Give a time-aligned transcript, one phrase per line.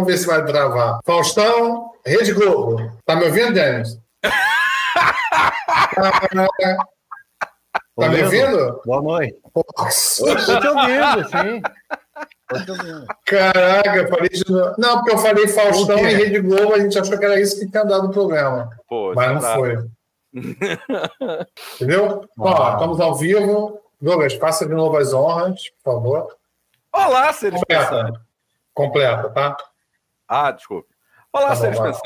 [0.00, 1.00] vamos ver se vai travar.
[1.04, 2.90] Faustão, Rede Globo.
[3.04, 3.98] Tá me ouvindo, Denis?
[7.96, 8.80] Tá me ouvindo?
[8.86, 9.36] Boa noite.
[9.76, 10.32] Nossa.
[10.32, 11.62] Estou te ouvindo, sim.
[12.48, 13.06] Tô te ouvindo.
[13.26, 14.74] Caraca, eu falei de novo.
[14.78, 17.70] Não, porque eu falei Faustão e Rede Globo, a gente achou que era isso que
[17.70, 18.70] tinha dado o programa.
[18.88, 19.54] Pô, Mas não tá.
[19.54, 19.86] foi.
[21.74, 22.24] Entendeu?
[22.38, 23.78] Ó, estamos ao vivo.
[24.00, 26.36] Douglas, faça de novo as honras, por favor.
[26.90, 28.18] Olá, seres pensantes.
[28.72, 29.28] Completa.
[29.28, 29.56] Completa, tá?
[30.32, 30.88] Ah, desculpe.
[31.32, 32.00] Olá, Tá pensantes.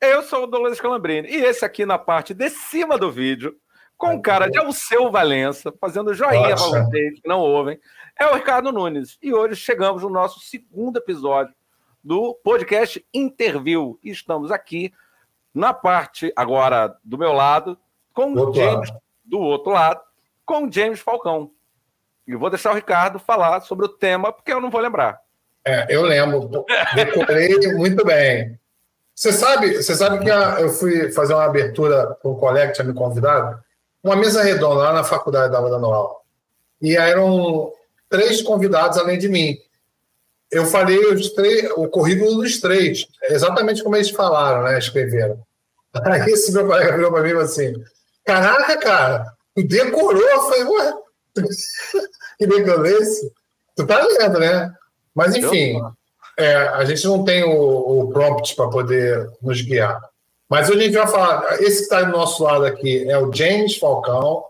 [0.00, 3.56] Eu sou o Douglas Calambrini e esse aqui na parte de cima do vídeo,
[3.96, 7.78] com Ai, cara de Alceu Valença, fazendo joinha para vocês que não ouvem,
[8.18, 9.16] é o Ricardo Nunes.
[9.22, 11.54] E hoje chegamos no nosso segundo episódio
[12.02, 14.00] do podcast Interview.
[14.02, 14.92] E estamos aqui
[15.54, 17.78] na parte, agora do meu lado,
[18.12, 18.92] com o James,
[19.24, 20.00] do outro lado,
[20.44, 21.52] com o James Falcão.
[22.26, 25.20] E vou deixar o Ricardo falar sobre o tema, porque eu não vou lembrar.
[25.64, 26.64] É, eu lembro.
[26.94, 28.58] Decorei muito bem.
[29.14, 32.86] Você sabe, você sabe que eu fui fazer uma abertura com um colega que tinha
[32.86, 33.62] me convidado,
[34.02, 36.16] uma mesa redonda lá na faculdade estava dando aula.
[36.80, 37.70] E eram
[38.08, 39.58] três convidados além de mim.
[40.50, 40.98] Eu falei
[41.34, 44.78] três, o currículo dos três, exatamente como eles falaram, né?
[44.78, 45.38] Escreveram.
[46.04, 47.74] Aí esse meu colega virou para mim assim:
[48.24, 50.22] Caraca, cara, tu decorou?
[50.22, 50.92] Eu falei, ué,
[52.38, 53.30] que legal esse?
[53.76, 54.72] Tu tá lendo, né?
[55.14, 55.80] Mas enfim,
[56.36, 60.00] é, a gente não tem o, o prompt para poder nos guiar.
[60.48, 61.62] Mas hoje a gente vai falar.
[61.62, 64.44] Esse que está do nosso lado aqui é o James Falcão,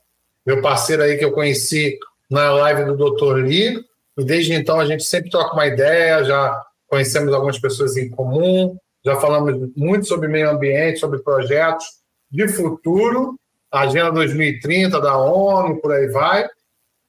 [0.47, 1.98] meu parceiro aí que eu conheci
[2.31, 3.34] na live do Dr.
[3.44, 3.84] Lee.
[4.16, 8.77] E desde então a gente sempre troca uma ideia, já conhecemos algumas pessoas em comum,
[9.04, 11.87] já falamos muito sobre meio ambiente, sobre projetos
[12.31, 13.38] de futuro,
[13.71, 16.48] a Agenda 2030 da ONU, por aí vai.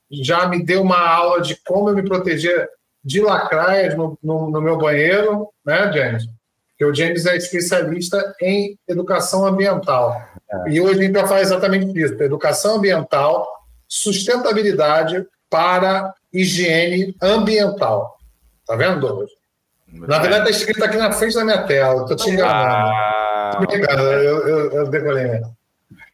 [0.10, 2.70] Já me deu uma aula de como eu me proteger
[3.04, 6.26] de lacraias no, no, no meu banheiro, né, James?
[6.70, 10.20] Porque o James é especialista em educação ambiental.
[10.68, 13.48] E hoje a gente vai falar exatamente disso: educação ambiental,
[13.88, 18.18] sustentabilidade para higiene ambiental.
[18.66, 19.30] Tá vendo, Douglas?
[19.88, 22.02] Na verdade, está escrito aqui na frente da minha tela.
[22.02, 22.92] Estou te enganando.
[22.92, 25.56] Ah, Obrigado, eu, eu, eu decorei mesmo.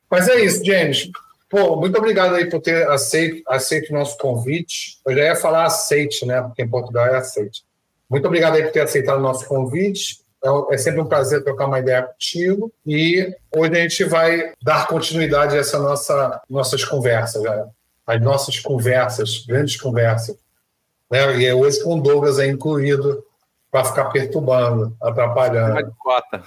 [0.10, 1.10] Mas é isso, James.
[1.50, 5.00] Pô, muito obrigado aí por ter aceito, aceito o nosso convite.
[5.06, 6.42] Eu já ia falar aceite, né?
[6.42, 7.64] Porque em Portugal é aceite.
[8.10, 10.20] Muito obrigado aí por ter aceitado o nosso convite.
[10.44, 12.72] É, é sempre um prazer trocar uma ideia contigo.
[12.86, 17.66] E hoje a gente vai dar continuidade a essa nossa nossas conversas, né?
[18.06, 20.38] As nossas conversas, grandes conversas.
[21.10, 21.40] Né?
[21.40, 23.24] E é hoje com o Douglas aí incluído
[23.72, 25.84] para ficar perturbando, uma atrapalhando.
[25.84, 26.44] de cota.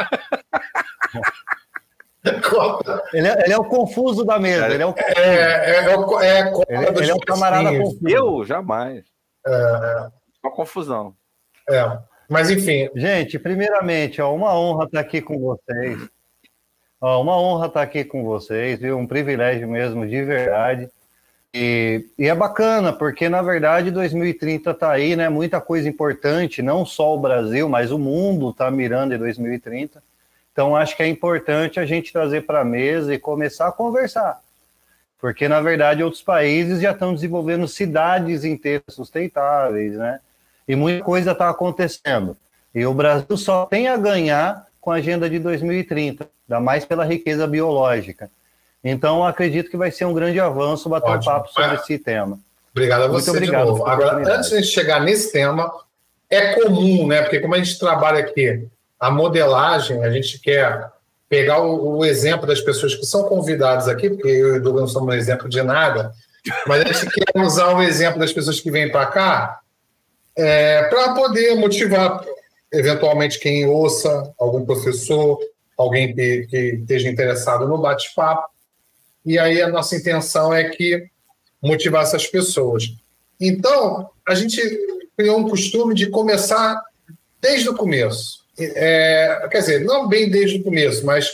[3.14, 4.68] Ele é, ele é o confuso da mesa.
[4.68, 7.20] Ele é o, É, é, é, o- é a Copa ele, dos ele é o
[7.20, 8.08] camarada confuso.
[8.08, 9.04] Eu, jamais.
[10.42, 11.14] Uma confusão.
[11.68, 11.98] É.
[12.28, 15.98] Mas, enfim, Gente, primeiramente, ó, uma honra estar aqui com vocês.
[17.00, 18.98] Ó, uma honra estar aqui com vocês, viu?
[18.98, 20.88] Um privilégio mesmo, de verdade.
[21.52, 25.28] E, e é bacana, porque na verdade 2030 está aí, né?
[25.28, 30.00] Muita coisa importante, não só o Brasil, mas o mundo está mirando em 2030.
[30.52, 34.40] Então acho que é importante a gente trazer para a mesa e começar a conversar.
[35.20, 40.20] Porque na verdade outros países já estão desenvolvendo cidades inteiras sustentáveis, né?
[40.66, 42.36] E muita coisa está acontecendo.
[42.74, 47.04] E o Brasil só tem a ganhar com a agenda de 2030, ainda mais pela
[47.04, 48.30] riqueza biológica.
[48.82, 51.32] Então, acredito que vai ser um grande avanço bater um Ótimo.
[51.32, 52.38] papo sobre Ah, esse tema.
[52.72, 53.86] obrigado a Muito você obrigado de novo.
[53.86, 55.70] Agora, antes de a gente chegar nesse tema,
[56.30, 57.22] é comum, né?
[57.22, 58.66] Porque como a gente trabalha aqui
[59.00, 60.90] a modelagem, a gente quer
[61.28, 64.82] pegar o, o exemplo das pessoas que são convidadas aqui, porque eu e o Douglas
[64.82, 66.12] não somos um exemplo de nada,
[66.66, 69.60] mas a gente quer usar o exemplo das pessoas que vêm para cá
[70.88, 72.24] para poder motivar,
[72.72, 75.38] eventualmente, quem ouça, algum professor,
[75.76, 78.48] alguém que, que esteja interessado no bate-papo.
[79.24, 81.08] E aí a nossa intenção é que
[81.62, 82.94] motivar essas pessoas.
[83.40, 84.60] Então, a gente
[85.16, 86.80] criou um costume de começar
[87.40, 88.39] desde o começo.
[88.58, 91.26] É, quer dizer, não bem desde o começo, mas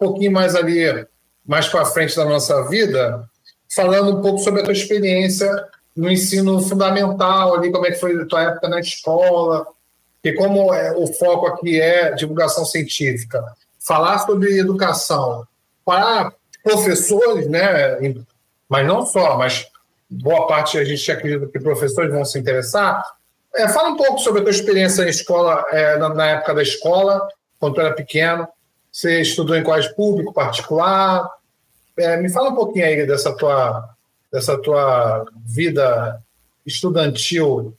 [0.00, 1.06] um pouquinho mais ali,
[1.44, 3.24] mais para frente da nossa vida,
[3.74, 5.50] falando um pouco sobre a tua experiência
[5.96, 9.66] no ensino fundamental, ali, como é que foi a tua época na escola,
[10.22, 13.42] e como é, o foco aqui é divulgação científica.
[13.78, 15.46] Falar sobre educação
[15.84, 17.96] para professores, né,
[18.68, 19.66] mas não só, mas
[20.10, 23.02] boa parte a gente acredita que professores vão se interessar.
[23.56, 26.62] É, fala um pouco sobre a tua experiência na escola, é, na, na, época da
[26.62, 27.26] escola,
[27.58, 28.46] quando tu era pequeno.
[28.92, 31.28] Você estudou em colégio público, particular?
[31.98, 33.88] É, me fala um pouquinho aí dessa tua,
[34.32, 36.20] dessa tua vida
[36.66, 37.74] estudantil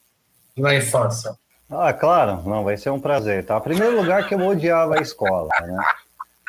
[0.55, 1.35] na infância.
[1.69, 3.59] Ah, claro, não, vai ser um prazer, tá?
[3.59, 5.77] Primeiro lugar que eu odiava a escola, né?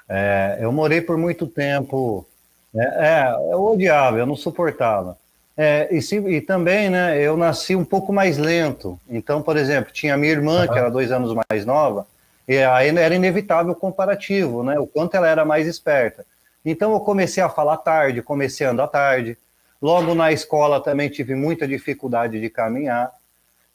[0.08, 2.26] É, eu morei por muito tempo,
[2.74, 5.18] é, é, eu odiava, eu não suportava.
[5.60, 8.98] É, e, se, e, também, né, eu nasci um pouco mais lento.
[9.10, 10.72] Então, por exemplo, tinha minha irmã, uhum.
[10.72, 12.06] que era dois anos mais nova,
[12.46, 14.78] e aí era inevitável o comparativo, né?
[14.78, 16.24] O quanto ela era mais esperta.
[16.64, 19.36] Então eu comecei a falar tarde, comecei a andar tarde.
[19.82, 23.12] Logo na escola também tive muita dificuldade de caminhar.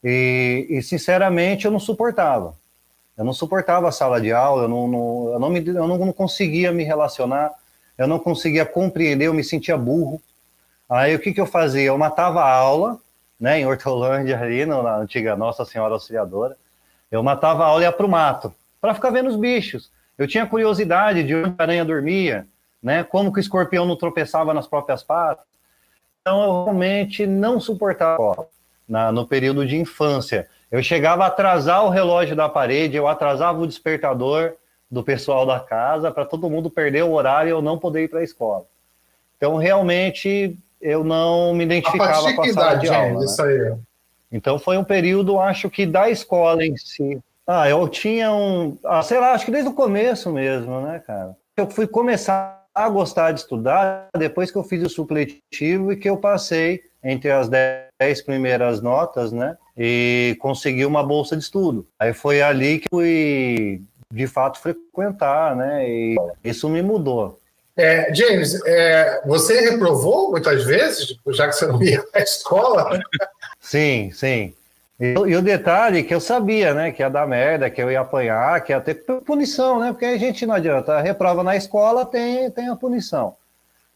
[0.04, 2.56] E, e sinceramente eu não suportava.
[3.18, 5.98] Eu não suportava a sala de aula, eu não, não eu, não me, eu não,
[5.98, 7.52] não conseguia me relacionar,
[7.96, 10.20] eu não conseguia compreender, eu me sentia burro.
[10.94, 11.88] Aí o que, que eu fazia?
[11.88, 13.00] Eu matava a aula,
[13.40, 16.56] né, em Hortolândia, ali, na antiga Nossa Senhora Auxiliadora.
[17.12, 19.90] Eu matava a aula e ia para o mato para ficar vendo os bichos.
[20.20, 22.46] Eu tinha curiosidade de onde a aranha dormia,
[22.82, 23.04] né?
[23.04, 25.44] Como que o escorpião não tropeçava nas próprias patas.
[26.22, 28.48] Então eu realmente não suportava
[28.88, 30.48] na, no período de infância.
[30.72, 34.54] Eu chegava a atrasar o relógio da parede, eu atrasava o despertador
[34.92, 38.10] do pessoal da casa para todo mundo perder o horário e eu não poder ir
[38.10, 38.66] para a escola.
[39.38, 43.20] Então realmente eu não me identificava com a sala de aula.
[43.20, 43.26] Né?
[43.26, 43.74] Isso aí.
[44.32, 47.20] Então foi um período, acho que da escola em si.
[47.48, 48.78] Ah, eu tinha um.
[48.84, 51.36] Ah, sei lá, acho que desde o começo mesmo, né, cara?
[51.56, 56.10] Eu fui começar a gostar de estudar depois que eu fiz o supletivo e que
[56.10, 59.58] eu passei entre as dez primeiras notas, né?
[59.78, 61.88] E consegui uma bolsa de estudo.
[62.00, 63.82] Aí foi ali que fui,
[64.12, 65.88] de fato, frequentar, né?
[65.88, 67.40] E isso me mudou.
[67.76, 73.00] É, James, é, você reprovou muitas vezes, já que você não ia à escola?
[73.60, 74.54] Sim, sim.
[75.00, 77.90] E, e, o detalhe é que eu sabia, né, que ia dar merda, que eu
[77.90, 79.92] ia apanhar, que ia ter punição, né?
[79.92, 80.94] Porque a gente não adianta.
[80.94, 83.36] A reprova na escola tem, tem a punição.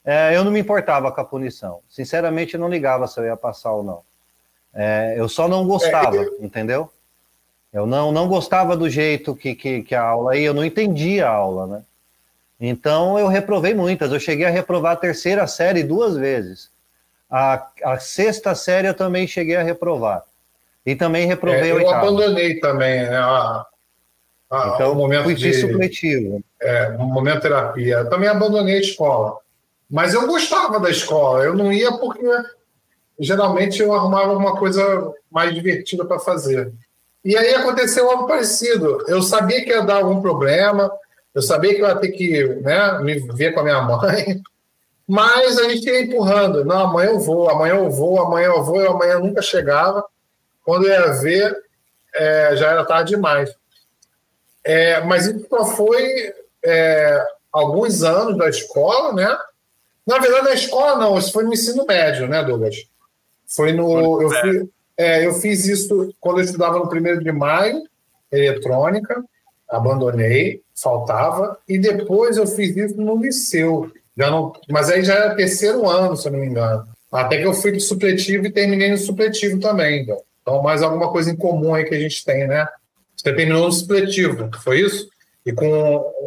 [0.06, 1.82] É, eu não me importava com a punição.
[1.90, 4.02] Sinceramente, eu não ligava se eu ia passar ou não.
[4.74, 6.90] É, eu só não gostava, é, entendeu?
[7.74, 11.28] Eu não, não gostava do jeito que, que, que a aula ia, eu não entendia
[11.28, 11.84] a aula, né?
[12.60, 14.12] Então eu reprovei muitas.
[14.12, 16.70] Eu cheguei a reprovar a terceira série duas vezes.
[17.30, 20.24] A, a sexta série eu também cheguei a reprovar.
[20.86, 23.66] E também reprovei é, Eu abandonei também né, a,
[24.50, 26.42] a, então, o momento fui de, supletivo.
[26.62, 27.98] É, um momento terapia.
[27.98, 29.38] Eu também abandonei a escola.
[29.90, 31.44] Mas eu gostava da escola.
[31.44, 32.26] Eu não ia porque
[33.20, 36.72] geralmente eu arrumava uma coisa mais divertida para fazer.
[37.24, 39.04] E aí aconteceu algo parecido.
[39.08, 40.90] Eu sabia que ia dar algum problema,
[41.38, 44.42] eu sabia que eu ia ter que né, me ver com a minha mãe,
[45.08, 46.66] mas a gente ia empurrando.
[46.66, 50.04] Não, amanhã eu vou, amanhã eu vou, amanhã eu vou, e amanhã nunca chegava.
[50.66, 51.56] Quando eu ia ver,
[52.16, 53.56] é, já era tarde demais.
[54.64, 56.34] É, mas isso só foi
[56.66, 57.24] é,
[57.54, 59.38] alguns anos da escola, né?
[60.08, 62.78] Na verdade, na escola não, isso foi no ensino médio, né, Douglas?
[63.46, 64.24] Foi no.
[64.24, 67.84] Eu, fui, é, eu fiz isso quando eu estudava no primeiro de maio,
[68.32, 69.24] eletrônica,
[69.70, 73.92] abandonei, faltava, e depois eu fiz isso no liceu.
[74.16, 76.88] Já não, mas aí já era terceiro ano, se eu não me engano.
[77.12, 80.02] Até que eu fui do supletivo e terminei no supletivo também.
[80.02, 80.18] Então.
[80.48, 82.66] Então, mais alguma coisa em comum aí que a gente tem, né?
[83.14, 85.10] Você terminou no supletivo, foi isso?
[85.46, 85.68] E com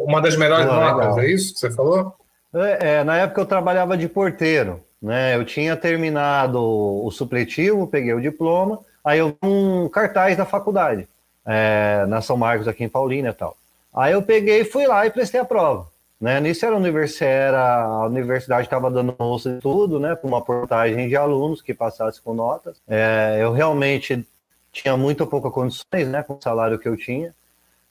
[0.05, 2.13] uma das melhores ah, notas, é isso que você falou?
[2.53, 5.35] É, é, na época eu trabalhava de porteiro, né?
[5.35, 11.07] Eu tinha terminado o supletivo, peguei o diploma, aí eu um cartaz da faculdade,
[11.43, 13.57] é, na São Marcos, aqui em Paulínia e tal.
[13.93, 15.91] Aí eu peguei, fui lá e prestei a prova.
[16.19, 16.39] Né?
[16.39, 20.15] Nisso era a universidade, a universidade estava dando bolsa de tudo, né?
[20.15, 22.79] Com uma portagem de alunos que passasse com notas.
[22.87, 24.23] É, eu realmente
[24.71, 26.21] tinha muito pouca condições, né?
[26.21, 27.33] Com o salário que eu tinha.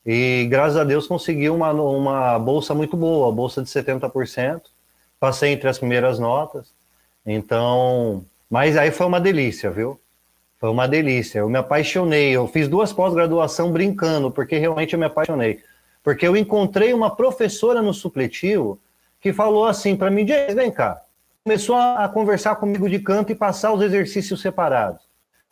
[0.07, 4.63] E graças a Deus consegui uma, uma bolsa muito boa, bolsa de 70%.
[5.19, 6.73] Passei entre as primeiras notas.
[7.27, 10.01] Então, mas aí foi uma delícia, viu?
[10.59, 11.41] Foi uma delícia.
[11.41, 12.31] Eu me apaixonei.
[12.31, 15.61] Eu fiz duas pós-graduação brincando, porque realmente eu me apaixonei.
[16.03, 18.81] Porque eu encontrei uma professora no supletivo
[19.21, 21.03] que falou assim para mim: vem cá.
[21.45, 25.01] Começou a, conversar comigo de canto e passar os exercícios separados.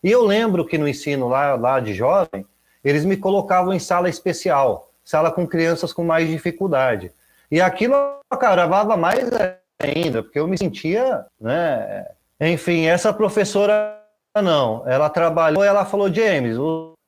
[0.02, 2.46] E eu lembro que no ensino lá, lá de jovem,
[2.84, 7.10] eles me colocavam em sala especial, sala com crianças com mais dificuldade.
[7.50, 7.94] E aquilo,
[8.30, 9.28] gravava mais
[9.80, 12.06] ainda, porque eu me sentia, né?
[12.40, 13.98] Enfim, essa professora
[14.42, 16.56] não, ela trabalhou, ela falou, James,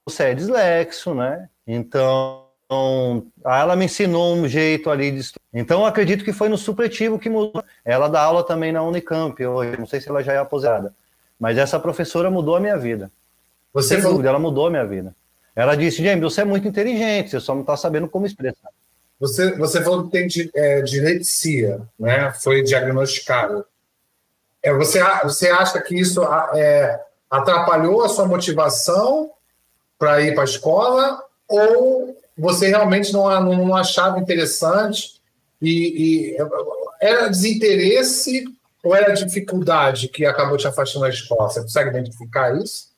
[0.08, 1.48] você é dislexo, né?
[1.66, 2.39] Então,
[2.70, 5.42] então, ela me ensinou um jeito ali de estudar.
[5.52, 7.64] Então, acredito que foi no supletivo que mudou.
[7.84, 9.76] Ela dá aula também na Unicamp hoje.
[9.76, 10.94] Não sei se ela já é aposentada.
[11.36, 13.10] Mas essa professora mudou a minha vida.
[13.74, 14.12] Você Sem falou...
[14.12, 15.12] dúvida, ela mudou a minha vida.
[15.56, 18.70] Ela disse, James, você é muito inteligente, você só não está sabendo como expressar.
[19.18, 22.32] Você, você falou que tem é, dislexia, né?
[22.40, 23.66] Foi diagnosticado.
[24.62, 26.22] É, você, você acha que isso
[26.54, 29.28] é, atrapalhou a sua motivação
[29.98, 35.20] para ir para a escola ou você realmente não, não achava interessante
[35.60, 36.36] e, e
[37.00, 38.44] era desinteresse
[38.82, 41.50] ou era dificuldade que acabou te afastando da escola?
[41.50, 42.90] Você consegue identificar isso?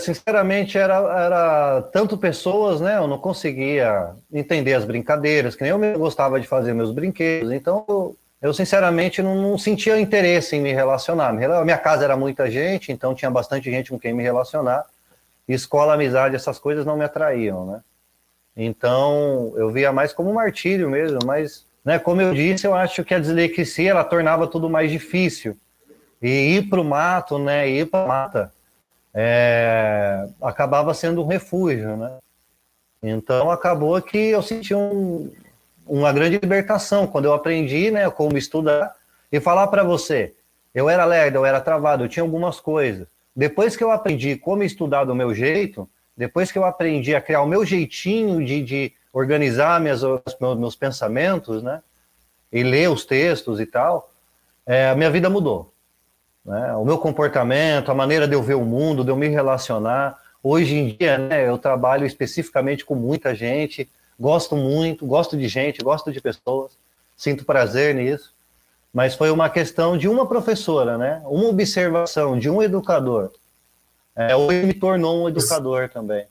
[0.00, 2.96] Sinceramente, era, era tanto pessoas, né?
[2.96, 7.84] Eu não conseguia entender as brincadeiras, que nem eu gostava de fazer meus brinquedos, então
[7.88, 11.32] eu, eu sinceramente não, não, sentia interesse em me relacionar.
[11.32, 14.84] Minha casa era muita gente, então tinha bastante gente com quem me relacionar.
[15.46, 17.80] Escola, amizade, essas coisas não me atraíam, né?
[18.58, 21.98] Então eu via mais como um martírio mesmo, mas, né?
[21.98, 25.56] Como eu disse, eu acho que a dislexia ela tornava tudo mais difícil.
[26.20, 27.68] E ir para o mato, né?
[27.68, 28.52] Ir para mata
[29.20, 32.18] é, acabava sendo um refúgio, né?
[33.02, 35.32] Então acabou que eu senti um,
[35.86, 38.94] uma grande libertação quando eu aprendi, né, como estudar
[39.30, 40.34] e falar para você.
[40.74, 43.06] Eu era lerdo, eu era travado, eu tinha algumas coisas.
[43.34, 45.88] Depois que eu aprendi como estudar do meu jeito,
[46.18, 50.02] depois que eu aprendi a criar o meu jeitinho de, de organizar minhas,
[50.40, 51.80] meus, pensamentos, né,
[52.52, 54.10] e ler os textos e tal,
[54.66, 55.72] é, a minha vida mudou.
[56.44, 56.74] Né?
[56.74, 60.18] O meu comportamento, a maneira de eu ver o mundo, de eu me relacionar.
[60.42, 65.84] Hoje em dia, né, eu trabalho especificamente com muita gente, gosto muito, gosto de gente,
[65.84, 66.72] gosto de pessoas,
[67.16, 68.34] sinto prazer nisso.
[68.92, 71.22] Mas foi uma questão de uma professora, né?
[71.26, 73.30] Uma observação de um educador.
[74.18, 76.26] É, hoje me tornou um educador também.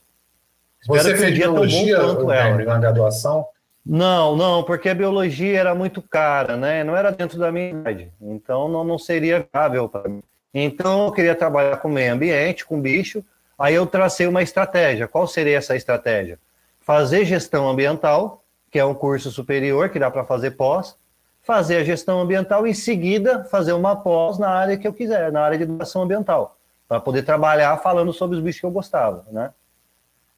[0.82, 3.48] Espero Você fez biologia um na graduação?
[3.86, 6.84] Não, não, porque a biologia era muito cara, né?
[6.84, 8.12] Não era dentro da minha idade.
[8.22, 10.22] Então não, não seria viável para mim.
[10.54, 13.24] Então eu queria trabalhar com meio ambiente, com bicho.
[13.58, 15.08] Aí eu tracei uma estratégia.
[15.08, 16.38] Qual seria essa estratégia?
[16.82, 20.98] Fazer gestão ambiental, que é um curso superior que dá para fazer pós,
[21.42, 25.32] fazer a gestão ambiental e em seguida fazer uma pós na área que eu quiser,
[25.32, 26.57] na área de educação ambiental,
[26.88, 29.52] para poder trabalhar falando sobre os bichos que eu gostava, né?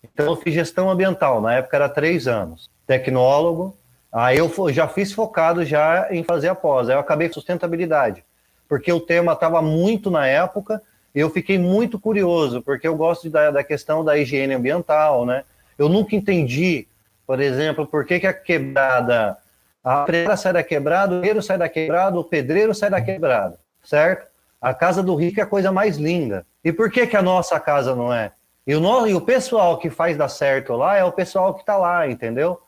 [0.04, 3.78] Então eu fiz gestão ambiental, na época era três anos tecnólogo.
[4.12, 6.90] Aí eu já fiz focado já em fazer a pós.
[6.90, 8.24] Aí eu acabei com sustentabilidade,
[8.68, 10.82] porque o tema estava muito na época.
[11.14, 15.44] E eu fiquei muito curioso, porque eu gosto da, da questão da higiene ambiental, né?
[15.78, 16.88] Eu nunca entendi,
[17.26, 19.38] por exemplo, por que, que a quebrada,
[19.84, 23.60] a pedreira sai da quebrada, o pedreiro sai da quebrada, o pedreiro sai da quebrada,
[23.84, 24.28] certo?
[24.62, 26.46] A casa do rico é a coisa mais linda.
[26.64, 28.32] E por que, que a nossa casa não é?
[28.68, 31.78] E o, e o pessoal que faz dar certo lá é o pessoal que está
[31.78, 32.60] lá, entendeu?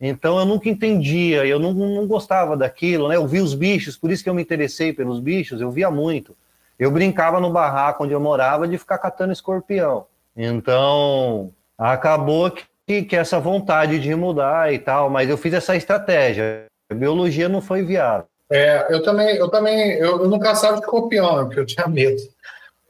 [0.00, 3.16] Então eu nunca entendia, eu não, não gostava daquilo, né?
[3.16, 6.36] Eu vi os bichos, por isso que eu me interessei pelos bichos, eu via muito.
[6.78, 10.06] Eu brincava no barraco onde eu morava de ficar catando escorpião.
[10.36, 12.50] Então acabou
[12.86, 16.66] que, que essa vontade de mudar e tal, mas eu fiz essa estratégia.
[16.90, 18.26] A biologia não foi viável.
[18.50, 22.20] É, eu também, eu também, eu, eu não caçava escorpião, porque eu tinha medo.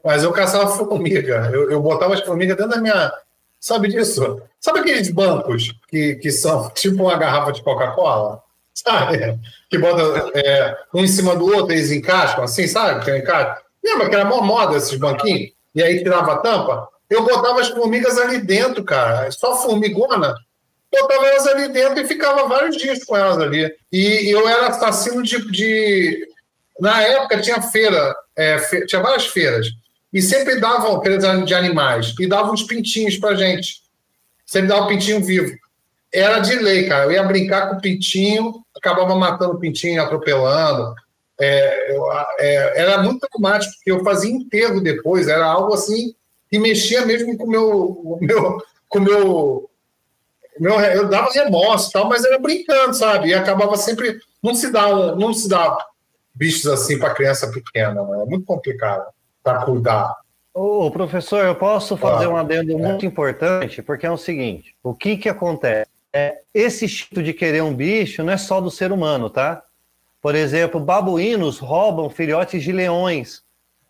[0.03, 1.49] Mas eu caçava formiga.
[1.53, 3.11] Eu, eu botava as formigas dentro da minha,
[3.59, 4.41] Sabe disso?
[4.59, 8.41] Sabe aqueles bancos que, que são tipo uma garrafa de Coca-Cola?
[8.73, 9.37] Sabe?
[9.69, 13.03] Que bota é, um em cima do outro, eles encaixam, assim, sabe?
[13.03, 13.61] Que encaixa.
[13.83, 15.51] Lembra que era mó moda esses banquinhos?
[15.75, 16.87] E aí tirava a tampa?
[17.09, 19.29] Eu botava as formigas ali dentro, cara.
[19.31, 20.33] Só formigona.
[20.91, 23.71] Botava elas ali dentro e ficava vários dias com elas ali.
[23.91, 25.51] E eu era assassino de.
[25.51, 26.27] de...
[26.79, 28.85] Na época tinha feira, é, fe...
[28.85, 29.67] tinha várias feiras.
[30.11, 33.83] E sempre davam feiras de animais e davam uns pintinhos pra gente.
[34.45, 35.55] Sempre dava um pintinho vivo.
[36.11, 37.05] Era de lei, cara.
[37.05, 40.95] Eu ia brincar com o pintinho, acabava matando o pintinho, atropelando.
[41.39, 42.03] É, eu,
[42.39, 46.13] é, era muito traumático, porque eu fazia enterro depois, era algo assim
[46.49, 48.57] que mexia mesmo com meu, o meu,
[48.89, 49.68] com meu,
[50.59, 53.29] meu, eu dava remorso, tal, mas era brincando, sabe?
[53.29, 55.77] E acabava sempre não se dá não se dá
[56.33, 58.23] bichos assim para criança pequena, né?
[58.23, 59.05] é muito complicado
[59.43, 60.15] para cuidar.
[60.53, 62.75] Ô, professor, eu posso fazer um adendo é.
[62.75, 65.89] muito importante, porque é o seguinte: o que, que acontece?
[66.11, 69.63] É, esse instinto de querer um bicho não é só do ser humano, tá?
[70.21, 73.43] Por exemplo, babuínos roubam filhotes de leões,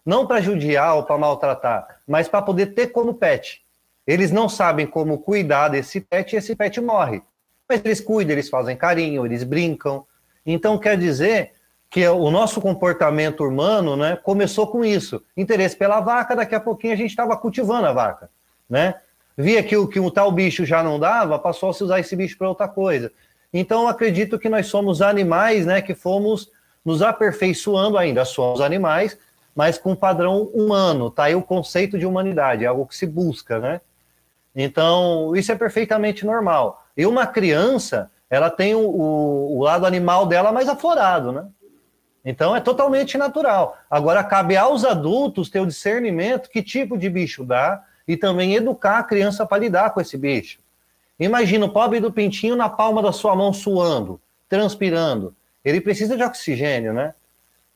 [0.05, 3.63] não para judiar ou para maltratar, mas para poder ter como pet.
[4.09, 7.21] Eles não sabem como cuidar desse pet e esse pet morre.
[7.69, 10.03] Mas eles cuidam, eles fazem carinho, eles brincam.
[10.43, 11.51] Então, quer dizer
[11.91, 15.21] que o nosso comportamento humano né, começou com isso.
[15.37, 18.31] Interesse pela vaca, daqui a pouquinho a gente estava cultivando a vaca.
[18.67, 18.95] Né?
[19.37, 22.15] Via que o, que o tal bicho já não dava, passou a se usar esse
[22.15, 23.11] bicho para outra coisa.
[23.53, 26.49] Então, acredito que nós somos animais né, que fomos
[26.83, 28.25] nos aperfeiçoando ainda.
[28.25, 29.19] Somos animais,
[29.55, 31.11] mas com padrão humano.
[31.11, 33.59] Tá aí o conceito de humanidade, é algo que se busca.
[33.59, 33.79] Né?
[34.55, 36.85] Então, isso é perfeitamente normal.
[36.95, 41.47] E uma criança, ela tem o, o, lado animal dela mais aflorado, né?
[42.25, 43.77] Então é totalmente natural.
[43.89, 48.99] Agora cabe aos adultos ter o discernimento que tipo de bicho dá e também educar
[48.99, 50.59] a criança para lidar com esse bicho.
[51.19, 55.33] Imagina o pobre do pintinho na palma da sua mão suando, transpirando.
[55.63, 57.13] Ele precisa de oxigênio, né?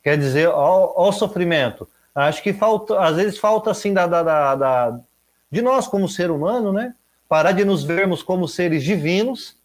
[0.03, 1.87] Quer dizer, ó, ó o sofrimento.
[2.13, 4.99] Acho que falta, às vezes falta assim da, da, da,
[5.53, 6.95] de nós como ser humano, né?
[7.29, 9.55] Parar de nos vermos como seres divinos,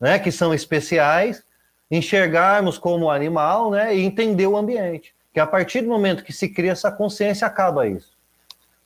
[0.00, 0.20] né?
[0.20, 1.42] Que são especiais,
[1.90, 3.92] enxergarmos como animal, né?
[3.96, 5.12] E entender o ambiente.
[5.34, 8.12] Que a partir do momento que se cria essa consciência, acaba isso.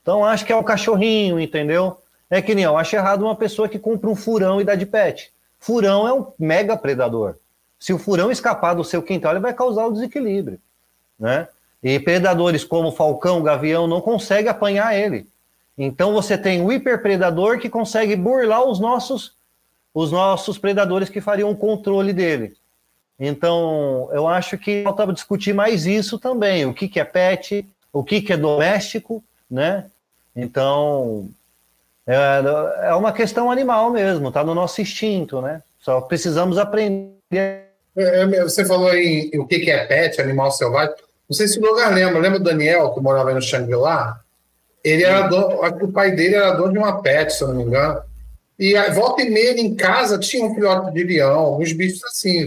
[0.00, 1.98] Então acho que é o cachorrinho, entendeu?
[2.30, 4.86] É que nem eu acho errado uma pessoa que compra um furão e dá de
[4.86, 5.30] pet.
[5.58, 7.36] Furão é um mega predador.
[7.78, 10.58] Se o furão escapar do seu quintal, ele vai causar o desequilíbrio,
[11.18, 11.48] né?
[11.82, 15.28] E predadores como falcão, gavião não conseguem apanhar ele.
[15.82, 19.32] Então você tem o hiperpredador que consegue burlar os nossos
[19.94, 22.54] os nossos predadores que fariam o controle dele.
[23.18, 28.04] Então, eu acho que faltava discutir mais isso também, o que, que é pet, o
[28.04, 29.86] que, que é doméstico, né?
[30.36, 31.28] Então,
[32.06, 35.60] é, é uma questão animal mesmo, está no nosso instinto, né?
[35.80, 37.10] Só precisamos aprender.
[37.32, 40.94] É, é você falou em, o que, é pet, animal selvagem.
[41.28, 42.20] Não sei se o lugar lembra.
[42.20, 44.20] Lembra o Daniel, que morava aí no Shangri-La?
[44.82, 47.62] Ele era dono, o pai dele era dono de uma pet, se eu não me
[47.64, 48.02] engano.
[48.58, 52.46] E a volta e meia em casa tinha um filhote de leão, alguns bichos assim.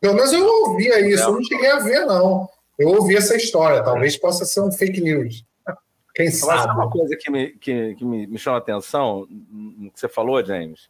[0.00, 2.48] Pelo menos eu ouvia isso, eu não cheguei a ver, não.
[2.78, 5.44] Eu ouvi essa história, talvez possa ser um fake news.
[6.14, 6.72] Quem Mas sabe?
[6.72, 10.44] uma coisa que me, que, que me, me chama a atenção no que você falou,
[10.44, 10.88] James,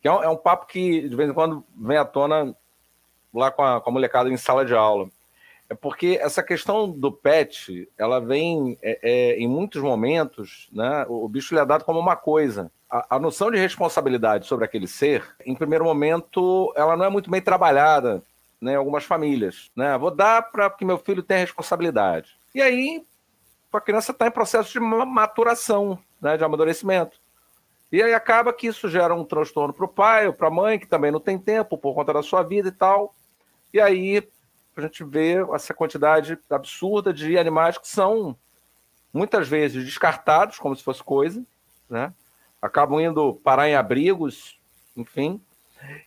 [0.00, 2.56] que é um, é um, papo que de vez em quando vem à tona
[3.34, 5.08] lá com a, com a molecada em sala de aula.
[5.70, 11.06] É porque essa questão do pet, ela vem é, é, em muitos momentos, né?
[11.08, 12.72] O, o bicho lhe é dado como uma coisa.
[12.90, 17.30] A, a, noção de responsabilidade sobre aquele ser, em primeiro momento, ela não é muito
[17.30, 18.20] bem trabalhada
[18.60, 19.70] né, em algumas famílias.
[19.76, 19.96] Né?
[19.96, 22.36] Vou dar para que meu filho tenha responsabilidade.
[22.52, 23.06] E aí,
[23.72, 27.20] a criança está em processo de maturação, né, de amadurecimento.
[27.92, 30.80] E aí acaba que isso gera um transtorno para o pai ou para a mãe,
[30.80, 33.14] que também não tem tempo por conta da sua vida e tal.
[33.72, 34.28] E aí
[34.76, 38.36] a gente vê essa quantidade absurda de animais que são
[39.12, 41.42] muitas vezes descartados como se fosse coisa,
[41.88, 42.12] né?
[42.62, 44.58] Acabam indo parar em abrigos,
[44.96, 45.40] enfim.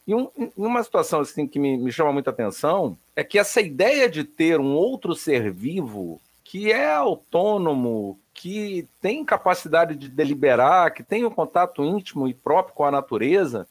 [0.07, 4.09] E um, uma situação assim que me, me chama muita atenção é que essa ideia
[4.09, 11.01] de ter um outro ser vivo que é autônomo, que tem capacidade de deliberar, que
[11.01, 13.67] tem um contato íntimo e próprio com a natureza,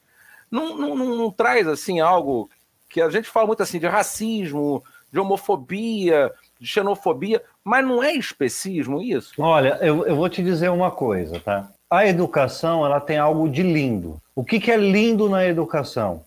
[0.51, 2.51] não, não, não, não traz assim algo
[2.93, 8.13] que a gente fala muito assim de racismo, de homofobia, de xenofobia, mas não é
[8.13, 9.33] especismo isso?
[9.39, 11.71] Olha, eu, eu vou te dizer uma coisa, tá?
[11.91, 14.21] A educação ela tem algo de lindo.
[14.37, 16.23] O que, que é lindo na educação?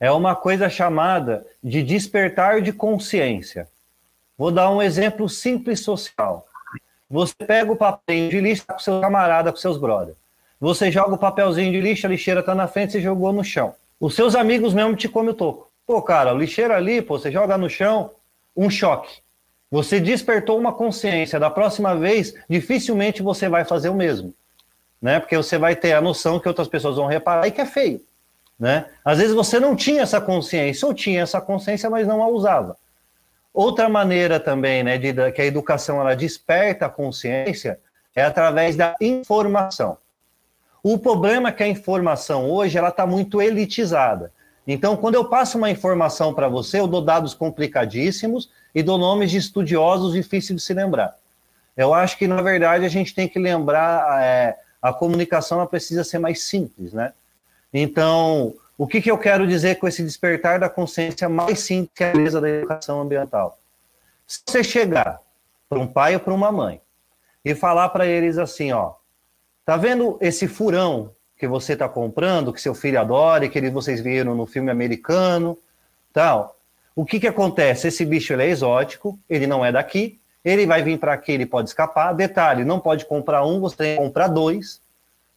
[0.00, 3.68] É uma coisa chamada de despertar de consciência.
[4.36, 6.46] Vou dar um exemplo simples social.
[7.10, 10.16] Você pega o papel de lixo com seu camarada, com seus brothers.
[10.60, 13.74] Você joga o papelzinho de lixo, a lixeira tá na frente, você jogou no chão.
[14.00, 15.65] Os seus amigos mesmo te comem o toco.
[15.86, 18.10] Pô, cara, lixeira ali, pô, você joga no chão,
[18.56, 19.20] um choque.
[19.70, 21.38] Você despertou uma consciência.
[21.38, 24.34] Da próxima vez, dificilmente você vai fazer o mesmo.
[25.00, 25.20] Né?
[25.20, 28.00] Porque você vai ter a noção que outras pessoas vão reparar e que é feio.
[28.58, 28.86] Né?
[29.04, 32.76] Às vezes você não tinha essa consciência, ou tinha essa consciência, mas não a usava.
[33.52, 37.78] Outra maneira também, né, de, que a educação ela desperta a consciência
[38.14, 39.98] é através da informação.
[40.82, 44.32] O problema é que a informação hoje ela está muito elitizada.
[44.66, 49.30] Então, quando eu passo uma informação para você, eu dou dados complicadíssimos e dou nomes
[49.30, 51.16] de estudiosos difíceis de se lembrar.
[51.76, 56.02] Eu acho que, na verdade, a gente tem que lembrar, é, a comunicação ela precisa
[56.02, 57.12] ser mais simples, né?
[57.72, 62.02] Então, o que, que eu quero dizer com esse despertar da consciência mais simples que
[62.02, 63.58] é a mesa da educação ambiental?
[64.26, 65.20] Se você chegar
[65.68, 66.80] para um pai ou para uma mãe
[67.44, 68.94] e falar para eles assim, ó,
[69.64, 74.34] tá vendo esse furão que você está comprando, que seu filho adora, que vocês viram
[74.34, 75.58] no filme americano,
[76.12, 76.56] tal.
[76.94, 77.88] O que que acontece?
[77.88, 81.68] Esse bicho é exótico, ele não é daqui, ele vai vir para aqui, ele pode
[81.68, 82.14] escapar.
[82.14, 84.80] Detalhe, não pode comprar um, você tem que comprar dois,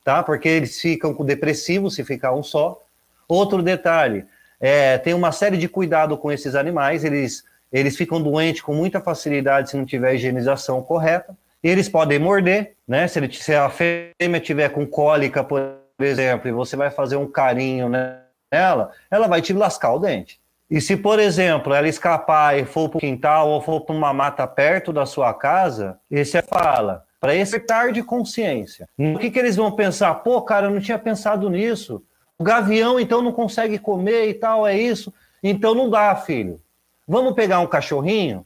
[0.04, 0.24] tá?
[0.24, 2.82] Porque eles ficam com depressivo se ficar um só.
[3.28, 4.24] Outro detalhe,
[4.60, 9.02] é, tem uma série de cuidado com esses animais, eles, eles ficam doentes com muita
[9.02, 11.36] facilidade se não tiver a higienização correta.
[11.62, 13.06] Eles podem morder, né?
[13.08, 17.28] Se, ele, se a fêmea tiver com cólica, por exemplo, e você vai fazer um
[17.28, 20.40] carinho nela, ela vai te lascar o dente.
[20.70, 24.14] E se, por exemplo, ela escapar e for para o quintal ou for para uma
[24.14, 27.60] mata perto da sua casa, esse é fala, para esse
[27.92, 28.88] de consciência.
[28.98, 30.14] O que, que eles vão pensar?
[30.16, 32.04] Pô, cara, eu não tinha pensado nisso.
[32.38, 35.12] O gavião, então, não consegue comer e tal, é isso.
[35.42, 36.62] Então não dá, filho.
[37.08, 38.46] Vamos pegar um cachorrinho,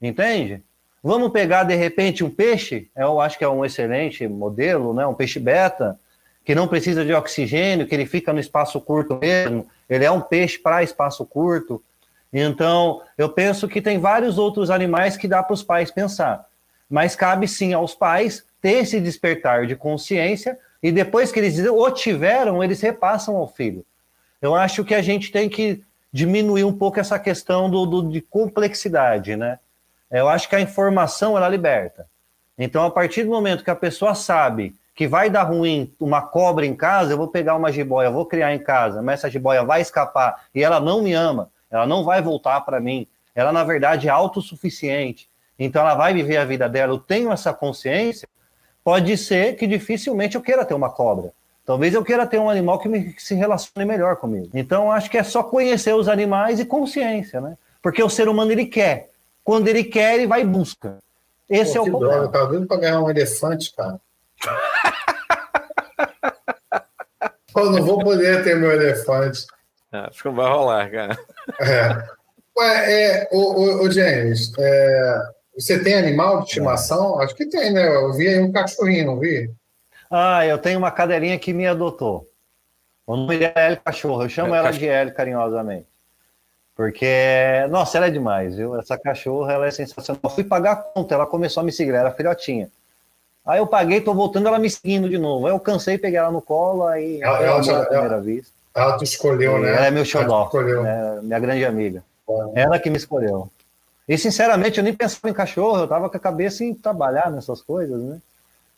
[0.00, 0.62] entende?
[1.02, 5.06] Vamos pegar, de repente, um peixe, eu acho que é um excelente modelo, né?
[5.06, 5.98] um peixe beta,
[6.48, 10.22] que não precisa de oxigênio, que ele fica no espaço curto mesmo, ele é um
[10.22, 11.84] peixe para espaço curto.
[12.32, 16.46] Então, eu penso que tem vários outros animais que dá para os pais pensar.
[16.88, 21.90] Mas cabe sim aos pais ter esse despertar de consciência e depois que eles o
[21.90, 23.84] tiveram, eles repassam ao filho.
[24.40, 28.22] Eu acho que a gente tem que diminuir um pouco essa questão do, do de
[28.22, 29.58] complexidade, né?
[30.10, 32.06] Eu acho que a informação ela liberta.
[32.56, 36.66] Então, a partir do momento que a pessoa sabe que vai dar ruim uma cobra
[36.66, 39.80] em casa, eu vou pegar uma jiboia, vou criar em casa, mas essa jiboia vai
[39.80, 44.08] escapar e ela não me ama, ela não vai voltar para mim, ela na verdade
[44.08, 46.94] é autossuficiente, então ela vai viver a vida dela.
[46.94, 48.26] Eu tenho essa consciência,
[48.82, 51.32] pode ser que dificilmente eu queira ter uma cobra.
[51.64, 54.50] Talvez eu queira ter um animal que, me, que se relacione melhor comigo.
[54.52, 57.56] Então, acho que é só conhecer os animais e consciência, né?
[57.80, 59.10] Porque o ser humano, ele quer.
[59.44, 60.98] Quando ele quer, ele vai e busca.
[61.48, 62.14] Esse Pô, é o problema.
[62.14, 64.00] Droga, eu tava vindo para ganhar um elefante, cara.
[67.64, 69.46] eu não vou poder ter meu elefante.
[69.92, 71.18] É, acho que não vai rolar, cara.
[71.60, 72.18] É.
[72.58, 75.22] Ué, é, o, o, o James, é,
[75.56, 77.20] você tem animal de estimação?
[77.20, 77.86] Acho que tem, né?
[77.86, 79.50] Eu vi aí um cachorrinho, não vi?
[80.10, 82.26] Ah, eu tenho uma cadelinha que me adotou.
[83.06, 84.22] O nome dela é L Cachorro.
[84.22, 85.86] Eu chamo é, ela de L carinhosamente.
[86.76, 88.78] Porque, nossa, ela é demais, viu?
[88.78, 90.20] Essa cachorra, ela é sensacional.
[90.22, 92.70] Eu fui pagar a conta, ela começou a me seguir, era filhotinha.
[93.48, 95.46] Aí eu paguei, tô voltando, ela me seguindo de novo.
[95.46, 98.52] Aí eu cansei, peguei ela no colo, aí ela, ela, ela, primeira vista.
[98.74, 99.70] Ela te escolheu, né?
[99.70, 100.50] Ela é meu xodó,
[100.86, 102.04] é minha grande amiga.
[102.54, 103.50] Ela que me escolheu.
[104.06, 107.62] E, sinceramente, eu nem pensava em cachorro, eu tava com a cabeça em trabalhar nessas
[107.62, 108.18] coisas, né?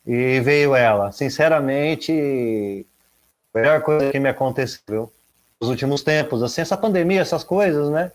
[0.06, 1.10] E veio ela.
[1.10, 2.86] Sinceramente,
[3.52, 5.10] a melhor coisa que me aconteceu
[5.60, 6.44] nos últimos tempos.
[6.44, 8.12] Assim, essa pandemia, essas coisas, né?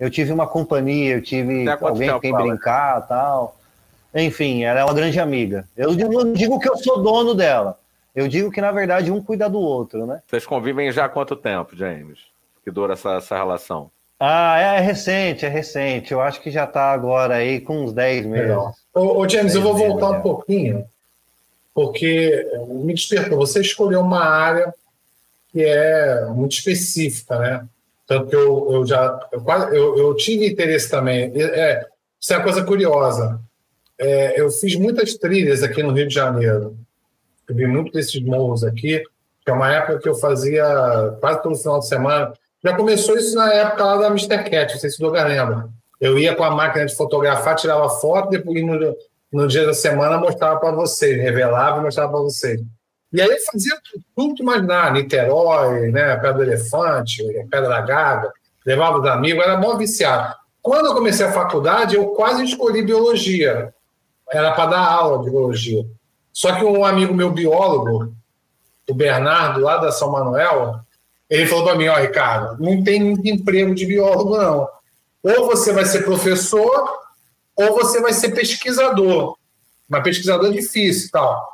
[0.00, 3.56] Eu tive uma companhia, eu tive alguém com quem brincar tal.
[4.14, 5.66] Enfim, ela é uma grande amiga.
[5.76, 7.78] Eu não digo que eu sou dono dela.
[8.14, 10.20] Eu digo que, na verdade, um cuida do outro, né?
[10.26, 12.18] Vocês convivem já há quanto tempo, James?
[12.62, 13.90] Que dura essa, essa relação?
[14.20, 16.12] Ah, é, é recente, é recente.
[16.12, 18.56] Eu acho que já está agora aí com uns 10 meses.
[18.94, 20.84] Ô, ô James, eu vou voltar um pouquinho
[21.74, 23.38] porque me despertou.
[23.38, 24.72] Você escolheu uma área
[25.50, 27.66] que é muito específica, né?
[28.06, 29.44] Tanto que eu, eu já eu,
[29.74, 31.32] eu, eu tive interesse também.
[31.34, 31.86] É,
[32.20, 33.40] isso é uma coisa curiosa.
[34.02, 36.76] É, eu fiz muitas trilhas aqui no Rio de Janeiro.
[37.48, 39.00] Eu vi muito desses morros aqui,
[39.44, 40.64] que é uma época que eu fazia
[41.20, 42.32] quase todo final de semana.
[42.64, 44.42] Já começou isso na época lá da Mr.
[44.50, 45.68] Cat, não sei se o Doga lembra.
[46.00, 48.96] Eu ia com a máquina de fotografar, tirava foto, depois no,
[49.32, 52.60] no dia da semana mostrava para vocês, revelava e mostrava para vocês.
[53.12, 53.76] E aí eu fazia
[54.16, 58.32] tudo que imaginar, Niterói, né, Pedra do Elefante, Pedra da Gaga,
[58.66, 60.34] levava os amigos, era mó viciado.
[60.60, 63.72] Quando eu comecei a faculdade, eu quase escolhi biologia.
[64.32, 65.84] Era para dar aula de biologia.
[66.32, 68.14] Só que um amigo meu biólogo,
[68.88, 70.80] o Bernardo, lá da São Manuel,
[71.28, 74.68] ele falou para mim, ó, Ricardo, não tem muito emprego de biólogo, não.
[75.22, 76.88] Ou você vai ser professor,
[77.54, 79.36] ou você vai ser pesquisador.
[79.88, 81.46] Mas pesquisador é difícil tal.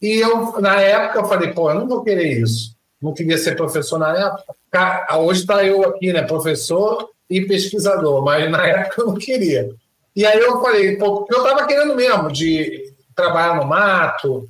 [0.00, 2.76] E eu, na época, eu falei, pô, eu não vou querer isso.
[3.00, 5.16] Não queria ser professor na época.
[5.18, 6.22] Hoje está eu aqui, né?
[6.22, 9.70] Professor e pesquisador, mas na época eu não queria.
[10.18, 14.48] E aí eu falei, pô, eu estava querendo mesmo de trabalhar no mato,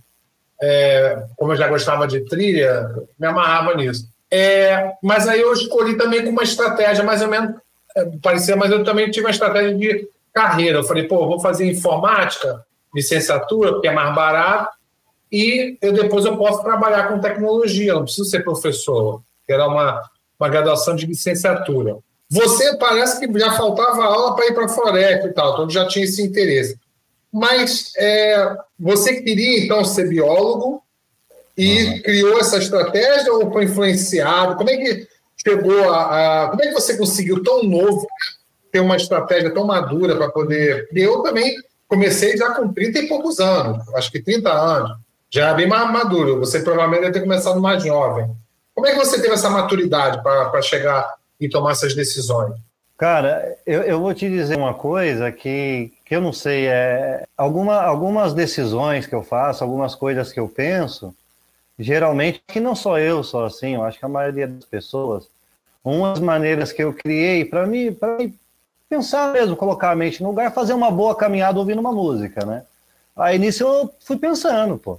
[0.63, 4.09] é, como eu já gostava de trilha, me amarrava nisso.
[4.31, 7.55] É, mas aí eu escolhi também com uma estratégia mais ou menos
[7.95, 10.79] é, parecia, mas eu também tive uma estratégia de carreira.
[10.79, 14.75] Eu falei, pô, vou fazer informática, licenciatura, porque é mais barato,
[15.31, 20.01] e eu, depois eu posso trabalhar com tecnologia, não preciso ser professor, que era uma,
[20.41, 21.99] uma graduação de licenciatura.
[22.31, 25.87] Você parece que já faltava aula para ir para a floresta e tal, então já
[25.87, 26.79] tinha esse interesse.
[27.33, 30.83] Mas é, você queria, então, ser biólogo
[31.57, 32.03] e uhum.
[32.03, 34.57] criou essa estratégia ou foi influenciado?
[34.57, 38.07] Como é que chegou a, a, Como é que você conseguiu tão novo
[38.71, 40.89] ter uma estratégia tão madura para poder.
[40.93, 41.57] Eu também
[41.89, 44.99] comecei já com 30 e poucos anos, acho que 30 anos,
[45.31, 46.39] já era bem mais maduro.
[46.41, 48.31] Você provavelmente deve ter começado mais jovem.
[48.75, 52.55] Como é que você teve essa maturidade para chegar e tomar essas decisões?
[52.97, 57.81] Cara, eu, eu, vou te dizer uma coisa que, que eu não sei, é alguma,
[57.81, 61.15] algumas decisões que eu faço, algumas coisas que eu penso,
[61.79, 65.29] geralmente, que não só eu sou assim, eu acho que a maioria das pessoas,
[65.85, 68.19] umas maneiras que eu criei para mim, para
[68.89, 72.65] pensar mesmo, colocar a mente no lugar, fazer uma boa caminhada ouvindo uma música, né?
[73.17, 74.99] Aí nisso eu fui pensando, pô.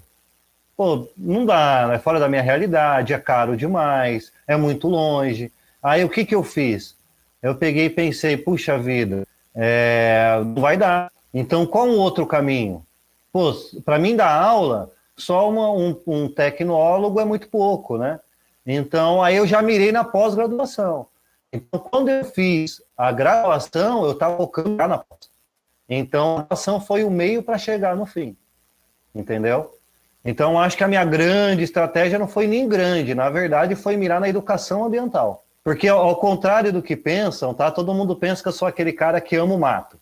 [0.78, 5.52] Pô, não dá, é fora da minha realidade, é caro demais, é muito longe.
[5.82, 6.96] Aí o que que eu fiz?
[7.42, 11.12] Eu peguei e pensei, puxa vida, é, não vai dar.
[11.34, 12.86] Então, qual um outro caminho?
[13.32, 13.54] Pô,
[13.86, 18.20] para mim dar aula, só uma, um, um tecnólogo é muito pouco, né?
[18.66, 21.08] Então, aí eu já mirei na pós-graduação.
[21.52, 25.30] Então, quando eu fiz a graduação, eu estava focando na pós.
[25.88, 28.36] Então, a graduação foi o meio para chegar no fim.
[29.14, 29.76] Entendeu?
[30.24, 34.20] Então, acho que a minha grande estratégia não foi nem grande, na verdade, foi mirar
[34.20, 35.44] na educação ambiental.
[35.64, 37.70] Porque, ao contrário do que pensam, tá?
[37.70, 40.00] Todo mundo pensa que eu sou aquele cara que ama o mato,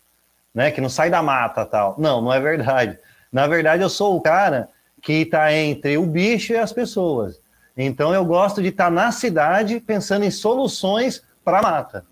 [0.54, 0.70] né?
[0.70, 1.94] Que não sai da mata tal.
[1.98, 2.98] Não, não é verdade.
[3.32, 4.68] Na verdade, eu sou o cara
[5.02, 7.40] que está entre o bicho e as pessoas.
[7.76, 12.04] Então, eu gosto de estar tá na cidade pensando em soluções para a mata.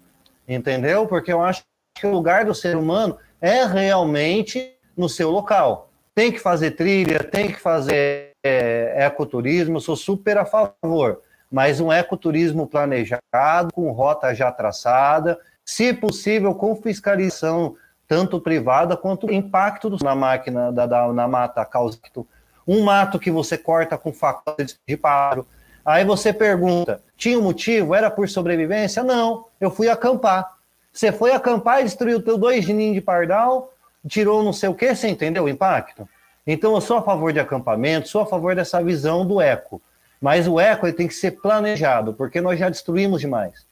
[0.49, 1.07] Entendeu?
[1.07, 1.63] Porque eu acho
[1.95, 5.91] que o lugar do ser humano é realmente no seu local.
[6.15, 11.93] Tem que fazer trilha, tem que fazer é, ecoturismo, sou super a favor mas um
[11.93, 17.77] ecoturismo planejado, com rota já traçada, se possível, com fiscalização
[18.09, 21.99] tanto privada quanto impacto na máquina, da, da, na mata causa
[22.67, 24.57] um mato que você corta com faca
[24.87, 25.47] de paro.
[25.85, 27.95] Aí você pergunta, tinha um motivo?
[27.95, 29.05] Era por sobrevivência?
[29.05, 30.57] Não, eu fui acampar.
[30.93, 33.73] Você foi acampar e destruiu teu dois ninhos de pardal,
[34.09, 36.09] tirou não sei o que, você entendeu o impacto?
[36.47, 39.81] Então eu sou a favor de acampamento, sou a favor dessa visão do eco.
[40.27, 43.65] Mas o eco tem que ser planejado, porque nós já destruímos demais.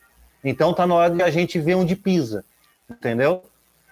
[0.45, 2.45] Então está na hora de a gente ver onde pisa,
[2.88, 3.43] entendeu?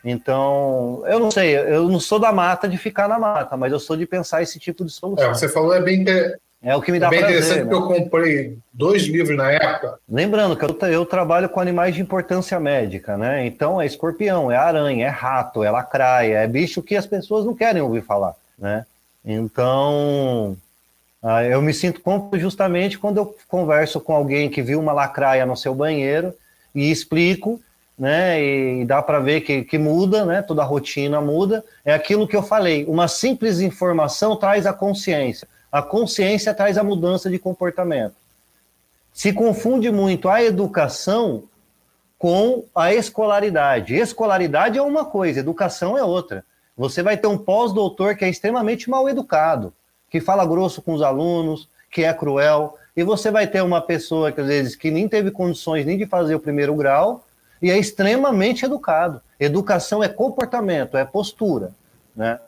[0.05, 3.81] Então, eu não sei, eu não sou da mata de ficar na mata, mas eu
[3.81, 5.25] sou de pensar esse tipo de solução.
[5.25, 6.05] É, você falou é bem
[6.63, 7.69] é o que me dá é bem prazer, interessante né?
[7.69, 9.99] que eu comprei dois livros na época.
[10.09, 13.45] Lembrando que eu, eu, trabalho com animais de importância médica, né?
[13.45, 17.57] Então é escorpião, é aranha, é rato, é lacraia, é bicho que as pessoas não
[17.57, 18.87] querem ouvir falar, né?
[19.25, 20.57] Então,
[21.23, 25.47] ah, eu me sinto cômodo justamente quando eu converso com alguém que viu uma lacraia
[25.47, 26.35] no seu banheiro
[26.75, 27.61] e explico,
[27.97, 28.43] né?
[28.43, 30.43] E dá para ver que, que muda, né?
[30.43, 31.65] Toda a rotina muda.
[31.85, 32.85] É aquilo que eu falei.
[32.87, 35.47] Uma simples informação traz a consciência.
[35.71, 38.17] A consciência traz a mudança de comportamento.
[39.13, 41.45] Se confunde muito a educação
[42.19, 43.95] com a escolaridade.
[43.95, 46.45] Escolaridade é uma coisa, educação é outra.
[46.77, 49.73] Você vai ter um pós-doutor que é extremamente mal educado
[50.13, 54.31] que fala grosso com os alunos, que é cruel, e você vai ter uma pessoa
[54.31, 57.27] que às vezes que nem teve condições nem de fazer o primeiro grau
[57.63, 59.23] e é extremamente educado.
[59.41, 61.71] Educação é comportamento, é postura,
[62.15, 62.39] né?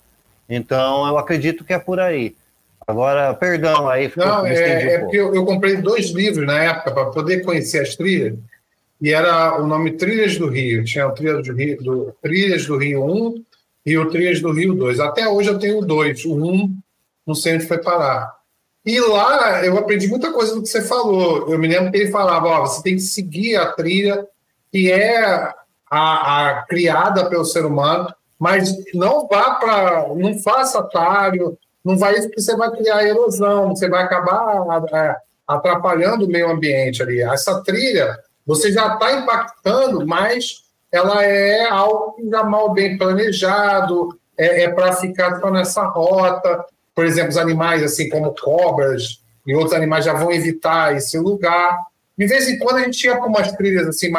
[0.46, 2.36] Então eu acredito que é por aí.
[2.86, 4.12] Agora, perdão aí.
[4.14, 7.96] Não, é, é porque eu, eu, comprei dois livros na época para poder conhecer as
[7.96, 8.36] trilhas
[9.00, 10.84] e era o nome Trilhas do Rio.
[10.84, 13.44] Tinha o Trilhas do Rio, do, Trilhas do Rio 1
[13.86, 15.00] e o Trilhas do Rio 2.
[15.00, 16.26] Até hoje eu tenho dois.
[16.26, 16.76] O 1
[17.26, 18.34] não sei onde foi parar.
[18.84, 21.50] E lá eu aprendi muita coisa do que você falou.
[21.50, 24.26] Eu me lembro que ele falava: você tem que seguir a trilha
[24.70, 25.24] que é
[25.90, 32.14] a, a criada pelo ser humano, mas não vá para, não faça atalho, não vai
[32.14, 34.64] isso porque você vai criar erosão, você vai acabar
[35.46, 37.20] atrapalhando o meio ambiente ali.
[37.22, 44.64] Essa trilha você já está impactando, mas ela é algo já mal bem planejado, é,
[44.64, 49.74] é para ficar só nessa rota por exemplo, os animais assim como cobras e outros
[49.74, 51.78] animais já vão evitar esse lugar.
[52.16, 54.12] De vez em quando a gente ia para umas trilhas assim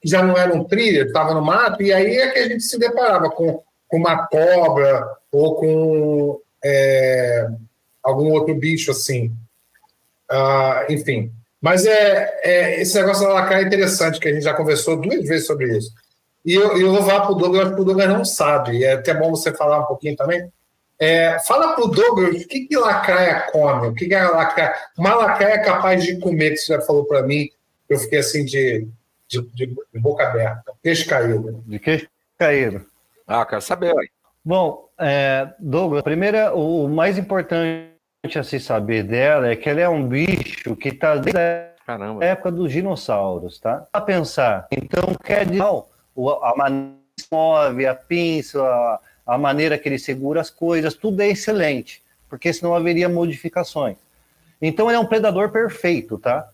[0.00, 2.78] que já não eram trilhas, estava no mato, e aí é que a gente se
[2.78, 7.48] deparava com, com uma cobra ou com é,
[8.02, 9.32] algum outro bicho assim.
[10.30, 11.32] Uh, enfim.
[11.60, 15.26] Mas é, é, esse negócio da lacraia é interessante, que a gente já conversou duas
[15.26, 15.90] vezes sobre isso.
[16.44, 19.14] E eu, eu vou falar para o Douglas, que o Douglas não sabe, é até
[19.14, 20.46] bom você falar um pouquinho também,
[21.04, 24.74] é, fala pro Douglas o que, que lacraia come, o que, que é lacraia.
[24.96, 27.48] Uma lacraia é capaz de comer, que você já falou para mim,
[27.88, 28.88] eu fiquei assim de,
[29.28, 30.72] de, de, boca aberta.
[30.82, 31.62] Queixo caído.
[31.66, 32.84] De queixo caído.
[33.26, 33.96] Ah, quero saber.
[33.98, 34.08] Aí.
[34.44, 37.92] Bom, é, Douglas, primeiro, o mais importante
[38.34, 42.50] a se saber dela é que ela é um bicho que está desde a época
[42.50, 43.86] dos dinossauros, tá?
[43.92, 49.98] A pensar, então quer dizer, a maneira move, a pinça, a a maneira que ele
[49.98, 53.96] segura as coisas, tudo é excelente, porque senão haveria modificações.
[54.60, 56.48] Então ele é um predador perfeito, tá?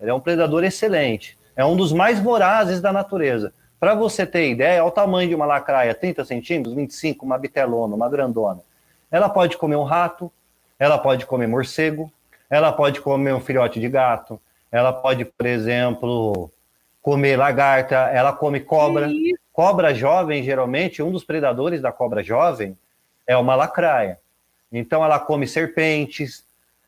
[0.00, 1.38] Ele é um predador excelente.
[1.54, 3.52] É um dos mais vorazes da natureza.
[3.78, 7.94] Para você ter ideia, é o tamanho de uma lacraia, 30 centímetros, 25, uma bitelona,
[7.94, 8.60] uma grandona.
[9.10, 10.30] Ela pode comer um rato,
[10.78, 12.10] ela pode comer morcego,
[12.48, 16.50] ela pode comer um filhote de gato, ela pode, por exemplo,
[17.02, 19.08] comer lagarta, ela come cobra.
[19.52, 22.76] Cobra jovem, geralmente, um dos predadores da cobra jovem
[23.26, 24.18] é uma lacraia.
[24.72, 26.44] Então, ela come serpentes.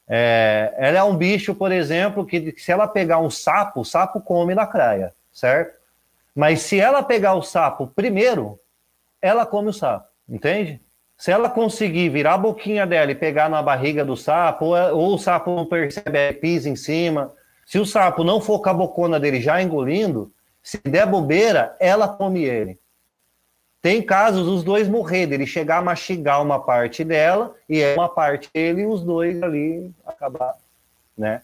[0.08, 4.20] É, ela é um bicho, por exemplo, que se ela pegar um sapo, o sapo
[4.20, 5.78] come lacraia, certo?
[6.34, 8.58] Mas se ela pegar o sapo primeiro,
[9.20, 10.08] ela come o sapo.
[10.28, 10.80] Entende?
[11.16, 15.14] Se ela conseguir virar a boquinha dela e pegar na barriga do sapo, ou, ou
[15.14, 17.32] o sapo não percebe, pisa em cima.
[17.64, 20.32] Se o sapo não for com a bocona dele já engolindo,
[20.64, 22.80] se der bobeira, ela come ele.
[23.82, 28.08] Tem casos dos dois morrer, ele chegar a mastigar uma parte dela e é uma
[28.08, 30.54] parte dele e os dois ali acabar,
[31.16, 31.42] né?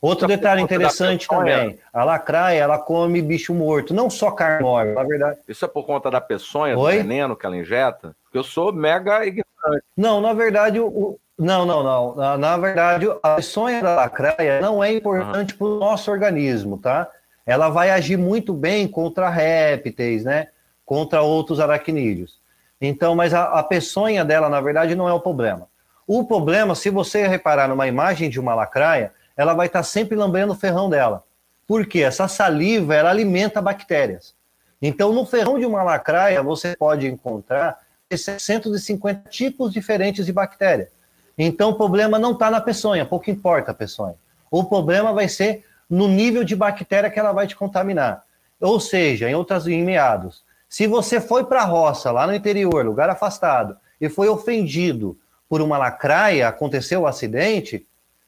[0.00, 5.38] Outro detalhe interessante também, a lacraia, ela come bicho morto, não só carne na verdade.
[5.48, 6.98] Isso é por conta da peçonha, Oi?
[6.98, 8.14] do veneno que ela injeta?
[8.22, 9.84] Porque eu sou mega ignorante.
[9.96, 12.14] Não, na verdade, o, não, não, não.
[12.14, 15.58] Na, na, verdade, a peçonha da lacraia não é importante uhum.
[15.58, 17.10] para o nosso organismo, tá?
[17.48, 20.48] Ela vai agir muito bem contra répteis, né?
[20.84, 22.38] Contra outros aracnídeos.
[22.78, 25.66] Então, mas a, a peçonha dela, na verdade, não é o problema.
[26.06, 30.52] O problema, se você reparar numa imagem de uma lacraia, ela vai estar sempre lambendo
[30.52, 31.24] o ferrão dela.
[31.66, 34.34] Porque essa saliva, ela alimenta bactérias.
[34.82, 37.78] Então, no ferrão de uma lacraia, você pode encontrar
[38.12, 40.90] 650 tipos diferentes de bactéria.
[41.38, 44.16] Então, o problema não está na peçonha, pouco importa a peçonha.
[44.50, 48.24] O problema vai ser no nível de bactéria que ela vai te contaminar.
[48.60, 52.84] Ou seja, em outras em meados, se você foi para a roça, lá no interior,
[52.84, 57.86] lugar afastado, e foi ofendido por uma lacraia, aconteceu o um acidente,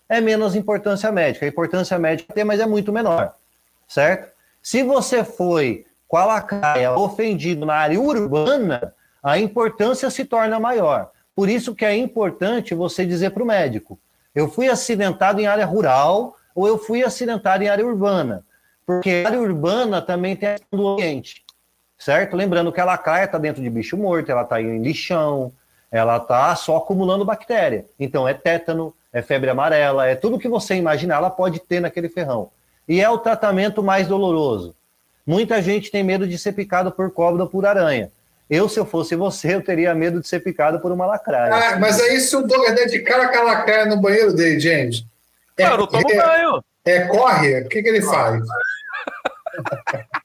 [0.09, 1.45] é menos importância médica.
[1.45, 3.35] A importância médica tem, mas é muito menor,
[3.87, 4.33] certo?
[4.63, 11.11] Se você foi com a lacraia ofendido na área urbana, a importância se torna maior.
[11.35, 13.99] Por isso que é importante você dizer para o médico:
[14.35, 18.45] eu fui acidentado em área rural ou eu fui acidentado em área urbana.
[18.87, 21.45] Porque área urbana também tem a questão do ambiente,
[21.99, 22.37] certo?
[22.37, 25.53] Lembrando que a lacraia está dentro de bicho morto, ela está em lixão,
[25.91, 27.87] ela está só acumulando bactéria.
[27.99, 32.09] Então é tétano, é febre amarela, é tudo que você imaginar, ela pode ter naquele
[32.09, 32.51] ferrão.
[32.89, 34.75] E é o tratamento mais doloroso.
[35.27, 38.11] Muita gente tem medo de ser picado por cobra ou por aranha.
[38.51, 41.55] Eu, se eu fosse você, eu teria medo de ser picado por uma lacraia.
[41.55, 44.59] Ah, mas aí se o Douglas der de cara com a lacraia no banheiro dele,
[44.59, 45.05] James.
[45.61, 46.65] É, não tomo é, banho.
[46.85, 47.61] É, corre?
[47.61, 48.43] O que, que ele faz?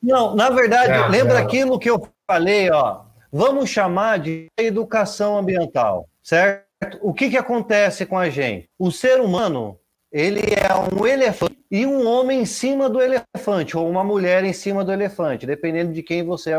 [0.00, 1.42] Não, na verdade, é, lembra é.
[1.42, 3.00] aquilo que eu falei, ó.
[3.30, 6.66] Vamos chamar de educação ambiental, certo?
[7.02, 8.70] O que, que acontece com a gente?
[8.78, 9.78] O ser humano,
[10.10, 14.52] ele é um elefante e um homem em cima do elefante, ou uma mulher em
[14.54, 16.58] cima do elefante, dependendo de quem você é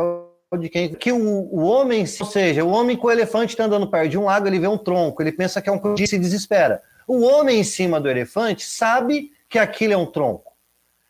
[0.58, 3.90] de quem que o, o homem, ou seja, o homem com o elefante está andando
[3.90, 6.08] perto de um lago, ele vê um tronco, ele pensa que é um tronco e
[6.08, 6.82] se desespera.
[7.10, 10.54] O homem em cima do elefante sabe que aquilo é um tronco.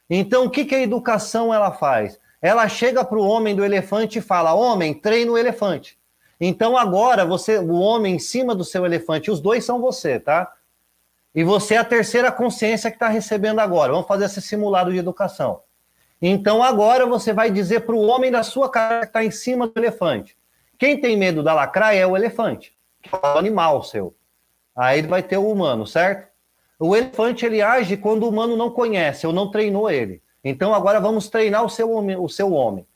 [0.09, 2.17] Então, o que, que a educação ela faz?
[2.41, 5.99] Ela chega para o homem do elefante e fala: Homem, treina o elefante.
[6.39, 10.49] Então agora você, o homem em cima do seu elefante, os dois são você, tá?
[11.35, 13.91] E você é a terceira consciência que está recebendo agora.
[13.91, 15.63] Vamos fazer esse simulado de educação.
[16.21, 19.67] Então agora você vai dizer para o homem da sua cara que está em cima
[19.67, 20.37] do elefante.
[20.77, 24.15] Quem tem medo da lacraia é o elefante, que é o animal seu.
[24.79, 26.29] Aí ele vai ter o humano, certo?
[26.79, 30.21] O elefante ele age quando o humano não conhece ou não treinou ele.
[30.41, 32.15] Então agora vamos treinar o seu homem.
[32.15, 32.87] O seu homem.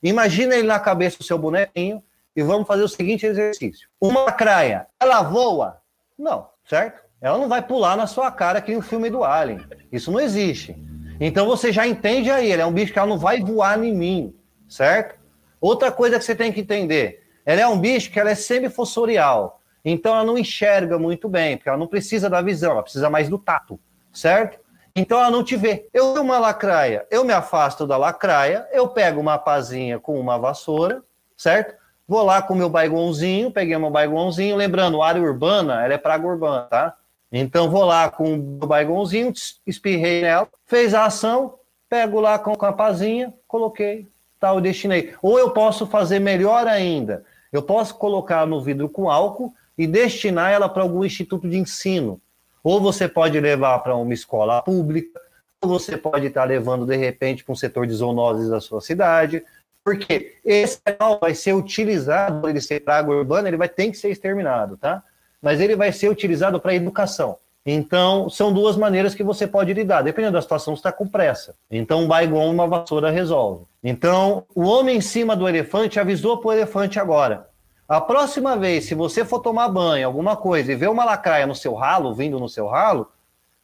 [0.00, 2.00] Imagina ele na cabeça do seu bonequinho
[2.36, 3.88] e vamos fazer o seguinte exercício.
[4.00, 5.80] Uma lacraia, ela voa?
[6.16, 7.02] Não, certo?
[7.20, 9.66] Ela não vai pular na sua cara que no filme do Alien.
[9.90, 10.76] Isso não existe.
[11.20, 13.92] Então você já entende aí, ele é um bicho que ela não vai voar em
[13.92, 14.32] mim,
[14.68, 15.18] certo?
[15.60, 19.60] Outra coisa que você tem que entender, ela é um bicho que ela é semifossorial,
[19.84, 23.28] então ela não enxerga muito bem, porque ela não precisa da visão, ela precisa mais
[23.28, 23.78] do tato,
[24.12, 24.58] certo?
[24.94, 25.88] Então ela não te vê.
[25.92, 30.38] Eu tenho uma lacraia, eu me afasto da lacraia, eu pego uma pazinha com uma
[30.38, 31.02] vassoura,
[31.36, 31.74] certo?
[32.06, 36.62] Vou lá com meu baigãozinho, peguei meu baigãozinho, lembrando, área urbana, ela é praga urbana,
[36.62, 36.94] tá?
[37.32, 39.32] Então vou lá com o baigãozinho,
[39.66, 41.54] espirrei nela, fez a ação,
[41.88, 44.06] pego lá com a pazinha, coloquei,
[44.38, 45.14] tal, tá, destinei.
[45.22, 50.50] Ou eu posso fazer melhor ainda, eu posso colocar no vidro com álcool e destinar
[50.50, 52.20] ela para algum instituto de ensino.
[52.62, 55.20] Ou você pode levar para uma escola pública,
[55.60, 59.42] ou você pode estar levando de repente para um setor de zoonoses da sua cidade,
[59.84, 64.10] porque esse animal vai ser utilizado, ele ser praga urbana, ele vai ter que ser
[64.10, 65.02] exterminado, tá?
[65.42, 67.36] mas ele vai ser utilizado para educação.
[67.66, 70.02] Então, são duas maneiras que você pode lidar.
[70.02, 71.54] Dependendo da situação, você está com pressa.
[71.70, 73.64] Então, um baigon, uma vassoura resolve.
[73.82, 77.48] Então, o homem em cima do elefante avisou para o elefante agora.
[77.88, 81.54] A próxima vez, se você for tomar banho, alguma coisa, e ver uma lacraia no
[81.54, 83.10] seu ralo, vindo no seu ralo,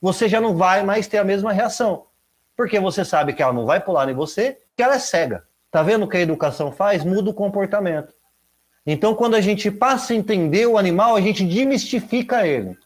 [0.00, 2.04] você já não vai mais ter a mesma reação.
[2.56, 5.44] Porque você sabe que ela não vai pular em você, que ela é cega.
[5.70, 7.04] Tá vendo o que a educação faz?
[7.04, 8.12] Muda o comportamento.
[8.86, 12.76] Então, quando a gente passa a entender o animal, a gente demistifica ele.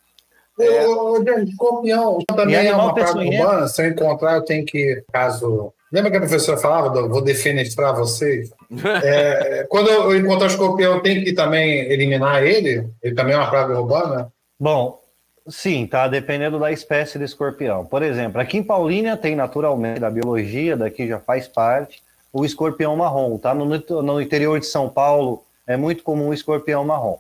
[0.59, 0.87] É.
[0.87, 3.69] Ô, Escorpião também é uma praga urbana.
[3.69, 7.95] Se eu encontrar, eu tenho que, caso Lembra que a professora falava, do, vou defenestrar
[7.95, 8.51] vocês?
[9.05, 12.89] é, quando eu encontrar o escorpião, eu tenho que também eliminar ele?
[13.03, 14.33] Ele também é uma praga urbana?
[14.59, 14.99] Bom,
[15.47, 16.09] sim, tá?
[16.09, 17.85] Dependendo da espécie de escorpião.
[17.85, 22.97] Por exemplo, aqui em Paulínia tem naturalmente, da biologia, daqui já faz parte, o escorpião
[22.97, 23.55] marrom, tá?
[23.55, 23.67] No,
[24.03, 27.19] no interior de São Paulo é muito comum o escorpião marrom.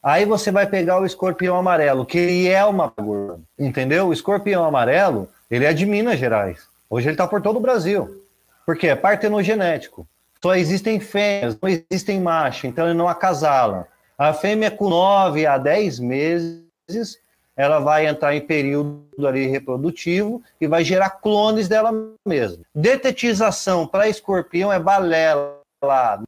[0.00, 4.06] Aí você vai pegar o escorpião amarelo, que ele é uma praga entendeu?
[4.06, 6.75] O escorpião amarelo, ele é de Minas Gerais.
[6.88, 8.24] Hoje ele está por todo o Brasil.
[8.64, 10.06] Porque é partenogenético.
[10.42, 13.88] Só existem fêmeas, não existem machos, então ele não acasala.
[14.18, 17.18] A fêmea com 9 a 10 meses,
[17.56, 21.92] ela vai entrar em período ali reprodutivo e vai gerar clones dela
[22.26, 22.64] mesma.
[22.74, 25.58] Detetização para escorpião é balela,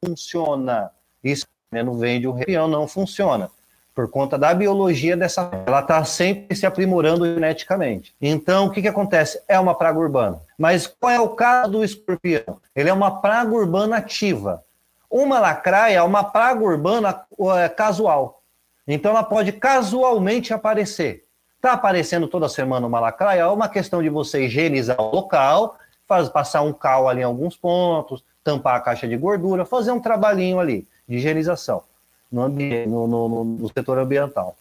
[0.04, 0.90] funciona.
[1.22, 3.50] Isso não vende o repião, não funciona
[3.98, 5.50] por conta da biologia dessa.
[5.66, 8.14] Ela está sempre se aprimorando geneticamente.
[8.22, 9.42] Então, o que, que acontece?
[9.48, 10.40] É uma praga urbana.
[10.56, 12.60] Mas qual é o caso do escorpião?
[12.76, 14.62] Ele é uma praga urbana ativa.
[15.10, 17.22] Uma lacraia é uma praga urbana
[17.56, 18.40] é, casual.
[18.86, 21.24] Então, ela pode casualmente aparecer.
[21.56, 25.76] Está aparecendo toda semana uma lacraia, é uma questão de você higienizar o local,
[26.06, 29.98] faz, passar um cal ali em alguns pontos, tampar a caixa de gordura, fazer um
[29.98, 31.82] trabalhinho ali de higienização
[32.30, 34.56] no, ambiente, no, no, no setor ambiental.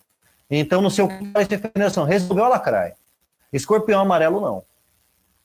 [0.50, 2.96] Então, no seu caso de definição, resolveu a lacraia.
[3.52, 4.64] Escorpião amarelo, não.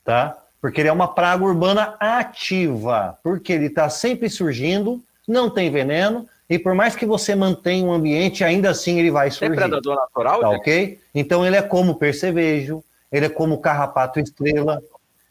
[0.04, 0.38] Tá?
[0.60, 3.18] Porque ele é uma praga urbana ativa.
[3.22, 7.92] Porque ele está sempre surgindo, não tem veneno, e por mais que você mantenha um
[7.92, 9.54] ambiente, ainda assim ele vai surgir.
[9.54, 10.40] É predador natural?
[10.40, 11.00] Tá, ok?
[11.14, 14.82] Então ele é como percevejo, ele é como carrapato estrela.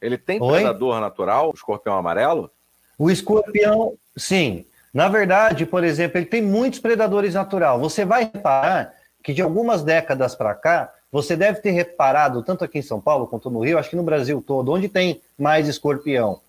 [0.02, 0.62] Ele tem Oi?
[0.62, 2.50] predador natural, o escorpião amarelo?
[2.98, 4.66] O escorpião, sim.
[4.94, 7.80] Na verdade, por exemplo, ele tem muitos predadores natural.
[7.80, 12.80] Você vai reparar que de algumas décadas para cá, você deve ter reparado, tanto aqui
[12.80, 16.40] em São Paulo quanto no Rio, acho que no Brasil todo, onde tem mais escorpião,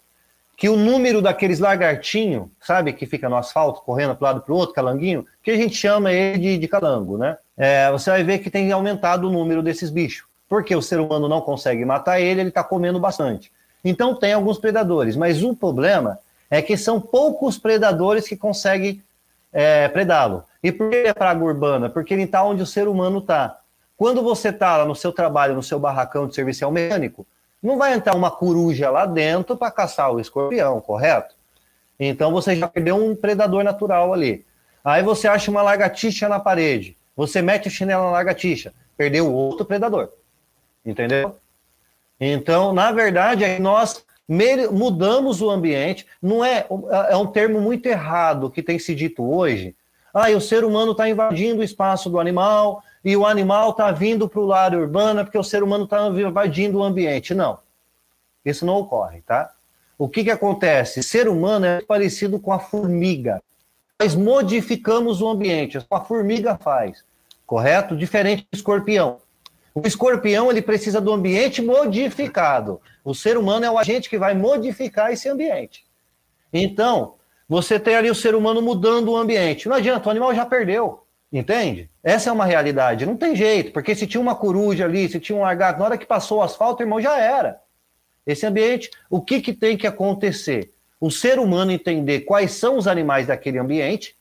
[0.57, 4.53] que o número daqueles lagartinhos, sabe, que fica no asfalto, correndo para um lado para
[4.55, 7.37] o outro, calanguinho, que a gente chama ele de, de calango, né?
[7.57, 10.25] É, você vai ver que tem aumentado o número desses bichos.
[10.49, 13.51] Porque o ser humano não consegue matar ele, ele está comendo bastante.
[13.85, 16.19] Então tem alguns predadores, mas o problema
[16.53, 19.03] é que são poucos predadores que conseguem
[19.51, 20.45] é, predá-lo.
[20.63, 21.89] E por que é praga urbana?
[21.89, 23.59] Porque ele está onde o ser humano está.
[23.97, 27.27] Quando você está lá no seu trabalho, no seu barracão de serviço mecânico,
[27.63, 31.35] não vai entrar uma coruja lá dentro para caçar o escorpião, correto?
[31.99, 34.45] Então você já perdeu um predador natural ali.
[34.85, 39.65] Aí você acha uma lagartixa na parede, você mete o chinelo na lagartixa, perdeu outro
[39.65, 40.11] predador.
[40.85, 41.35] Entendeu?
[42.21, 46.07] Então, na verdade, nós mudamos o ambiente.
[46.21, 46.67] Não é,
[47.09, 49.75] é um termo muito errado que tem se dito hoje.
[50.15, 54.29] Ah, o ser humano está invadindo o espaço do animal e o animal está vindo
[54.29, 57.35] para o lado urbano porque o ser humano está invadindo o ambiente.
[57.35, 57.59] Não,
[58.45, 59.53] isso não ocorre, tá?
[59.99, 61.03] O que, que acontece?
[61.03, 63.43] Ser humano é parecido com a formiga.
[64.01, 67.05] Nós modificamos o ambiente, a formiga faz,
[67.47, 67.97] correto?
[67.97, 69.19] Diferente do escorpião.
[69.75, 72.81] O escorpião ele precisa do ambiente modificado.
[73.05, 75.85] O ser humano é o agente que vai modificar esse ambiente.
[76.53, 77.15] Então,
[77.49, 79.69] você tem ali o ser humano mudando o ambiente.
[79.69, 81.03] Não adianta, o animal já perdeu.
[81.33, 81.91] Entende?
[82.05, 83.07] Essa é uma realidade.
[83.07, 85.99] Não tem jeito, porque se tinha uma coruja ali, se tinha um lagarto, na hora
[85.99, 87.59] que passou o asfalto, irmão, já era.
[88.27, 90.75] Esse ambiente, o que, que tem que acontecer?
[91.01, 94.15] O ser humano entender quais são os animais daquele ambiente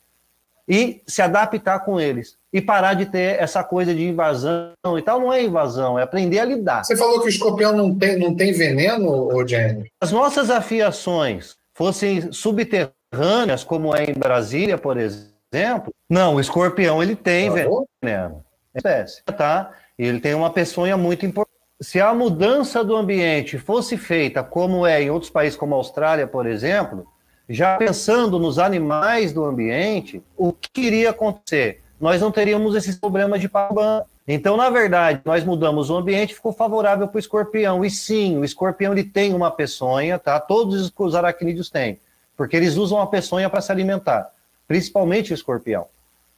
[0.68, 5.20] e se adaptar com eles e parar de ter essa coisa de invasão e tal.
[5.20, 6.84] Não é invasão, é aprender a lidar.
[6.84, 9.89] Você falou que o escorpião não tem, não tem veneno, Jenny?
[10.01, 17.16] As nossas afiações fossem subterrâneas, como é em Brasília, por exemplo, não, o escorpião ele
[17.16, 18.43] tem veneno.
[18.74, 19.72] É espécie, tá?
[19.97, 21.51] Ele tem uma peçonha muito importante.
[21.82, 26.28] Se a mudança do ambiente fosse feita como é em outros países, como a Austrália,
[26.28, 27.07] por exemplo,
[27.53, 31.81] já pensando nos animais do ambiente, o que iria acontecer?
[32.01, 34.03] nós não teríamos esses problemas de pabã.
[34.27, 37.85] Então, na verdade, nós mudamos o ambiente, ficou favorável para o escorpião.
[37.85, 40.39] E sim, o escorpião ele tem uma peçonha, tá?
[40.39, 41.99] Todos os aracnídeos têm,
[42.35, 44.31] porque eles usam a peçonha para se alimentar,
[44.67, 45.85] principalmente o escorpião.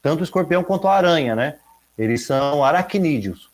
[0.01, 1.55] Tanto o escorpião quanto a aranha, né?
[1.97, 3.49] Eles são aracnídeos.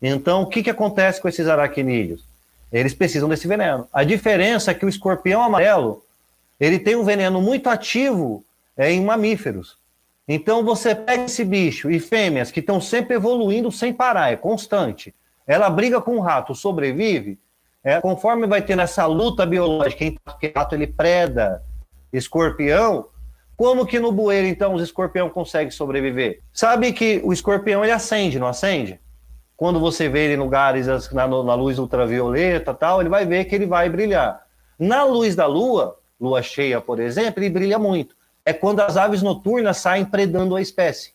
[0.00, 2.24] Então, o que, que acontece com esses aracnídeos?
[2.72, 3.88] Eles precisam desse veneno.
[3.92, 6.04] A diferença é que o escorpião amarelo,
[6.60, 8.44] ele tem um veneno muito ativo
[8.76, 9.78] é, em mamíferos.
[10.28, 15.14] Então você pega esse bicho e fêmeas que estão sempre evoluindo sem parar, é constante.
[15.46, 17.38] Ela briga com o rato, sobrevive.
[17.82, 21.64] É, conforme vai tendo essa luta biológica, porque rato ele preda
[22.12, 23.06] escorpião,
[23.56, 26.40] como que no bueiro, então, os escorpião conseguem sobreviver?
[26.50, 28.98] Sabe que o escorpião ele acende, não acende?
[29.54, 33.54] Quando você vê ele em lugares na, na luz ultravioleta tal, ele vai ver que
[33.54, 34.40] ele vai brilhar.
[34.78, 38.14] Na luz da lua, lua cheia, por exemplo, ele brilha muito.
[38.44, 41.12] É quando as aves noturnas saem predando a espécie.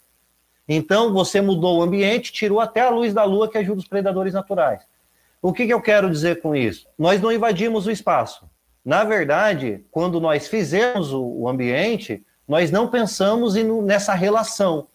[0.68, 4.34] Então, você mudou o ambiente, tirou até a luz da lua que ajuda os predadores
[4.34, 4.82] naturais.
[5.41, 6.88] O que, que eu quero dizer com isso?
[6.97, 8.49] Nós não invadimos o espaço.
[8.84, 13.53] Na verdade, quando nós fizemos o, ambiente, nós não pensamos
[13.84, 14.88] nessa relação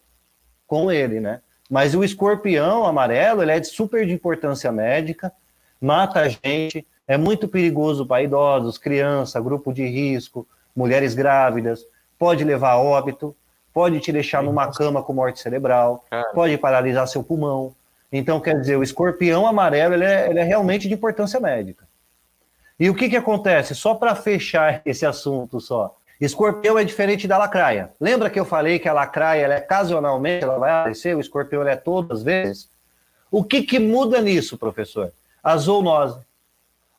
[0.67, 1.41] com ele, né?
[1.69, 5.33] Mas o escorpião amarelo, ele é de super de importância médica,
[5.81, 10.47] mata a gente, é muito perigoso para idosos, criança, grupo de risco,
[10.77, 11.85] mulheres grávidas,
[12.17, 13.35] pode levar a óbito,
[13.75, 17.75] pode te deixar numa cama com morte cerebral, pode paralisar seu pulmão.
[18.13, 21.85] Então, quer dizer, o escorpião amarelo ele é, ele é realmente de importância médica.
[22.79, 23.75] E o que, que acontece?
[23.75, 25.97] Só para fechar esse assunto só.
[26.21, 27.91] Escorpião é diferente da lacraia.
[28.01, 31.67] Lembra que eu falei que a lacraia ela é ocasionalmente, ela vai aparecer, o escorpião
[31.67, 32.69] é todas as vezes?
[33.33, 35.13] O que, que muda nisso, professor?
[35.43, 36.30] A zoonose.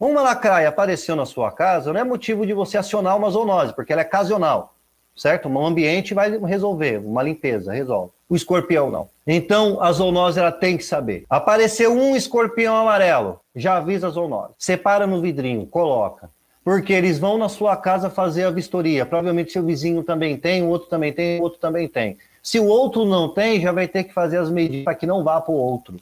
[0.02, 3.94] Uma lacraia apareceu na sua casa não é motivo de você acionar uma zoonose, porque
[3.94, 4.74] ela é ocasional
[5.16, 5.48] certo?
[5.48, 8.12] Um ambiente vai resolver, uma limpeza, resolve.
[8.30, 9.10] O escorpião não.
[9.28, 11.26] Então, a zoonose ela tem que saber.
[11.30, 14.54] Apareceu um escorpião amarelo, já avisa a zoonose.
[14.58, 16.30] Separa no vidrinho, coloca.
[16.64, 19.06] Porque eles vão na sua casa fazer a vistoria.
[19.06, 22.18] Provavelmente seu vizinho também tem, o outro também tem, o outro também tem.
[22.42, 25.24] Se o outro não tem, já vai ter que fazer as medidas para que não
[25.24, 25.98] vá para o outro.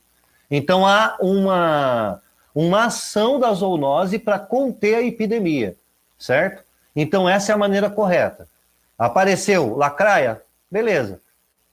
[0.52, 2.22] Então há uma,
[2.60, 5.78] uma ação da zoonose para conter a epidemia,
[6.18, 6.62] certo?
[6.94, 8.50] Então essa é a maneira correta.
[8.98, 11.22] Apareceu lacraia, beleza.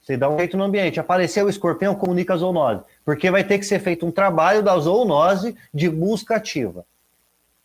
[0.01, 0.97] Você dá um jeito no ambiente.
[0.97, 2.83] Apareceu o escorpião, comunica a zoonose.
[3.03, 6.85] Porque vai ter que ser feito um trabalho da zoonose de busca ativa.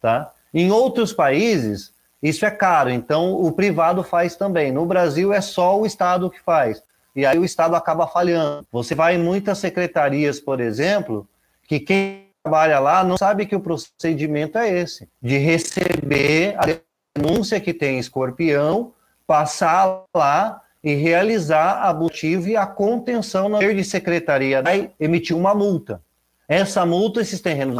[0.00, 0.32] Tá?
[0.52, 4.72] Em outros países, isso é caro, então o privado faz também.
[4.72, 6.82] No Brasil é só o Estado que faz.
[7.14, 8.66] E aí o Estado acaba falhando.
[8.72, 11.28] Você vai em muitas secretarias, por exemplo,
[11.68, 16.78] que quem trabalha lá não sabe que o procedimento é esse: de receber a
[17.14, 18.92] denúncia que tem escorpião
[19.26, 25.54] passar lá e realizar a motivo e a contenção na de secretaria vai emitir uma
[25.54, 26.02] multa.
[26.48, 27.78] Essa multa esses terrenos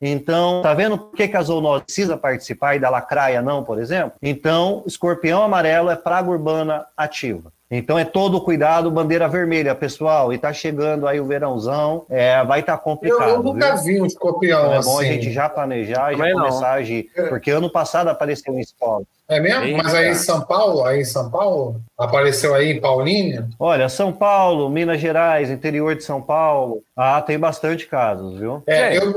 [0.00, 3.78] então, tá vendo por que, que a zoonose precisa participar e da lacraia não, por
[3.78, 4.12] exemplo?
[4.20, 7.50] Então, escorpião amarelo é praga urbana ativa.
[7.76, 10.32] Então é todo cuidado, bandeira vermelha, pessoal.
[10.32, 13.28] E tá chegando aí o verãozão, é, vai estar tá complicado.
[13.28, 13.84] Eu, eu nunca viu?
[13.84, 14.88] vi um escorpião então, assim.
[14.88, 15.12] É bom a assim.
[15.12, 17.10] gente já planejar e já começar a agir.
[17.28, 19.02] Porque ano passado apareceu em escola.
[19.28, 19.64] É mesmo?
[19.64, 19.82] Eita.
[19.82, 23.48] Mas aí em São Paulo, aí em São Paulo, apareceu aí em Paulínia?
[23.58, 26.80] Olha, São Paulo, Minas Gerais, interior de São Paulo.
[26.96, 28.62] Ah, tem bastante casos, viu?
[28.68, 29.14] É, eu...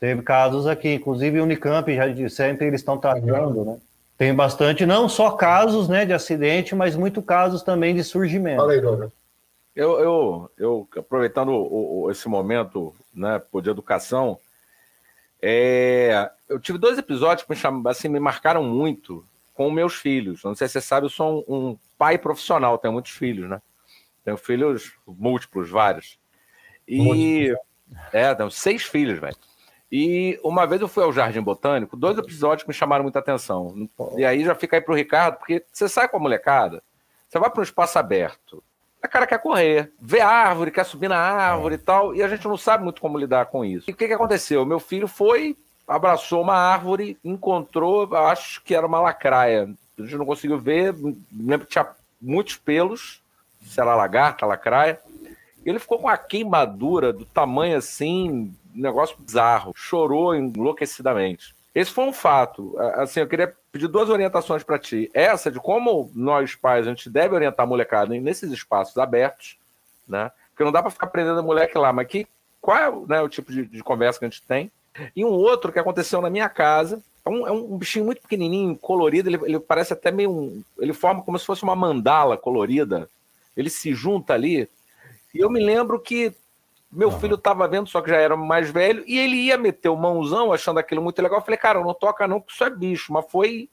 [0.00, 3.76] Teve casos aqui, inclusive o Unicamp já sempre eles estão tratando, né?
[4.18, 8.56] Tem bastante, não só casos né, de acidente, mas muito casos também de surgimento.
[8.56, 9.12] Fala aí, Dona.
[9.76, 14.36] Eu, eu, eu aproveitando o, o, esse momento né, de educação,
[15.40, 20.42] é, eu tive dois episódios que me, cham, assim, me marcaram muito com meus filhos.
[20.42, 23.62] Não sei se você sabe, eu sou um, um pai profissional, tenho muitos filhos, né?
[24.24, 26.18] Tenho filhos múltiplos, vários.
[26.86, 27.54] E.
[28.12, 29.36] É, tenho seis filhos, velho.
[29.90, 33.88] E uma vez eu fui ao Jardim Botânico, dois episódios que me chamaram muita atenção.
[34.16, 36.82] E aí já fica aí pro Ricardo, porque você sai com a molecada,
[37.28, 38.62] você vai para um espaço aberto,
[39.02, 42.46] a cara quer correr, vê árvore, quer subir na árvore e tal, e a gente
[42.46, 43.88] não sabe muito como lidar com isso.
[43.88, 44.66] E o que, que aconteceu?
[44.66, 49.68] Meu filho foi, abraçou uma árvore, encontrou, acho que era uma lacraia.
[49.98, 50.94] A gente não conseguiu ver,
[51.32, 51.88] lembro que tinha
[52.20, 53.22] muitos pelos,
[53.62, 55.00] sei lá, lagarta, lacraia.
[55.64, 59.72] Ele ficou com a queimadura do tamanho assim, negócio bizarro.
[59.74, 61.54] Chorou enlouquecidamente.
[61.74, 62.76] Esse foi um fato.
[62.94, 65.10] Assim, eu queria pedir duas orientações para ti.
[65.14, 69.56] Essa de como nós pais a gente deve orientar a molecada nesses espaços abertos,
[70.06, 70.30] né?
[70.50, 72.26] Porque não dá para ficar prendendo a moleque lá, mas que
[72.60, 74.72] qual é né, o tipo de, de, conversa que a gente tem?
[75.14, 77.00] E um outro que aconteceu na minha casa.
[77.24, 79.28] É um, é um bichinho muito pequenininho, colorido.
[79.28, 83.08] Ele, ele parece até meio um, ele forma como se fosse uma mandala colorida.
[83.56, 84.68] Ele se junta ali.
[85.32, 86.32] E eu me lembro que
[86.90, 87.20] meu uhum.
[87.20, 90.52] filho estava vendo, só que já era mais velho, e ele ia meter o mãozão
[90.52, 91.38] achando aquilo muito legal.
[91.38, 93.68] Eu falei, cara, não toca não, que isso é bicho, mas foi.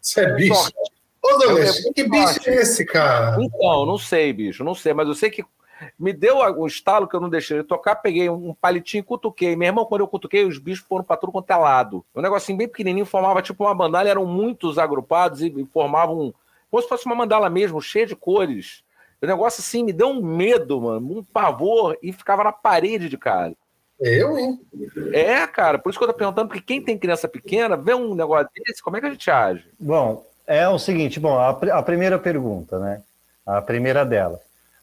[0.00, 0.54] Isso é bicho.
[0.54, 0.92] Sorte.
[1.22, 3.36] Ô, Douglas, que bicho é esse, cara?
[3.40, 5.44] Então, não sei, bicho, não sei, mas eu sei que
[5.98, 9.56] me deu um estalo que eu não deixei ele tocar, peguei um palitinho e cutuquei.
[9.56, 12.04] Meu irmão, quando eu cutuquei, os bichos foram para tudo quanto é lado.
[12.14, 16.34] Um negocinho bem pequenininho, formava tipo uma bandalha, eram muitos agrupados e formavam
[16.70, 18.81] como se fosse uma mandala mesmo, cheia de cores.
[19.22, 23.16] O negócio assim me deu um medo, mano, um pavor e ficava na parede de
[23.16, 23.54] casa.
[24.00, 24.60] Eu, hein?
[25.12, 28.14] É, cara, por isso que eu tô perguntando, porque quem tem criança pequena, vê um
[28.14, 29.64] negócio desse, como é que a gente age?
[29.78, 33.00] Bom, é o seguinte, bom, a, a primeira pergunta, né?
[33.46, 34.40] A primeira dela.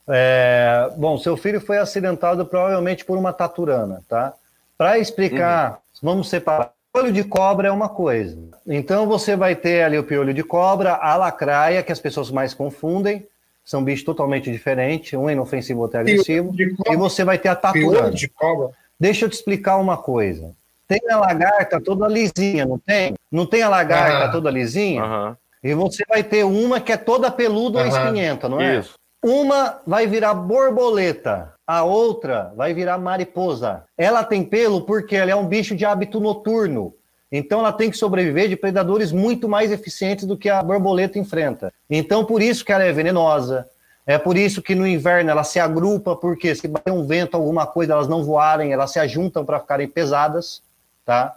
[0.08, 4.34] É, bom, seu filho foi acidentado provavelmente por uma taturana, tá?
[4.78, 5.78] Para explicar, uhum.
[6.02, 8.36] vamos separar Piolho de cobra é uma coisa.
[8.66, 12.54] Então você vai ter ali o piolho de cobra, a lacraia, que as pessoas mais
[12.54, 13.28] confundem.
[13.70, 16.52] São bichos totalmente diferentes, um é inofensivo, outro é agressivo.
[16.58, 18.10] E você vai ter a taturana.
[18.10, 18.72] de cobra.
[19.00, 20.56] Deixa eu te explicar uma coisa.
[20.88, 23.14] Tem a lagarta toda lisinha, não tem?
[23.32, 24.32] Não tem a lagarta uhum.
[24.32, 25.06] toda lisinha?
[25.06, 25.36] Uhum.
[25.64, 27.92] E você vai ter uma que é toda peluda ou uhum.
[27.92, 28.80] espinhenta, não é?
[28.80, 28.96] Isso.
[29.24, 33.84] Uma vai virar borboleta, a outra vai virar mariposa.
[33.96, 36.96] Ela tem pelo porque ela é um bicho de hábito noturno.
[37.32, 41.72] Então ela tem que sobreviver de predadores muito mais eficientes do que a borboleta enfrenta.
[41.90, 43.68] Então por isso que ela é venenosa.
[44.06, 47.68] É por isso que no inverno ela se agrupa, porque se bater um vento, alguma
[47.68, 50.64] coisa, elas não voarem, elas se ajuntam para ficarem pesadas,
[51.06, 51.36] tá?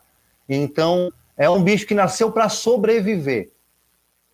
[0.48, 3.50] Então é um bicho que nasceu para sobreviver,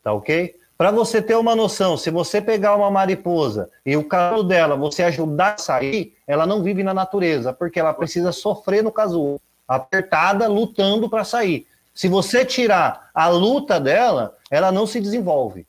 [0.05, 0.55] tá ok?
[0.77, 5.03] Para você ter uma noção, se você pegar uma mariposa e o casulo dela, você
[5.03, 10.49] ajudar a sair, ela não vive na natureza, porque ela precisa sofrer no casulo apertada,
[10.49, 11.67] lutando para sair.
[11.95, 15.67] Se você tirar a luta dela, ela não se desenvolve.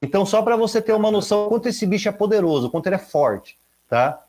[0.00, 2.98] Então, só para você ter uma noção quanto esse bicho é poderoso, quanto ele é
[2.98, 3.58] forte,
[3.88, 4.22] tá?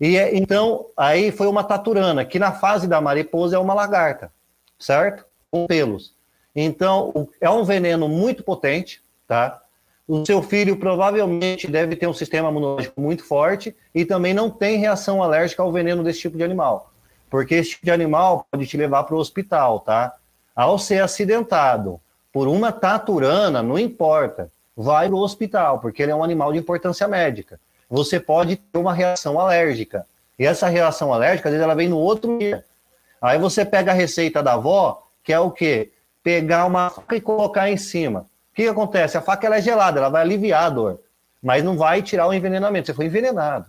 [0.00, 4.32] E é, então, aí foi uma taturana, que na fase da mariposa é uma lagarta,
[4.78, 5.24] certo?
[5.50, 6.14] Com pelos.
[6.54, 9.60] Então, é um veneno muito potente, tá?
[10.06, 14.78] O seu filho provavelmente deve ter um sistema imunológico muito forte e também não tem
[14.78, 16.92] reação alérgica ao veneno desse tipo de animal
[17.30, 20.14] porque esse tipo de animal pode te levar para o hospital, tá?
[20.54, 22.00] Ao ser acidentado
[22.32, 26.58] por uma taturana, não importa, vai para o hospital, porque ele é um animal de
[26.58, 27.58] importância médica.
[27.88, 30.06] Você pode ter uma reação alérgica.
[30.38, 32.64] E essa reação alérgica, às vezes, ela vem no outro dia.
[33.20, 35.92] Aí você pega a receita da avó, que é o quê?
[36.22, 38.20] Pegar uma faca e colocar em cima.
[38.52, 39.16] O que, acontece?
[39.16, 41.00] A faca ela é gelada, ela vai aliviar a dor,
[41.42, 42.86] mas não vai tirar o envenenamento.
[42.86, 43.66] Você foi envenenado,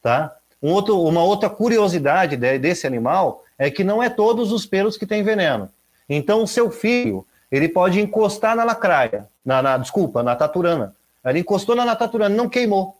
[0.00, 0.36] tá?
[0.64, 5.04] Um outro, uma outra curiosidade desse animal é que não é todos os pelos que
[5.04, 5.68] têm veneno.
[6.08, 10.96] Então, o seu filho, ele pode encostar na lacraia, na, na desculpa, na taturana.
[11.22, 12.96] Ele encostou na taturana, não queimou.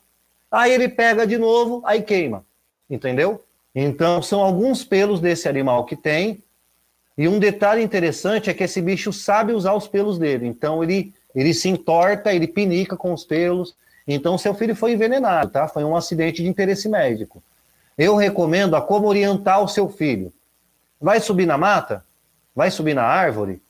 [0.51, 2.45] Aí ele pega de novo, aí queima.
[2.89, 3.43] Entendeu?
[3.75, 6.43] Então, são alguns pelos desse animal que tem.
[7.17, 10.47] E um detalhe interessante é que esse bicho sabe usar os pelos dele.
[10.47, 13.75] Então, ele, ele se entorta, ele pinica com os pelos.
[14.07, 15.67] Então, seu filho foi envenenado, tá?
[15.67, 17.43] Foi um acidente de interesse médico.
[17.97, 20.33] Eu recomendo a como orientar o seu filho.
[21.01, 22.05] Vai subir na mata?
[22.55, 23.63] Vai subir na árvore?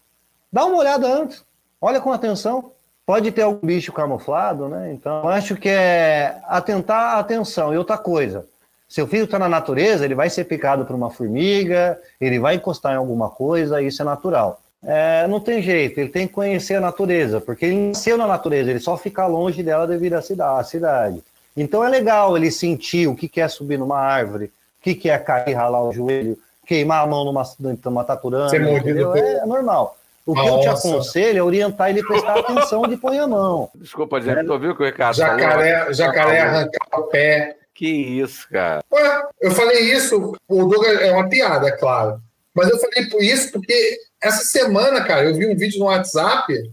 [0.53, 1.45] Dá uma olhada antes.
[1.81, 2.73] Olha com atenção.
[3.07, 4.93] Pode ter algum bicho camuflado, né?
[4.93, 7.75] Então, acho que é atentar a atenção.
[7.75, 8.47] E outra coisa,
[8.89, 12.93] seu filho está na natureza, ele vai ser picado por uma formiga, ele vai encostar
[12.93, 14.61] em alguma coisa, isso é natural.
[14.83, 18.71] É, não tem jeito, ele tem que conhecer a natureza, porque ele nasceu na natureza,
[18.71, 21.23] ele só fica longe dela devido à cidade.
[21.57, 25.55] Então é legal ele sentir o que é subir numa árvore, o que é cair,
[25.55, 26.37] ralar o joelho,
[26.67, 27.45] queimar a mão numa,
[27.85, 28.51] numa taturana.
[28.55, 29.97] É, é normal.
[30.27, 30.55] O que Nossa.
[30.55, 33.71] eu te aconselho é orientar ele a prestar atenção de pôr a mão.
[33.75, 34.45] Desculpa, gente, é.
[34.45, 35.95] tu ouviu o que o Ricardo jacaré, falou?
[35.95, 37.57] Jacaré arrancar o pé.
[37.75, 38.83] Que isso, cara.
[38.91, 42.21] Ué, eu falei isso, o Douglas é uma piada, é claro.
[42.55, 46.71] Mas eu falei por isso porque essa semana, cara, eu vi um vídeo no WhatsApp.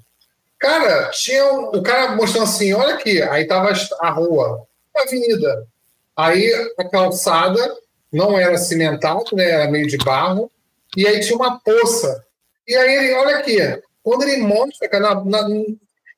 [0.60, 4.66] Cara, tinha um, o cara mostrando assim: olha aqui, aí tava a rua
[4.96, 5.68] avenida.
[6.16, 7.78] Aí a calçada
[8.12, 9.50] não era cimentada, né?
[9.50, 10.52] Era meio de barro.
[10.96, 12.26] E aí tinha uma poça.
[12.68, 13.58] E aí ele, olha aqui,
[14.04, 15.48] quando ele mostra, cara, na, na,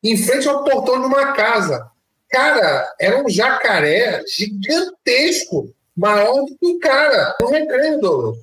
[0.04, 1.90] em frente ao portão de uma casa.
[2.30, 8.40] Cara, era um jacaré gigantesco, maior do que o cara, no recreio, Douglas.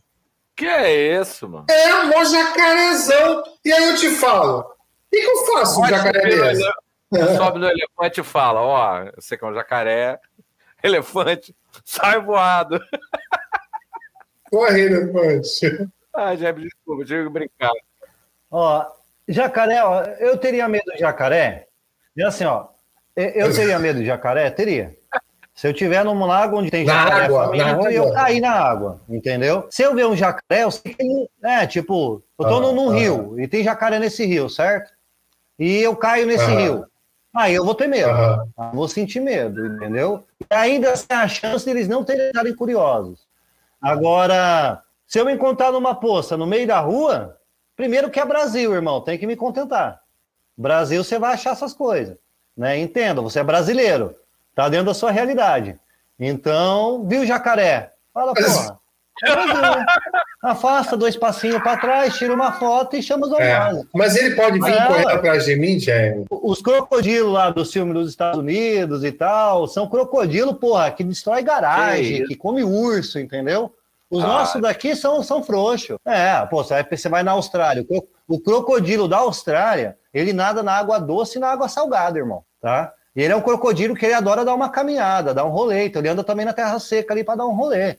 [0.55, 1.67] Que é isso, mano?
[1.69, 3.43] É, um jacarezão.
[3.65, 4.65] E aí eu te falo, o
[5.11, 6.63] que, que eu faço com um jacaré desse?
[7.37, 10.19] Sobe no elefante e fala: Ó, oh, você que é um jacaré,
[10.83, 11.55] elefante,
[11.85, 12.81] sai voado.
[14.51, 15.89] Corre, elefante.
[16.15, 17.73] Ah, já desculpa, tive que brincar.
[18.51, 18.85] Ó,
[19.29, 21.69] jacaré, ó, eu teria medo de jacaré.
[22.17, 22.69] E assim, ó,
[23.17, 24.51] eu teria medo de jacaré?
[24.51, 24.97] Teria.
[25.55, 29.67] Se eu tiver num lago onde tem jacaré, água, eu cair na água, entendeu?
[29.71, 32.95] Se eu ver um jacaré, eu sei que é, tipo, eu tô ah, num ah,
[32.95, 34.93] rio e tem jacaré nesse rio, certo?
[35.59, 36.87] E eu caio nesse ah, rio.
[37.35, 38.71] Aí eu vou ter medo, uhum.
[38.73, 40.25] vou sentir medo, entendeu?
[40.41, 43.21] E ainda tem a chance de eles não terem estarem curiosos.
[43.81, 47.39] Agora, se eu me encontrar numa poça no meio da rua,
[47.77, 50.03] primeiro que é Brasil, irmão, tem que me contentar.
[50.57, 52.19] Brasil, você vai achar essas coisas,
[52.57, 52.77] né?
[52.79, 54.15] Entenda, você é brasileiro,
[54.55, 55.79] tá dentro da sua realidade.
[56.19, 57.95] Então, viu jacaré?
[58.13, 58.80] Fala, porra,
[60.43, 64.59] Afasta dois passinhos para trás, tira uma foto e chama os é, Mas ele pode
[64.59, 66.25] vir é, correr atrás de mim, Jaime?
[66.31, 71.43] Os crocodilos lá do filme dos Estados Unidos e tal, são crocodilo, porra, que destrói
[71.43, 73.75] garagem, que, que come urso, entendeu?
[74.11, 74.27] Os ah.
[74.27, 75.97] nossos daqui são, são frouxos.
[76.05, 77.87] É, pô, você vai, na Austrália.
[77.89, 82.43] O, o crocodilo da Austrália, ele nada na água doce e na água salgada, irmão,
[82.61, 82.93] tá?
[83.15, 85.87] E ele é um crocodilo que ele adora dar uma caminhada, dar um rolê.
[85.87, 87.97] Então ele anda também na terra seca ali para dar um rolê.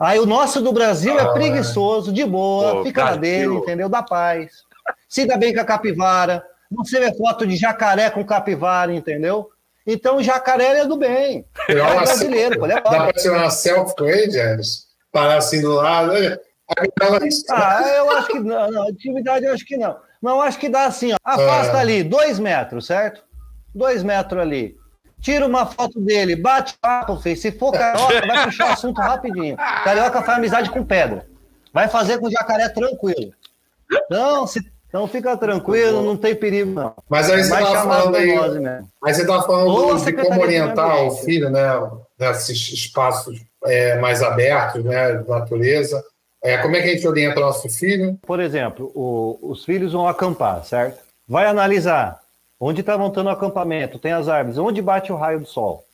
[0.00, 3.52] Aí o nosso do Brasil é ah, é preguiçoso, de boa, Pô, fica na dele,
[3.52, 3.86] entendeu?
[3.86, 4.64] Da paz.
[5.06, 6.42] Se dá bem com a capivara.
[6.70, 9.50] Você vê foto de jacaré com capivara, entendeu?
[9.86, 11.44] Então o jacaré é do bem.
[11.68, 14.86] É brasileiro, pô, é Dá para tirar uma selfie com ele, James?
[15.12, 16.12] Parar assim do lado.
[16.12, 16.38] Né?
[17.50, 18.88] Ah, eu acho que não, não.
[18.88, 19.96] Atividade eu acho que não.
[20.22, 21.16] Não, acho que dá assim, ó.
[21.24, 21.80] Afasta ah.
[21.80, 23.22] ali, dois metros, certo?
[23.74, 24.79] Dois metros ali.
[25.20, 27.36] Tira uma foto dele, bate papo, filho.
[27.36, 29.56] Se for carioca, vai puxar o assunto rapidinho.
[29.56, 31.26] Carioca faz amizade com pedra.
[31.72, 33.32] Vai fazer com jacaré tranquilo.
[34.10, 34.60] Não, se
[34.90, 36.92] então fica tranquilo, não tem perigo, não.
[37.08, 38.34] Mas aí você estava falando aí.
[39.00, 41.62] Mas você estava falando de como orientar o filho, né?
[42.18, 45.18] Nesses espaços é, mais abertos, né?
[45.18, 46.02] De natureza.
[46.42, 48.18] É, como é que a gente orienta o nosso filho?
[48.22, 50.98] Por exemplo, o, os filhos vão acampar, certo?
[51.28, 52.19] Vai analisar
[52.60, 55.84] onde está montando o acampamento, tem as árvores, onde bate o raio do sol.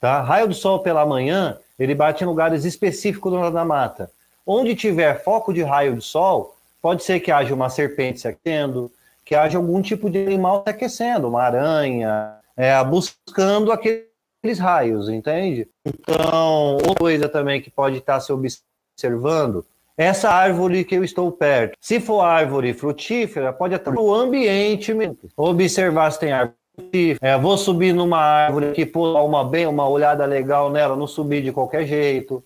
[0.00, 0.20] Tá?
[0.20, 4.10] Raio do sol pela manhã, ele bate em lugares específicos da mata.
[4.46, 8.92] Onde tiver foco de raio do sol, Pode ser que haja uma serpente se aquecendo,
[9.24, 15.66] que haja algum tipo de animal se aquecendo, uma aranha, é, buscando aqueles raios, entende?
[15.82, 19.64] Então, outra coisa também que pode estar se observando,
[19.96, 21.76] essa árvore que eu estou perto.
[21.80, 25.16] Se for árvore frutífera, pode estar no ambiente mesmo.
[25.36, 27.18] Observar se tem árvore frutífera.
[27.20, 31.42] É, vou subir numa árvore que pôr uma bem, uma olhada legal nela, não subir
[31.42, 32.42] de qualquer jeito,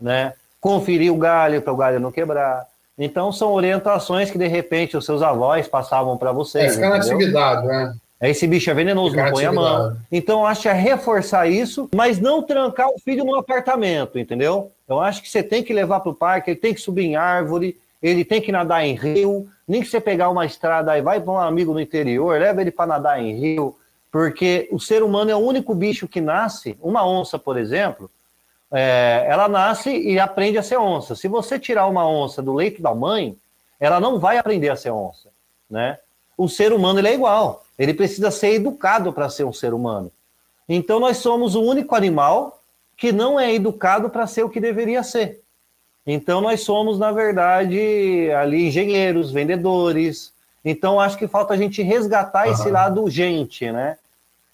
[0.00, 0.34] né?
[0.60, 2.66] Conferir o galho para o galho não quebrar.
[2.98, 6.72] Então são orientações que de repente os seus avós passavam para vocês.
[6.72, 7.94] É, ficar na atividade, né?
[8.20, 9.96] Esse bicho é venenoso, Ficar não põe a mão.
[10.10, 14.72] Então, acho que é reforçar isso, mas não trancar o filho no apartamento, entendeu?
[14.88, 17.16] Eu acho que você tem que levar para o parque, ele tem que subir em
[17.16, 21.20] árvore, ele tem que nadar em rio, nem que você pegar uma estrada aí, vai
[21.20, 23.76] para um amigo no interior, leva ele para nadar em rio,
[24.12, 28.10] porque o ser humano é o único bicho que nasce, uma onça, por exemplo,
[28.72, 31.14] é, ela nasce e aprende a ser onça.
[31.14, 33.36] Se você tirar uma onça do leito da mãe,
[33.78, 35.28] ela não vai aprender a ser onça,
[35.70, 35.98] né?
[36.36, 37.64] O ser humano ele é igual.
[37.78, 40.10] Ele precisa ser educado para ser um ser humano.
[40.68, 42.55] Então nós somos o único animal
[42.96, 45.40] que não é educado para ser o que deveria ser.
[46.06, 50.32] Então nós somos, na verdade, ali engenheiros, vendedores.
[50.64, 52.52] Então acho que falta a gente resgatar uhum.
[52.52, 53.98] esse lado gente, né?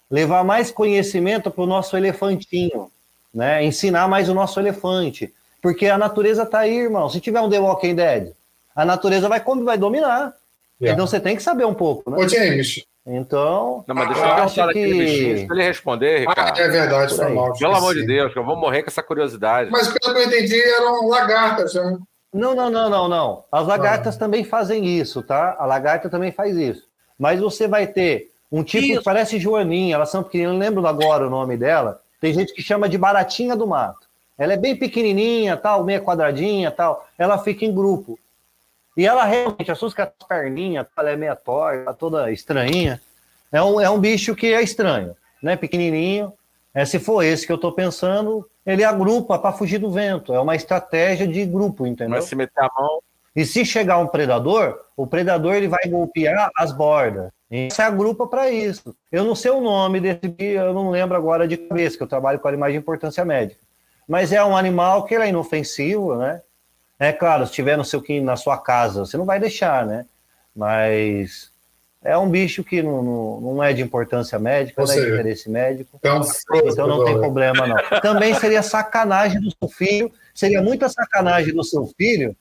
[0.09, 2.91] Levar mais conhecimento para o nosso elefantinho
[3.33, 3.63] né?
[3.65, 5.33] Ensinar mais o nosso elefante.
[5.61, 7.09] Porque a natureza está aí, irmão.
[7.09, 8.31] Se tiver um The Walking Dead,
[8.75, 10.33] a natureza vai, vai dominar.
[10.81, 10.91] É.
[10.91, 12.17] Então você tem que saber um pouco, né?
[12.17, 12.85] Ô, James.
[13.05, 13.83] Então.
[13.85, 14.85] Não, mas deixa eu perguntar que...
[14.85, 16.57] bichinho, ele responder, Ricardo.
[16.57, 17.53] Ah, é verdade, foi mal.
[17.53, 19.69] Pelo amor de Deus, que eu vou morrer com essa curiosidade.
[19.69, 21.97] Mas pelo que eu entendi, eram lagartas, né?
[22.33, 23.43] Não, não, não, não, não.
[23.51, 24.19] As lagartas ah.
[24.19, 25.55] também fazem isso, tá?
[25.59, 26.87] A lagarta também faz isso.
[27.19, 28.99] Mas você vai ter um tipo isso.
[28.99, 32.61] que parece joaninha, elas são pequeninas, não lembro agora o nome dela, tem gente que
[32.61, 34.07] chama de baratinha do mato.
[34.37, 37.07] Ela é bem pequenininha, tal, meia quadradinha, tal.
[37.17, 38.17] Ela fica em grupo.
[38.95, 43.01] E ela realmente assusta as perninhas, ela é meia torta, toda estranhinha.
[43.51, 45.55] É um, é um bicho que é estranho, né?
[45.55, 46.33] Pequenininho.
[46.73, 50.33] É, se for esse que eu estou pensando, ele agrupa para fugir do vento.
[50.33, 52.15] É uma estratégia de grupo, entendeu?
[52.15, 52.99] Mas se meter a mão.
[53.35, 57.31] E se chegar um predador, o predador ele vai golpear as bordas.
[57.69, 58.95] Você agrupa para isso.
[59.11, 62.39] Eu não sei o nome desse eu não lembro agora de cabeça, que eu trabalho
[62.39, 63.61] com animais de importância médica.
[64.07, 66.41] Mas é um animal que ele é inofensivo, né?
[67.07, 70.05] É claro, se tiver no seu na sua casa, você não vai deixar, né?
[70.55, 71.51] Mas
[72.03, 75.49] é um bicho que não, não, não é de importância médica, não é de interesse
[75.49, 75.97] médico.
[75.99, 76.21] Então,
[76.65, 78.01] então não tem problema, não.
[78.01, 82.35] Também seria sacanagem do seu filho, seria muita sacanagem do seu filho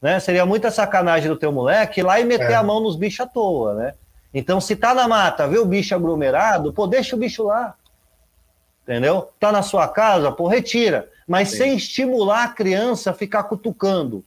[0.00, 0.20] né?
[0.20, 2.54] Seria muita sacanagem do teu moleque ir lá e meter é.
[2.54, 3.94] a mão nos bichos à toa, né?
[4.32, 7.74] Então, se tá na mata, vê o bicho aglomerado, pô, deixa o bicho lá.
[8.82, 9.30] Entendeu?
[9.40, 11.08] Tá na sua casa, pô, retira.
[11.26, 11.56] Mas Sim.
[11.56, 14.24] sem estimular a criança a ficar cutucando.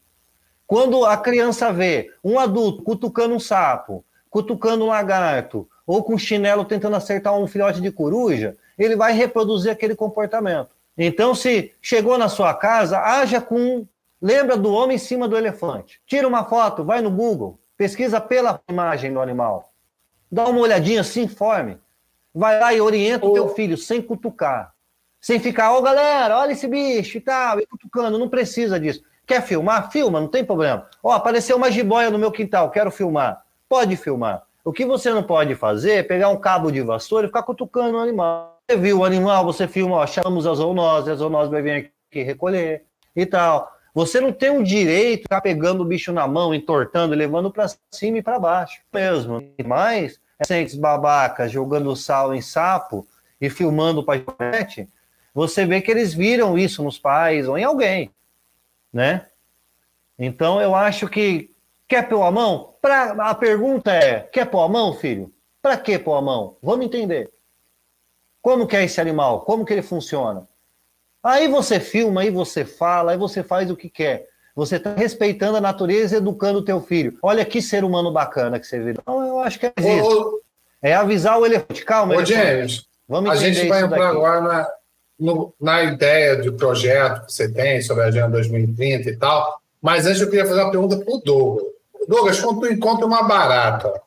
[0.67, 6.65] Quando a criança vê um adulto cutucando um sapo, cutucando um lagarto, ou com chinelo
[6.65, 10.69] tentando acertar um filhote de coruja, ele vai reproduzir aquele comportamento.
[10.97, 13.87] Então, se chegou na sua casa, haja com
[14.21, 16.01] Lembra do homem em cima do elefante.
[16.05, 19.71] Tira uma foto, vai no Google, pesquisa pela imagem do animal.
[20.29, 21.77] Dá uma olhadinha, se informe.
[22.35, 24.73] Vai lá e orienta o teu filho sem cutucar.
[25.21, 29.03] Sem ficar, ô oh, galera, olha esse bicho e tal, e cutucando, não precisa disso.
[29.25, 29.91] Quer filmar?
[29.91, 30.87] Filma, não tem problema.
[31.03, 33.43] Ó, oh, apareceu uma jiboia no meu quintal, quero filmar.
[33.67, 34.43] Pode filmar.
[34.63, 37.97] O que você não pode fazer é pegar um cabo de vassoura e ficar cutucando
[37.97, 38.59] o animal.
[38.69, 42.23] Você viu o animal, você filma, ó, chamamos a zoonose, a zoonose vai vir aqui
[42.23, 42.83] recolher
[43.15, 43.71] e tal.
[43.93, 47.67] Você não tem o direito de ficar pegando o bicho na mão, entortando, levando para
[47.91, 49.43] cima e para baixo mesmo.
[49.65, 53.07] Mas, recentes babacas jogando sal em sapo
[53.41, 54.87] e filmando para internet,
[55.33, 58.11] você vê que eles viram isso nos pais ou em alguém,
[58.91, 59.25] né?
[60.17, 61.49] Então, eu acho que
[61.87, 62.73] quer pôr a mão?
[62.81, 65.33] Pra, a pergunta é, quer pôr a mão, filho?
[65.61, 66.57] Para que pôr a mão?
[66.61, 67.31] Vamos entender.
[68.41, 69.41] Como que é esse animal?
[69.41, 70.47] Como que ele funciona?
[71.21, 74.27] Aí você filma, aí você fala, aí você faz o que quer.
[74.55, 77.17] Você está respeitando a natureza e educando o teu filho.
[77.21, 79.01] Olha que ser humano bacana que você virou.
[79.01, 80.41] Então, eu acho que é isso.
[80.81, 81.83] É avisar o elefante.
[81.83, 84.17] Calma, Ô, James, Vamos a gente vai entrar daqui.
[84.17, 84.71] agora na,
[85.19, 89.59] no, na ideia de projeto que você tem sobre a Agenda 2030 e tal.
[89.81, 91.67] Mas antes eu queria fazer uma pergunta para o Douglas.
[92.07, 94.01] Douglas, quando tu encontra uma barata,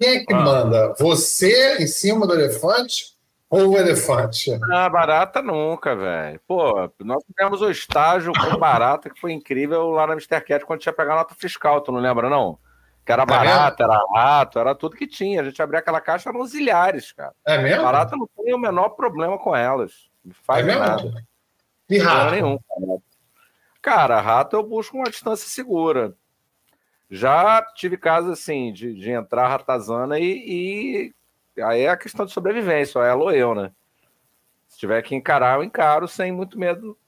[0.00, 0.40] quem é que ah.
[0.40, 0.94] manda?
[0.98, 3.16] Você em cima do elefante
[3.48, 4.58] ou o elefante?
[4.72, 6.40] Ah, barata nunca, velho.
[6.46, 10.40] Pô, nós tivemos o estágio com barata que foi incrível lá na Mr.
[10.40, 12.58] Cat quando tinha pegado a nota fiscal, tu não lembra, não?
[13.04, 15.40] Que era tá barata, era rato, era tudo que tinha.
[15.40, 17.32] A gente abria aquela caixa, eram zilhares, cara.
[17.46, 17.84] É mesmo?
[17.84, 19.92] Barata não tem o menor problema com elas.
[20.26, 21.24] Não faz é nada.
[21.88, 22.32] E rato?
[22.32, 22.58] Nenhum,
[23.80, 24.20] cara.
[24.20, 26.14] rato eu busco uma distância segura.
[27.08, 31.14] Já tive casos assim de, de entrar ratazana e,
[31.56, 33.70] e, aí é a questão de sobrevivência, é ela ou eu, né?
[34.66, 36.98] Se tiver que encarar, eu encaro sem muito medo.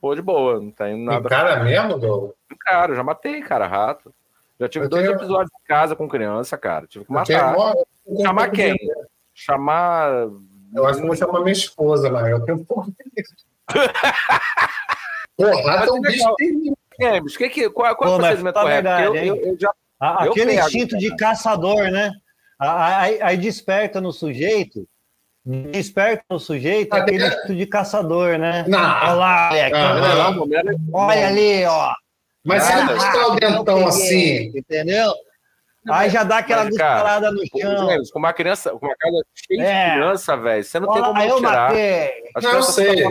[0.00, 1.26] Pô, de boa, não tem nada.
[1.26, 2.34] Encara mesmo, Douglas?
[2.50, 4.12] Encaro, já matei, cara, rato.
[4.58, 5.16] Já tive eu dois tenho...
[5.16, 6.88] episódios em casa com criança, cara.
[6.88, 7.54] Tive que matar.
[8.20, 8.76] Chamar quem?
[9.32, 10.28] Chamar.
[10.74, 12.88] Eu acho que vou chamar minha esposa, mas eu tenho porra.
[15.36, 16.24] Pô, rato é um bicho.
[16.98, 18.82] Games, que que, qual, qual Pô, é o procedimento tá correto?
[18.82, 22.12] Verdade, eu, eu, eu já, Aquele instinto de caçador, né?
[22.58, 24.84] Aí, aí, desperta no sujeito,
[25.44, 28.64] desperta no sujeito ah, aquele instinto de caçador, né?
[28.66, 28.78] Não.
[28.78, 30.34] Olha lá, é, ah,
[30.92, 31.92] olha ali, ó.
[32.44, 34.52] Mas se ele está o dentão assim.
[34.56, 35.12] Entendeu?
[35.90, 38.02] Aí já dá aquela disparada no chão.
[38.12, 39.84] Com uma criança, com uma casa cheia é.
[39.84, 41.68] de criança, velho, você não tem como eu tirar.
[41.68, 42.12] Matei.
[42.42, 43.04] não, eu sei.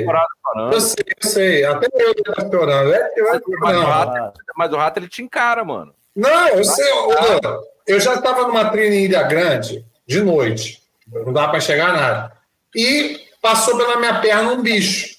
[0.72, 1.66] Eu sei, eu sei.
[1.66, 2.94] Até eu tá chorando.
[2.94, 5.94] É, eu mas, mas, o rato, mas o rato, ele te encara, mano.
[6.16, 6.92] Não, eu sei.
[6.92, 10.82] Eu, eu já estava numa trilha em Ilha Grande, de noite.
[11.08, 12.34] Não dá para chegar nada.
[12.76, 15.16] E passou pela minha perna um bicho.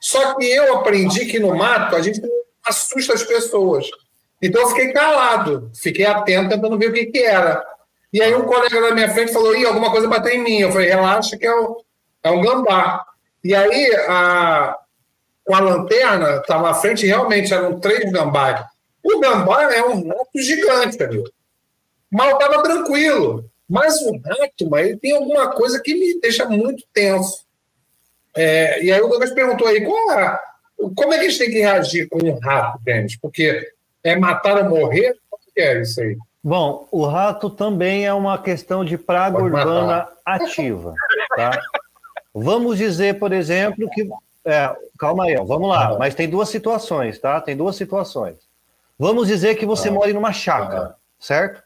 [0.00, 2.20] Só que eu aprendi que no mato a gente
[2.66, 3.86] assusta as pessoas.
[4.42, 7.64] Então eu fiquei calado, fiquei atento, tentando ver o que, que era.
[8.12, 10.60] E aí um colega da minha frente falou: Ih, alguma coisa bateu em mim.
[10.60, 11.84] Eu falei: relaxa, que é, o,
[12.22, 13.04] é um gambá.
[13.42, 14.76] E aí, a,
[15.44, 18.64] com a lanterna, estava à frente, realmente eram três gambás.
[19.02, 21.30] O gambá é um rato gigante, amigo.
[22.10, 23.50] Mas estava tranquilo.
[23.68, 27.44] Mas o rato, mas ele tem alguma coisa que me deixa muito tenso.
[28.36, 30.38] É, e aí o Douglas perguntou aí, qual é,
[30.96, 33.16] como é que a gente tem que reagir com um rato, Denis?
[33.16, 33.72] Porque
[34.04, 35.16] é matar ou morrer?
[35.30, 36.16] O que é isso aí?
[36.42, 40.12] Bom, o rato também é uma questão de praga Pode urbana matar.
[40.24, 40.94] ativa.
[41.36, 41.60] Tá?
[42.34, 44.08] Vamos dizer, por exemplo, que.
[44.44, 45.98] É, calma aí, vamos lá.
[45.98, 47.40] Mas tem duas situações, tá?
[47.40, 48.36] Tem duas situações.
[48.98, 49.92] Vamos dizer que você ah.
[49.92, 51.62] mora numa chácara, certo?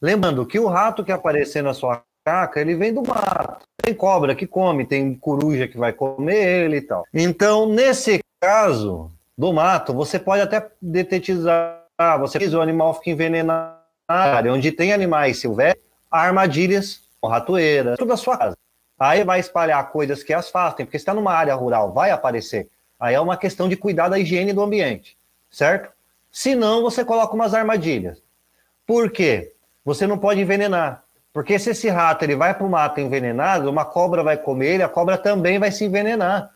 [0.00, 3.66] Lembrando que o rato que aparecer na sua chácara, ele vem do mato.
[3.82, 7.04] Tem cobra que come, tem coruja que vai comer ele e tal.
[7.12, 11.82] Então, nesse caso, do mato, você pode até detetizar,
[12.20, 13.78] você diz o animal fica envenenado,
[14.48, 18.56] onde tem animais silvestres, armadilhas, ratoeiras, tudo da sua casa.
[18.98, 22.68] Aí vai espalhar coisas que as afastem, porque está numa área rural, vai aparecer.
[22.98, 25.16] Aí é uma questão de cuidar da higiene do ambiente,
[25.50, 25.92] certo?
[26.30, 28.22] Se não, você coloca umas armadilhas.
[28.86, 29.52] Por quê?
[29.84, 31.02] Você não pode envenenar.
[31.32, 34.82] Porque se esse rato ele vai para o mato envenenado, uma cobra vai comer ele,
[34.84, 36.53] a cobra também vai se envenenar.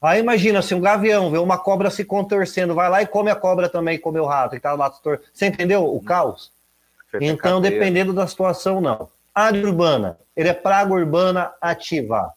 [0.00, 3.36] Aí imagina, se um gavião vê uma cobra se contorcendo, vai lá e come a
[3.36, 4.92] cobra também, come o rato e tá lá.
[5.32, 6.52] Você entendeu o caos?
[7.20, 9.08] Então, dependendo da situação, não.
[9.34, 12.32] Área urbana, ele é praga urbana ativa.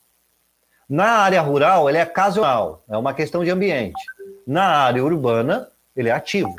[0.89, 4.01] Na área rural, ele é casual, é uma questão de ambiente.
[4.47, 6.53] Na área urbana, ele é ativo.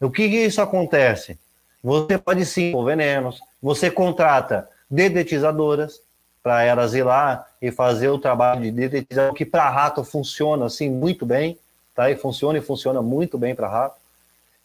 [0.00, 1.38] O que, que isso acontece?
[1.82, 6.00] Você pode sim com venenos, você contrata dedetizadoras,
[6.42, 10.88] para elas ir lá e fazer o trabalho de detetização, que para rato funciona assim
[10.90, 11.58] muito bem,
[11.94, 12.10] tá?
[12.10, 13.96] E funciona e funciona muito bem para rato.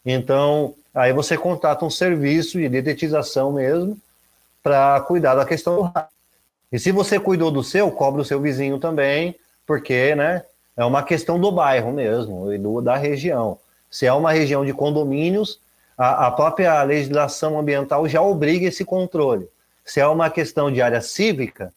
[0.04, 3.98] Então, aí você contrata um serviço de detetização mesmo
[4.62, 6.10] para cuidar da questão do rato.
[6.72, 9.36] E se você cuidou do seu, cobra o seu vizinho também,
[9.66, 10.42] porque, né,
[10.76, 13.58] é uma questão do bairro mesmo e do, da região.
[13.90, 15.60] Se é uma região de condomínios,
[15.96, 19.48] a, a própria legislação ambiental já obriga esse controle.
[19.84, 21.72] Se é uma questão de área cívica,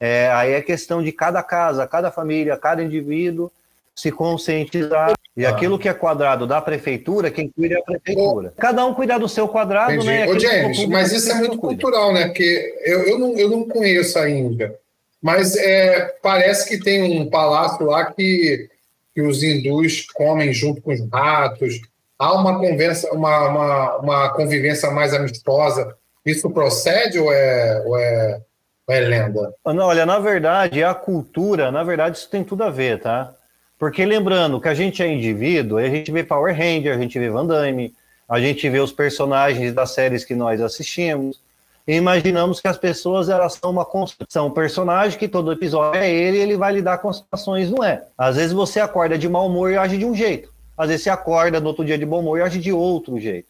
[0.00, 3.50] é, aí é questão de cada casa, cada família, cada indivíduo
[3.98, 5.12] se conscientizar.
[5.36, 5.50] E ah.
[5.50, 8.52] aquilo que é quadrado da prefeitura, quem cuida é a prefeitura.
[8.56, 10.06] Cada um cuidar do seu quadrado, Entendi.
[10.06, 10.28] né?
[10.28, 12.26] Ô, James, mas isso é muito cultural, né?
[12.26, 14.74] Porque eu, eu, não, eu não conheço a Índia,
[15.20, 18.68] mas é, parece que tem um palácio lá que,
[19.14, 21.80] que os hindus comem junto com os ratos.
[22.16, 25.96] Há uma, conversa, uma, uma, uma convivência mais amistosa.
[26.24, 28.40] Isso procede ou é, ou é,
[28.88, 29.54] é lenda?
[29.64, 33.34] Olha, na verdade, a cultura, na verdade, isso tem tudo a ver, tá?
[33.78, 37.30] Porque lembrando que a gente é indivíduo, a gente vê Power Ranger, a gente vê
[37.30, 37.94] Van Damme,
[38.28, 41.40] a gente vê os personagens das séries que nós assistimos,
[41.86, 46.10] e imaginamos que as pessoas elas são uma construção, um personagem que todo episódio é
[46.10, 48.04] ele ele vai lidar com situações, não é?
[48.16, 50.52] Às vezes você acorda de mau humor e age de um jeito.
[50.76, 53.48] Às vezes você acorda no outro dia de bom humor e age de outro jeito.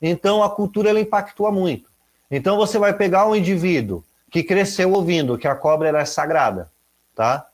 [0.00, 1.90] Então a cultura ela impactua muito.
[2.30, 4.02] Então você vai pegar um indivíduo
[4.36, 6.70] que cresceu ouvindo que a cobra é sagrada,
[7.14, 7.48] tá?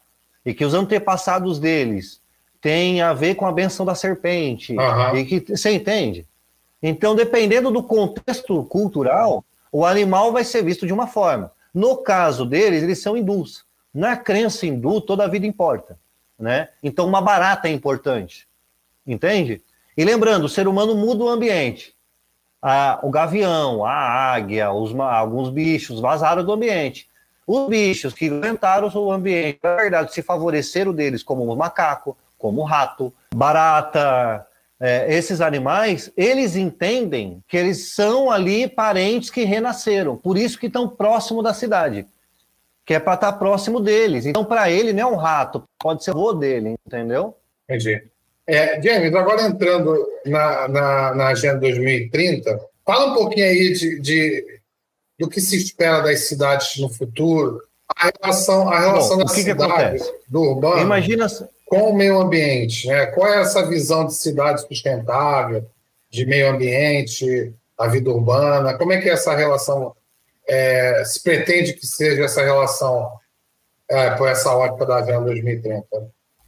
[0.45, 2.21] e que os antepassados deles
[2.61, 5.17] têm a ver com a benção da serpente, uhum.
[5.17, 6.27] e que você entende?
[6.83, 11.53] Então, dependendo do contexto cultural, o animal vai ser visto de uma forma.
[11.73, 13.65] No caso deles, eles são hindus.
[13.95, 15.97] Na crença hindu, toda a vida importa,
[16.37, 16.69] né?
[16.83, 18.49] Então, uma barata é importante,
[19.07, 19.63] entende?
[19.97, 21.95] E lembrando, o ser humano muda o ambiente.
[23.03, 27.09] O gavião, a águia, os, alguns bichos vazaram do ambiente.
[27.47, 32.61] Os bichos que aguentaram o ambiente, na verdade, se favoreceram deles, como o macaco, como
[32.61, 34.47] o rato, barata,
[34.79, 40.67] é, esses animais, eles entendem que eles são ali parentes que renasceram, por isso que
[40.67, 42.07] estão próximo da cidade,
[42.85, 44.27] que é para estar tá próximo deles.
[44.27, 47.37] Então, para ele, não é um rato, pode ser o avô dele, entendeu?
[47.69, 48.12] Entendi.
[48.47, 54.61] É, James, agora entrando na, na, na Agenda 2030, fala um pouquinho aí de, de
[55.19, 57.63] do que se espera das cidades no futuro,
[57.97, 61.27] a relação, a relação Bom, da que cidade, que do urbano, Imagina...
[61.67, 62.89] com o meio ambiente.
[62.89, 63.07] Né?
[63.07, 65.65] Qual é essa visão de cidade sustentável,
[66.11, 68.77] de meio ambiente, a vida urbana?
[68.77, 69.95] Como é que é essa relação?
[70.49, 73.13] É, se pretende que seja essa relação
[73.89, 75.87] é, por essa ótica da Agenda 2030?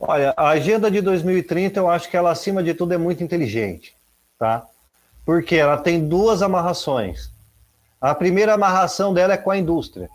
[0.07, 3.97] Olha, a Agenda de 2030, eu acho que ela, acima de tudo, é muito inteligente,
[4.39, 4.67] tá?
[5.25, 7.31] Porque ela tem duas amarrações.
[7.99, 10.11] A primeira amarração dela é com a indústria.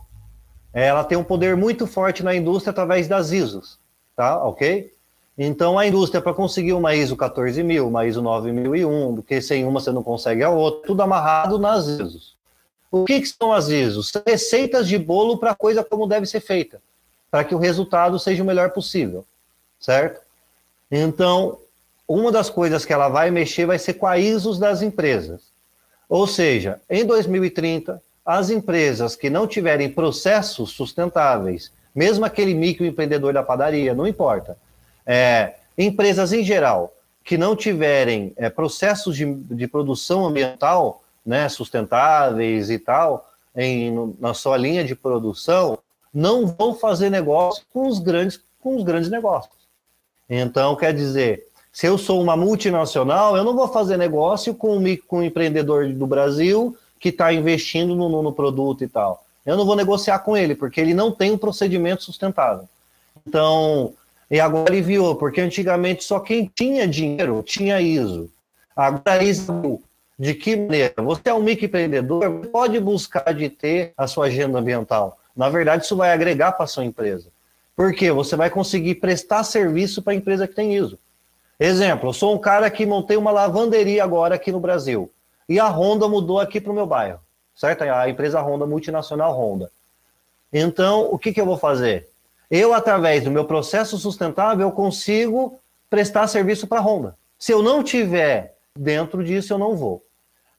[0.71, 3.79] Ela tem um poder muito forte na indústria através das ISOs,
[4.15, 4.43] tá?
[4.43, 4.93] Ok?
[5.35, 9.91] Então, a indústria, para conseguir uma ISO 14000, uma ISO 9001, porque sem uma você
[9.91, 12.35] não consegue a outra, tudo amarrado nas ISOs.
[12.91, 14.09] O que, que são as ISOs?
[14.09, 16.79] São receitas de bolo para coisa como deve ser feita,
[17.31, 19.25] para que o resultado seja o melhor possível,
[19.79, 20.21] certo?
[20.91, 21.59] Então,
[22.07, 25.41] uma das coisas que ela vai mexer vai ser com a ISOs das empresas.
[26.07, 33.43] Ou seja, em 2030, as empresas que não tiverem processos sustentáveis, mesmo aquele microempreendedor da
[33.43, 34.57] padaria, não importa,
[35.05, 42.71] é, empresas em geral que não tiverem é, processos de, de, produção ambiental né, sustentáveis
[42.71, 45.77] e tal, em, no, na sua linha de produção,
[46.11, 49.58] não vão fazer negócio com os grandes, com os grandes negócios.
[50.29, 55.19] Então, quer dizer, se eu sou uma multinacional, eu não vou fazer negócio com, com
[55.19, 59.25] um empreendedor do Brasil que está investindo no, no produto e tal.
[59.45, 62.67] Eu não vou negociar com ele, porque ele não tem um procedimento sustentável.
[63.25, 63.93] Então,
[64.29, 68.29] e agora ele viu, porque antigamente só quem tinha dinheiro tinha ISO.
[68.75, 69.81] Agora ISO,
[70.17, 70.93] de que maneira?
[70.97, 75.17] Você é um microempreendedor, pode buscar de ter a sua agenda ambiental.
[75.35, 77.27] Na verdade, isso vai agregar para a sua empresa.
[77.79, 78.11] Por quê?
[78.11, 80.99] Você vai conseguir prestar serviço para a empresa que tem ISO.
[81.57, 85.09] Exemplo, eu sou um cara que montei uma lavanderia agora aqui no Brasil.
[85.47, 87.21] E a Honda mudou aqui para o meu bairro.
[87.55, 87.83] Certo?
[87.83, 89.71] A empresa Honda, multinacional Honda.
[90.51, 92.09] Então, o que, que eu vou fazer?
[92.51, 95.57] Eu, através do meu processo sustentável, eu consigo
[95.89, 97.15] prestar serviço para a Honda.
[97.37, 100.03] Se eu não tiver dentro disso, eu não vou.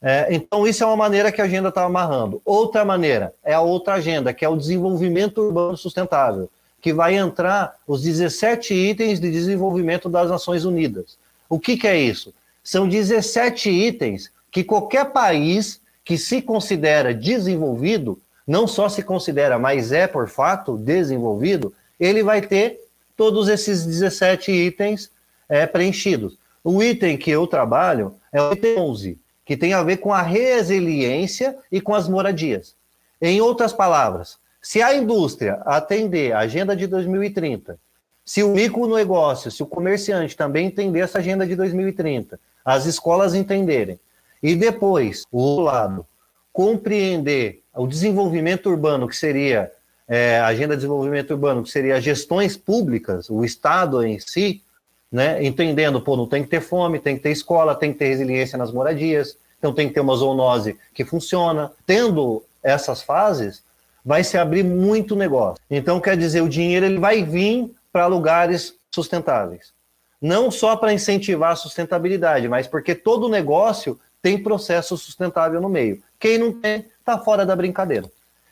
[0.01, 2.41] É, então, isso é uma maneira que a agenda está amarrando.
[2.47, 6.49] Outra maneira é a outra agenda, que é o desenvolvimento urbano sustentável
[6.81, 11.19] que vai entrar os 17 itens de desenvolvimento das Nações Unidas.
[11.49, 12.33] O que, que é isso?
[12.63, 19.93] São 17 itens que qualquer país que se considera desenvolvido, não só se considera, mas
[19.93, 22.81] é por fato desenvolvido, ele vai ter
[23.17, 25.11] todos esses 17 itens
[25.49, 26.39] é, preenchidos.
[26.65, 30.23] O item que eu trabalho é o item 11, que tem a ver com a
[30.23, 32.75] resiliência e com as moradias.
[33.21, 37.79] Em outras palavras, se a indústria atender a agenda de 2030,
[38.25, 43.99] se o micronegócio, se o comerciante também entender essa agenda de 2030, as escolas entenderem,
[44.43, 46.07] e depois, o lado,
[46.53, 49.71] compreender o desenvolvimento urbano, que seria
[50.09, 54.63] é, a agenda de desenvolvimento urbano, que seria gestões públicas, o Estado em si,
[55.11, 55.45] né?
[55.45, 58.57] Entendendo, pô, não tem que ter fome, tem que ter escola, tem que ter resiliência
[58.57, 61.73] nas moradias, então tem que ter uma zoonose que funciona.
[61.85, 63.63] Tendo essas fases,
[64.11, 65.63] vai se abrir muito negócio.
[65.71, 69.73] Então, quer dizer, o dinheiro ele vai vir para lugares sustentáveis.
[70.21, 76.03] Não só para incentivar a sustentabilidade, mas porque todo negócio tem processo sustentável no meio.
[76.19, 78.11] Quem não tem, está fora da brincadeira.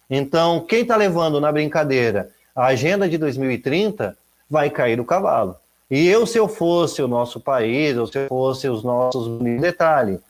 [0.08, 4.16] Então, quem está levando na brincadeira a agenda de 2030
[4.48, 5.56] vai cair o cavalo.
[5.90, 9.40] E eu, se eu fosse o nosso país, ou se eu fosse os nossos.
[9.60, 10.20] Detalhe: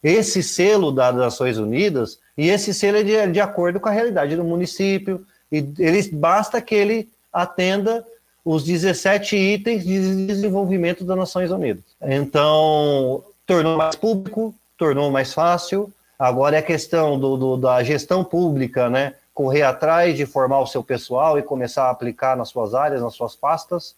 [0.00, 4.36] esse selo das Nações Unidas, e esse selo é de, de acordo com a realidade
[4.36, 8.04] do município, e ele, basta que ele atenda
[8.44, 11.82] os 17 itens de desenvolvimento das Nações Unidas.
[12.00, 15.92] Então, tornou mais público, tornou mais fácil.
[16.18, 19.14] Agora é questão do, do, da gestão pública, né?
[19.34, 23.14] Correr atrás de formar o seu pessoal e começar a aplicar nas suas áreas, nas
[23.14, 23.94] suas pastas.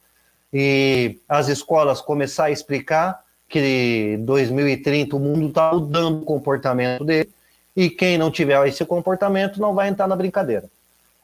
[0.52, 7.30] E as escolas começar a explicar que 2030 o mundo está mudando o comportamento dele.
[7.78, 10.64] E quem não tiver esse comportamento não vai entrar na brincadeira.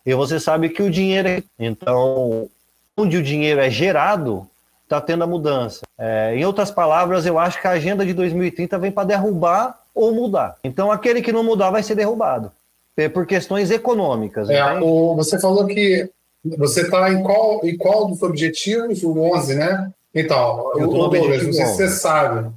[0.07, 1.42] E você sabe que o dinheiro é.
[1.59, 2.48] Então,
[2.96, 4.46] onde o dinheiro é gerado,
[4.84, 5.80] está tendo a mudança.
[5.98, 10.14] É, em outras palavras, eu acho que a agenda de 2030 vem para derrubar ou
[10.14, 10.57] mudar.
[10.62, 12.52] Então, aquele que não mudar vai ser derrubado
[12.96, 14.48] é por questões econômicas.
[14.48, 16.09] É, o, você falou que
[16.57, 19.02] você está em qual, em qual dos objetivos?
[19.02, 19.92] O 11, né?
[20.14, 22.48] Então, o, Douglas, você sabe,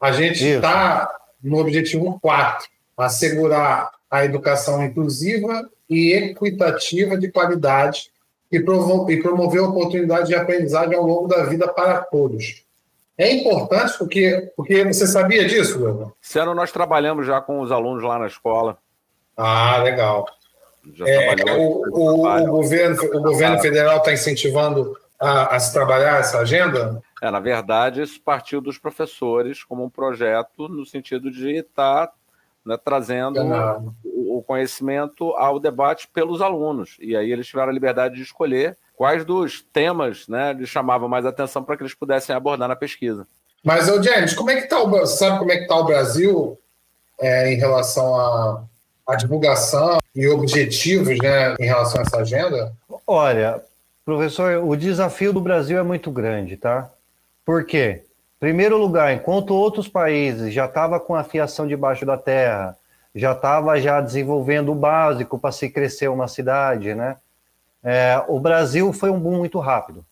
[0.00, 1.08] a gente está
[1.40, 2.66] no objetivo 4,
[2.96, 8.10] assegurar a educação inclusiva e equitativa de qualidade
[8.50, 12.64] e, e promover oportunidade de aprendizagem ao longo da vida para todos.
[13.18, 16.12] É importante porque, porque você sabia disso, Bruno?
[16.22, 18.76] Esse ano nós trabalhamos já com os alunos lá na escola.
[19.36, 20.26] Ah, legal.
[21.04, 26.38] É, o, o, o, governo, o governo federal está incentivando a, a, se trabalhar essa
[26.38, 27.02] agenda?
[27.20, 32.12] É, na verdade, isso partiu dos professores como um projeto no sentido de estar tá,
[32.66, 33.40] né, trazendo
[34.04, 36.96] o, o conhecimento ao debate pelos alunos.
[37.00, 41.24] E aí eles tiveram a liberdade de escolher quais dos temas né, lhes chamavam mais
[41.24, 43.26] atenção para que eles pudessem abordar na pesquisa.
[43.62, 46.58] Mas, ô, James, como é que está o sabe como é que está o Brasil
[47.20, 48.64] é, em relação à,
[49.08, 52.72] à divulgação e objetivos né, em relação a essa agenda?
[53.06, 53.60] Olha,
[54.04, 56.90] professor, o desafio do Brasil é muito grande, tá?
[57.44, 58.02] Por quê?
[58.38, 62.76] Primeiro lugar, enquanto outros países já estavam com a fiação debaixo da terra,
[63.14, 67.16] já estava já desenvolvendo o básico para se crescer uma cidade, né?
[67.82, 70.04] É, o Brasil foi um boom muito rápido.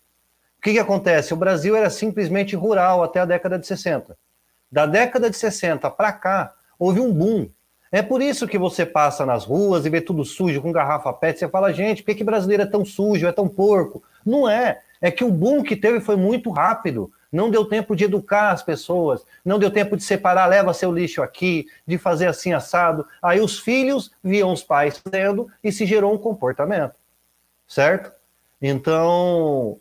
[0.58, 1.34] O que, que acontece?
[1.34, 4.16] O Brasil era simplesmente rural até a década de 60.
[4.72, 7.50] Da década de 60 para cá, houve um boom.
[7.92, 11.38] É por isso que você passa nas ruas e vê tudo sujo, com garrafa PET,
[11.38, 14.02] você fala, gente, por que, que brasileiro é tão sujo, é tão porco?
[14.24, 14.80] Não é.
[15.00, 17.12] É que o boom que teve foi muito rápido.
[17.34, 21.22] Não deu tempo de educar as pessoas, não deu tempo de separar, leva seu lixo
[21.22, 23.06] aqui, de fazer assim assado.
[23.22, 26.94] Aí os filhos viam os pais fazendo e se gerou um comportamento
[27.66, 28.12] certo?
[28.60, 29.78] Então,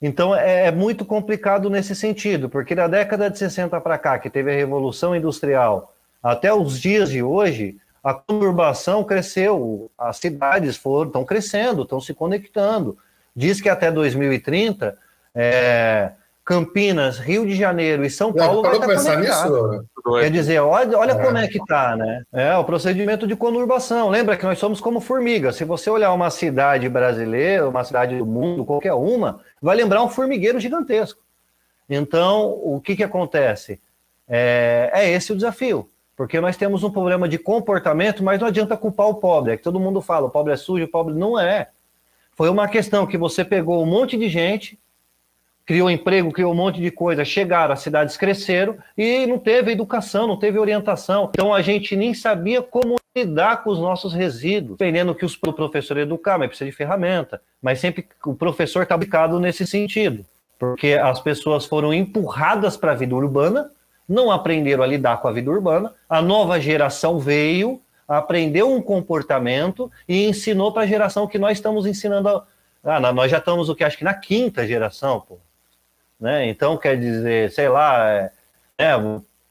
[0.00, 4.30] então é, é, muito complicado nesse sentido, porque da década de 60 para cá, que
[4.30, 5.92] teve a Revolução Industrial,
[6.22, 12.14] até os dias de hoje, a conurbação cresceu, as cidades foram, estão crescendo, estão se
[12.14, 12.96] conectando.
[13.34, 14.96] Diz que até 2030
[15.34, 16.12] é,
[16.44, 19.86] Campinas, Rio de Janeiro e São Paulo vai estar tá nisso?
[20.20, 21.24] Quer dizer, olha, olha é.
[21.24, 22.22] como é que está, né?
[22.30, 24.10] É o procedimento de conurbação.
[24.10, 25.52] Lembra que nós somos como formiga.
[25.52, 30.08] Se você olhar uma cidade brasileira, uma cidade do mundo, qualquer uma, vai lembrar um
[30.08, 31.22] formigueiro gigantesco.
[31.88, 33.80] Então, o que, que acontece?
[34.28, 35.88] É, é esse o desafio.
[36.14, 39.52] Porque nós temos um problema de comportamento, mas não adianta culpar o pobre.
[39.52, 41.70] É que todo mundo fala, o pobre é sujo, o pobre não é.
[42.36, 44.78] Foi uma questão que você pegou um monte de gente
[45.66, 50.26] criou emprego, criou um monte de coisa, chegaram, as cidades cresceram e não teve educação,
[50.26, 51.30] não teve orientação.
[51.32, 56.02] Então a gente nem sabia como lidar com os nossos resíduos, dependendo que os professores
[56.02, 57.40] educar, mas precisa de ferramenta.
[57.62, 60.24] Mas sempre o professor está aplicado nesse sentido,
[60.58, 63.70] porque as pessoas foram empurradas para a vida urbana,
[64.06, 69.90] não aprenderam a lidar com a vida urbana, a nova geração veio, aprendeu um comportamento
[70.06, 72.28] e ensinou para a geração que nós estamos ensinando.
[72.28, 72.44] A...
[72.86, 75.38] Ah, nós já estamos o que acho que na quinta geração, pô
[76.20, 76.46] né?
[76.48, 78.32] Então, quer dizer, sei lá, é,
[78.78, 78.92] é,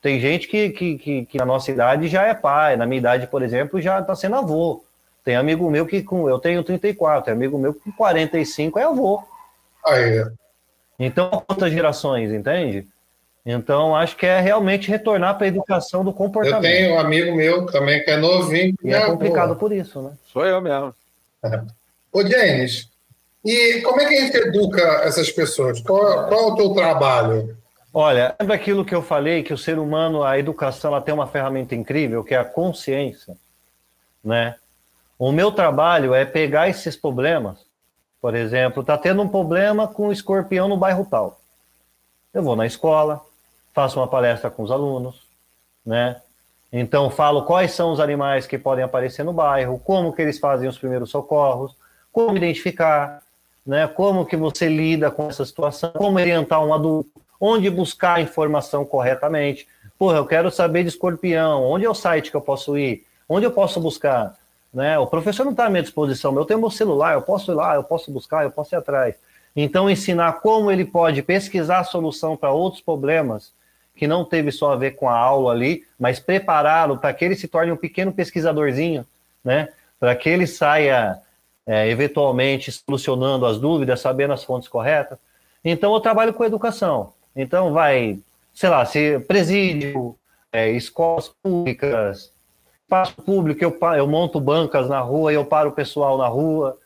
[0.02, 3.27] tem gente que, que, que, que, na nossa idade já é pai, na minha idade,
[3.27, 4.84] por exemplo, já está sendo avô.
[5.23, 6.27] Tem amigo meu que com.
[6.27, 9.23] Eu tenho 34, tem amigo meu que com 45 é avô.
[9.85, 10.26] Aí.
[10.99, 12.88] Então, outras gerações, entende?
[13.45, 16.65] Então, acho que é realmente retornar para a educação do comportamento.
[16.65, 18.73] Eu tenho um amigo meu também que é novinho.
[18.84, 20.11] E é, é complicado por isso, né?
[20.31, 20.94] Sou eu mesmo.
[21.44, 21.61] É.
[22.11, 22.90] Ô, Denis,
[23.44, 25.82] E como é que a gente educa essas pessoas?
[25.82, 27.57] Qual, qual é o teu trabalho?
[27.94, 31.28] Olha, lembra aquilo que eu falei, que o ser humano, a educação, ela tem uma
[31.28, 33.38] ferramenta incrível, que é a consciência,
[34.24, 34.56] né?
[35.20, 37.60] O meu trabalho é pegar esses problemas,
[38.20, 41.40] por exemplo, está tendo um problema com o escorpião no bairro tal.
[42.34, 43.22] Eu vou na escola,
[43.74, 45.22] faço uma palestra com os alunos,
[45.86, 46.22] né?
[46.72, 50.68] Então falo quais são os animais que podem aparecer no bairro, como que eles fazem
[50.68, 51.76] os primeiros socorros,
[52.11, 53.22] como identificar,
[53.65, 53.88] né?
[53.88, 57.10] Como que você lida com essa situação, como orientar um adulto,
[57.45, 59.68] onde buscar a informação corretamente.
[59.99, 63.45] Porra, eu quero saber de escorpião, onde é o site que eu posso ir, onde
[63.45, 64.34] eu posso buscar,
[64.73, 64.98] né?
[64.98, 67.76] O professor não está à minha disposição, eu tenho meu celular, eu posso ir lá,
[67.76, 69.15] eu posso buscar, eu posso ir atrás.
[69.53, 73.52] Então, ensinar como ele pode pesquisar a solução para outros problemas
[73.94, 77.35] que não teve só a ver com a aula ali, mas prepará-lo para que ele
[77.35, 79.06] se torne um pequeno pesquisadorzinho,
[79.44, 79.68] né?
[79.99, 81.19] Para que ele saia
[81.65, 85.18] é, eventualmente solucionando as dúvidas, sabendo as fontes corretas.
[85.64, 87.14] Então, eu trabalho com educação.
[87.35, 88.19] Então, vai,
[88.53, 90.15] sei lá, se presídio,
[90.52, 92.31] é, escolas públicas,
[92.84, 96.77] espaço público, eu, eu monto bancas na rua eu paro o pessoal na rua.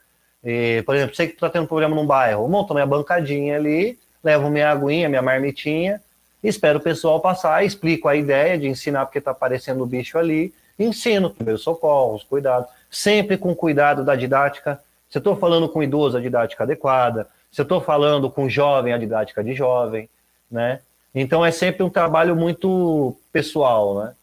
[0.43, 3.99] E, por exemplo, sei que está tendo problema num bairro, eu monto minha bancadinha ali,
[4.23, 6.01] levo minha aguinha, minha marmitinha,
[6.41, 10.53] espero o pessoal passar, explico a ideia de ensinar porque está aparecendo o bicho ali,
[10.79, 14.79] ensino primeiros socorros, cuidado, sempre com cuidado da didática.
[15.09, 17.27] Se eu estou falando com idoso, a didática adequada.
[17.51, 20.09] Se eu estou falando com jovem, a didática de jovem,
[20.51, 20.79] né?
[21.15, 24.13] Então é sempre um trabalho muito pessoal, né?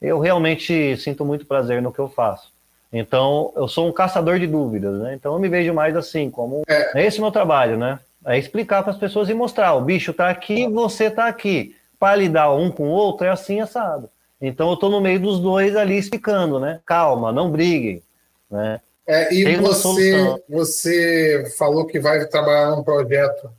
[0.00, 2.50] Eu realmente sinto muito prazer no que eu faço.
[2.92, 5.14] Então, eu sou um caçador de dúvidas, né?
[5.14, 6.62] Então, eu me vejo mais assim, como.
[6.66, 8.00] É, é esse o meu trabalho, né?
[8.24, 11.76] É explicar para as pessoas e mostrar: o bicho está aqui, você está aqui.
[11.98, 14.08] Para lidar um com o outro é assim assado.
[14.40, 16.80] Então, eu estou no meio dos dois ali explicando, né?
[16.86, 18.02] Calma, não briguem,
[18.50, 18.80] né?
[19.06, 23.50] É, e você, você falou que vai trabalhar num projeto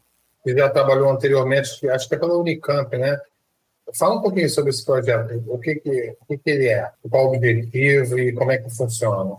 [0.44, 3.20] que já trabalhou anteriormente, acho que é pela Unicamp, né?
[3.94, 7.28] Fala um pouquinho sobre esse projeto, o que, que, o que, que ele é, qual
[7.28, 9.36] o objetivo e como é que funciona.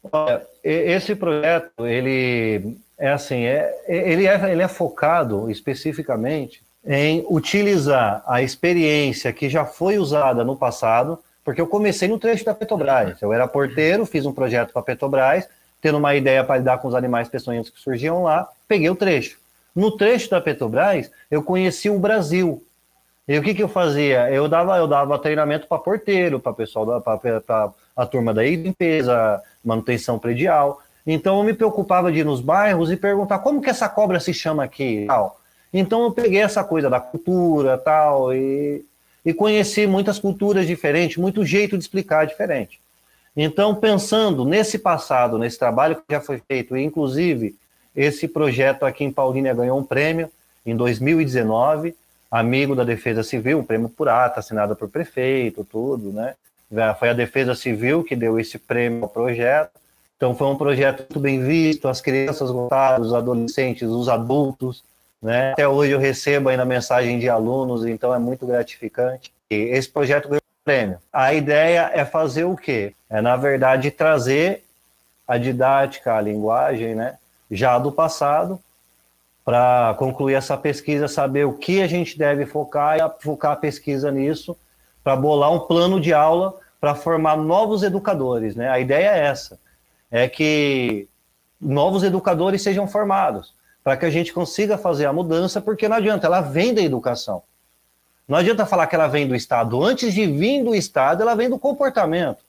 [0.63, 8.43] Esse projeto, ele é assim, é, ele, é, ele é focado especificamente em utilizar a
[8.43, 13.21] experiência que já foi usada no passado, porque eu comecei no trecho da Petrobras.
[13.21, 15.49] Eu era porteiro, fiz um projeto para a Petrobras,
[15.81, 19.39] tendo uma ideia para lidar com os animais peçonhentos que surgiam lá, peguei o trecho.
[19.75, 22.63] No trecho da Petrobras, eu conheci o Brasil,
[23.27, 24.31] e o que, que eu fazia?
[24.31, 30.19] Eu dava, eu dava treinamento para porteiro, para pessoal, para a turma da limpeza, manutenção
[30.19, 30.81] predial.
[31.07, 34.35] Então eu me preocupava de ir nos bairros e perguntar como que essa cobra se
[34.35, 35.41] chama aqui, tal.
[35.73, 38.85] Então eu peguei essa coisa da cultura, tal, e,
[39.25, 42.81] e conheci muitas culturas diferentes, muito jeito de explicar diferente.
[43.37, 47.55] Então pensando nesse passado, nesse trabalho que já foi feito, e inclusive
[47.95, 50.31] esse projeto aqui em Paulínia ganhou um prêmio
[50.65, 51.95] em 2019
[52.31, 56.35] amigo da Defesa Civil, um prêmio por ata, assinado por prefeito, tudo, né?
[56.99, 59.73] Foi a Defesa Civil que deu esse prêmio ao projeto.
[60.17, 64.83] Então foi um projeto muito bem visto, as crianças gostaram, os adolescentes, os adultos,
[65.23, 65.53] né?
[65.53, 69.33] Até hoje eu recebo ainda mensagem de alunos, então é muito gratificante.
[69.51, 70.99] E esse projeto ganhou prêmio.
[71.13, 72.95] A ideia é fazer o quê?
[73.09, 74.65] É, na verdade, trazer
[75.27, 77.17] a didática, a linguagem, né?
[77.51, 78.61] Já do passado,
[79.45, 84.11] para concluir essa pesquisa, saber o que a gente deve focar e focar a pesquisa
[84.11, 84.57] nisso,
[85.03, 88.57] para bolar um plano de aula para formar novos educadores.
[88.57, 88.69] Né?
[88.69, 89.57] A ideia é essa,
[90.11, 91.07] é que
[91.61, 96.27] novos educadores sejam formados, para que a gente consiga fazer a mudança, porque não adianta,
[96.27, 97.43] ela vem da educação.
[98.29, 99.83] Não adianta falar que ela vem do Estado.
[99.83, 102.45] Antes de vir do Estado, ela vem do comportamento.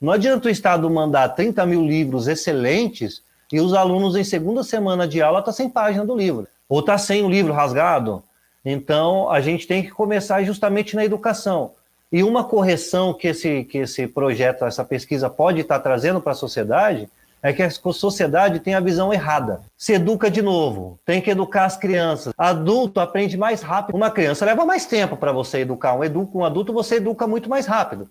[0.00, 5.06] Não adianta o Estado mandar 30 mil livros excelentes e os alunos em segunda semana
[5.06, 8.22] de aula tá sem página do livro, ou tá sem o livro rasgado.
[8.64, 11.72] Então, a gente tem que começar justamente na educação.
[12.10, 16.32] E uma correção que esse, que esse projeto, essa pesquisa pode estar tá trazendo para
[16.32, 17.08] a sociedade
[17.42, 19.60] é que a sociedade tem a visão errada.
[19.76, 22.32] Se educa de novo, tem que educar as crianças.
[22.36, 23.96] Adulto aprende mais rápido.
[23.96, 25.94] Uma criança leva mais tempo para você educar.
[25.94, 28.08] Um, educa, um adulto você educa muito mais rápido.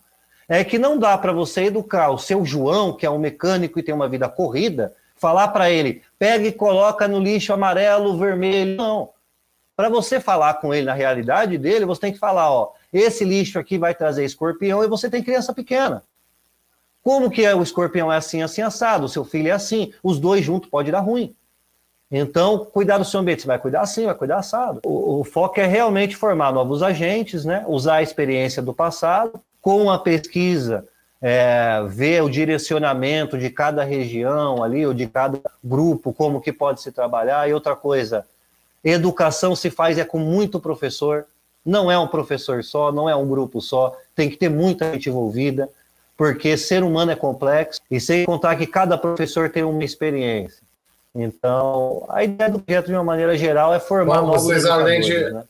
[0.47, 3.83] É que não dá para você educar o seu João, que é um mecânico e
[3.83, 8.77] tem uma vida corrida, falar para ele, pega e coloca no lixo amarelo, vermelho.
[8.77, 9.09] Não.
[9.75, 13.59] Para você falar com ele na realidade dele, você tem que falar, ó, esse lixo
[13.59, 16.01] aqui vai trazer escorpião e você tem criança pequena.
[17.07, 20.19] Como que é, o escorpião é assim, assim, assado, o seu filho é assim, os
[20.19, 21.33] dois juntos pode dar ruim.
[22.11, 24.81] Então, cuidar do seu ambiente, você vai cuidar assim, vai cuidar assado.
[24.83, 27.63] O, o foco é realmente formar novos agentes, né?
[27.65, 30.85] usar a experiência do passado, com a pesquisa
[31.21, 36.81] é, ver o direcionamento de cada região ali, ou de cada grupo, como que pode
[36.81, 37.47] se trabalhar.
[37.49, 38.25] E outra coisa,
[38.83, 41.25] educação se faz é com muito professor,
[41.65, 45.07] não é um professor só, não é um grupo só, tem que ter muita gente
[45.07, 45.69] envolvida,
[46.17, 50.65] porque ser humano é complexo, e sem contar que cada professor tem uma experiência.
[51.13, 55.31] Então, a ideia do projeto, de uma maneira geral, é formar Bom, vocês, além de,
[55.31, 55.43] né?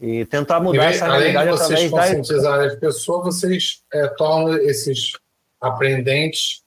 [0.00, 2.72] e tentar mudar e, essa realidade além de vocês através conscientizarem da...
[2.72, 5.12] as pessoas, vocês é, tornam esses
[5.60, 6.62] aprendentes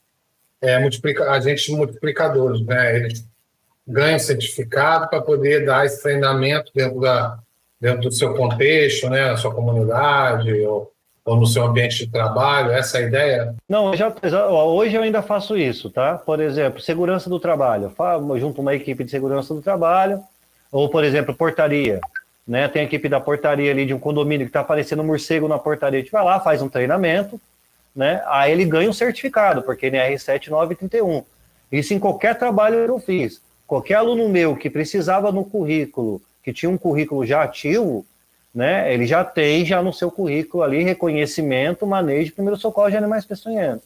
[0.62, 2.96] é, multiplica, agentes multiplicadores, né?
[2.96, 3.26] Eles
[3.88, 7.38] ganham certificado para poder dar esse treinamento dentro, da,
[7.80, 9.32] dentro do seu contexto, né?
[9.32, 10.92] Na sua comunidade ou,
[11.26, 13.56] ou no seu ambiente de trabalho, essa é a ideia?
[13.68, 14.14] Não, eu já,
[14.48, 16.16] hoje eu ainda faço isso, tá?
[16.16, 17.92] Por exemplo, segurança do trabalho.
[18.30, 20.22] Eu junto uma equipe de segurança do trabalho,
[20.72, 22.00] ou, por exemplo, portaria
[22.48, 22.68] né?
[22.68, 25.58] Tem a equipe da portaria ali de um condomínio que está aparecendo um morcego na
[25.58, 27.42] portaria, a gente vai lá, faz um treinamento,
[27.96, 28.22] né?
[28.28, 31.24] Aí ele ganha um certificado, porque ele é R7931.
[31.72, 33.42] Isso em qualquer trabalho eu fiz.
[33.66, 38.06] Qualquer aluno meu que precisava no currículo, que tinha um currículo já ativo,
[38.56, 38.92] né?
[38.94, 43.26] Ele já tem já no seu currículo ali reconhecimento, manejo de primeiro socorro de animais
[43.26, 43.84] peçonhentos.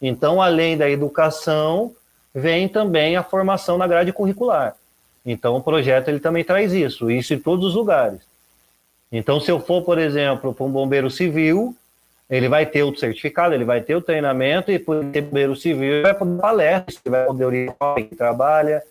[0.00, 1.92] Então, além da educação,
[2.34, 4.74] vem também a formação na grade curricular.
[5.24, 8.20] Então, o projeto ele também traz isso, isso em todos os lugares.
[9.12, 11.76] Então, se eu for, por exemplo, para um bombeiro civil,
[12.28, 15.92] ele vai ter o certificado, ele vai ter o treinamento, e por ser bombeiro civil,
[15.92, 18.82] ele vai poder palestra, ele vai poder orientar quem trabalha,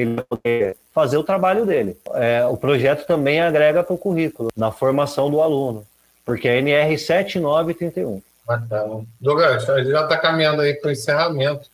[0.00, 1.96] ele vai poder fazer o trabalho dele.
[2.14, 5.86] É, o projeto também agrega para o currículo, na formação do aluno,
[6.24, 8.22] porque é NR 7931.
[8.46, 9.04] Bacana.
[9.20, 11.68] Douglas, a gente já está caminhando aí para o encerramento.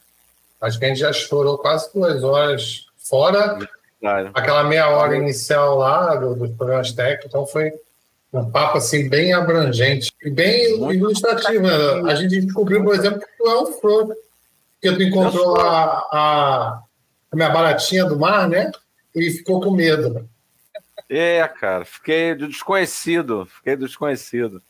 [0.60, 3.58] Acho que a gente já estourou quase duas horas fora
[4.02, 4.30] Claro.
[4.34, 7.72] Aquela meia hora inicial lá do, dos programas técnicos, então foi
[8.32, 11.62] um papo assim bem abrangente e bem Muito ilustrativo.
[11.62, 12.10] Né?
[12.10, 14.16] A gente descobriu, por exemplo, que tu é um flor,
[14.80, 16.82] que tu encontrou a, a,
[17.32, 18.70] a, minha baratinha do mar, né?
[19.14, 20.28] E ficou com medo.
[21.08, 24.62] É, cara, fiquei desconhecido, fiquei desconhecido.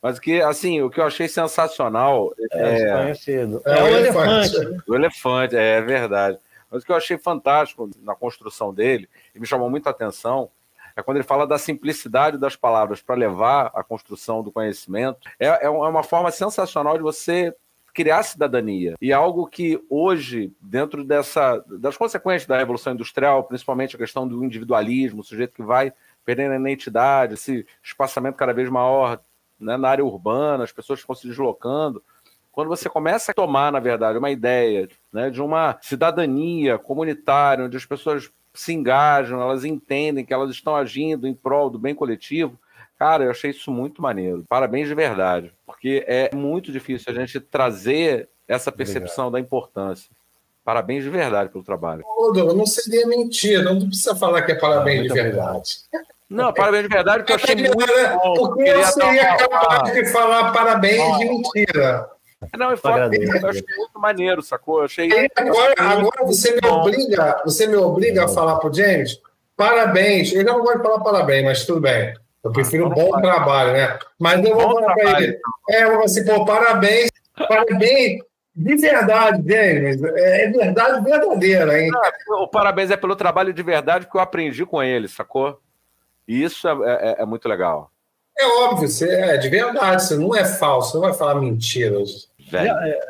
[0.00, 3.62] Mas que, assim, o que eu achei sensacional é, é, desconhecido.
[3.64, 4.56] é, é o elefante.
[4.56, 4.82] elefante.
[4.90, 6.38] O elefante, é, é verdade.
[6.70, 10.50] Mas o que eu achei fantástico na construção dele, e me chamou muita atenção,
[10.96, 15.18] é quando ele fala da simplicidade das palavras para levar à construção do conhecimento.
[15.38, 17.54] É, é, é uma forma sensacional de você
[17.92, 18.94] criar cidadania.
[19.00, 24.44] E algo que hoje, dentro dessa, das consequências da Revolução Industrial, principalmente a questão do
[24.44, 25.92] individualismo, o sujeito que vai
[26.24, 29.20] perdendo a identidade, esse espaçamento cada vez maior
[29.58, 32.02] né, na área urbana, as pessoas ficam se deslocando,
[32.50, 37.76] quando você começa a tomar, na verdade, uma ideia né, de uma cidadania comunitária, onde
[37.76, 42.58] as pessoas se engajam, elas entendem que elas estão agindo em prol do bem coletivo,
[42.98, 44.44] cara, eu achei isso muito maneiro.
[44.48, 49.32] Parabéns de verdade, porque é muito difícil a gente trazer essa percepção Obrigado.
[49.32, 50.10] da importância.
[50.64, 52.04] Parabéns de verdade pelo trabalho.
[52.06, 55.70] Ô, Douglas, não seria mentira, não precisa falar que é parabéns ah, de verdade.
[56.30, 58.34] Não, parabéns de verdade, porque eu achei muito bom.
[58.34, 62.08] Porque eu seria capaz de falar parabéns de mentira.
[62.56, 64.78] Não, é foda, eu achei muito maneiro, sacou?
[64.78, 65.08] Eu achei.
[65.36, 69.20] agora, agora você me obriga, você me obriga a falar pro James,
[69.56, 70.32] parabéns.
[70.32, 72.14] Eu não gosto de falar parabéns, mas tudo bem.
[72.44, 73.98] Eu prefiro um bom trabalho, né?
[74.18, 75.38] Mas eu vou falar para ele.
[75.70, 77.10] É, eu vou assim, pô, parabéns,
[77.48, 78.20] parabéns.
[78.54, 80.02] De verdade, James.
[80.02, 81.90] É, é verdade verdadeira, hein?
[82.28, 85.58] o parabéns é pelo trabalho de verdade que eu aprendi com ele, sacou?
[86.28, 87.90] E isso é, é, é muito legal.
[88.38, 92.30] É óbvio, você é de verdade, você não é falso, você não vai falar mentiras.
[92.52, 93.00] É, é,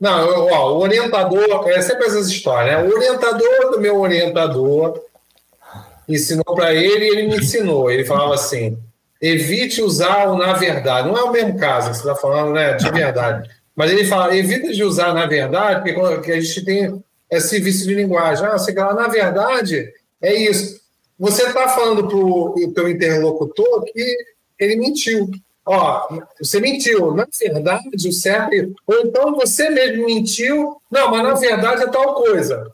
[0.00, 2.82] não, ó, o orientador, é sempre essas histórias, né?
[2.82, 5.00] O orientador do meu orientador
[6.08, 7.90] ensinou para ele e ele me ensinou.
[7.90, 8.78] Ele falava assim:
[9.20, 11.08] evite usar o na verdade.
[11.08, 12.74] Não é o mesmo caso que você está falando, né?
[12.74, 13.50] De verdade.
[13.76, 17.94] Mas ele fala: evita de usar na verdade, porque a gente tem esse vício de
[17.94, 18.46] linguagem.
[18.46, 20.80] Ah, você fala, na verdade, é isso.
[21.18, 24.16] Você está falando para o teu interlocutor que
[24.58, 25.28] ele mentiu
[25.68, 26.08] ó,
[26.40, 28.68] você mentiu, na verdade o certo é...
[28.86, 32.72] Ou então você mesmo mentiu, não, mas na verdade é tal coisa.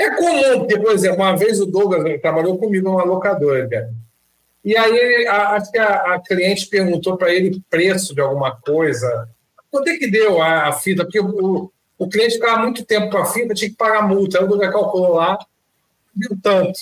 [0.00, 3.68] É comum, porque, por exemplo, uma vez o Douglas trabalhou comigo numa locadora.
[4.64, 9.28] E aí a, acho que a, a cliente perguntou para ele preço de alguma coisa.
[9.70, 11.04] Quanto é que deu a, a fita?
[11.04, 14.38] Porque o, o cliente ficava muito tempo com a fita, tinha que pagar multa.
[14.38, 15.38] Aí o Douglas calculou lá,
[16.16, 16.80] viu tanto.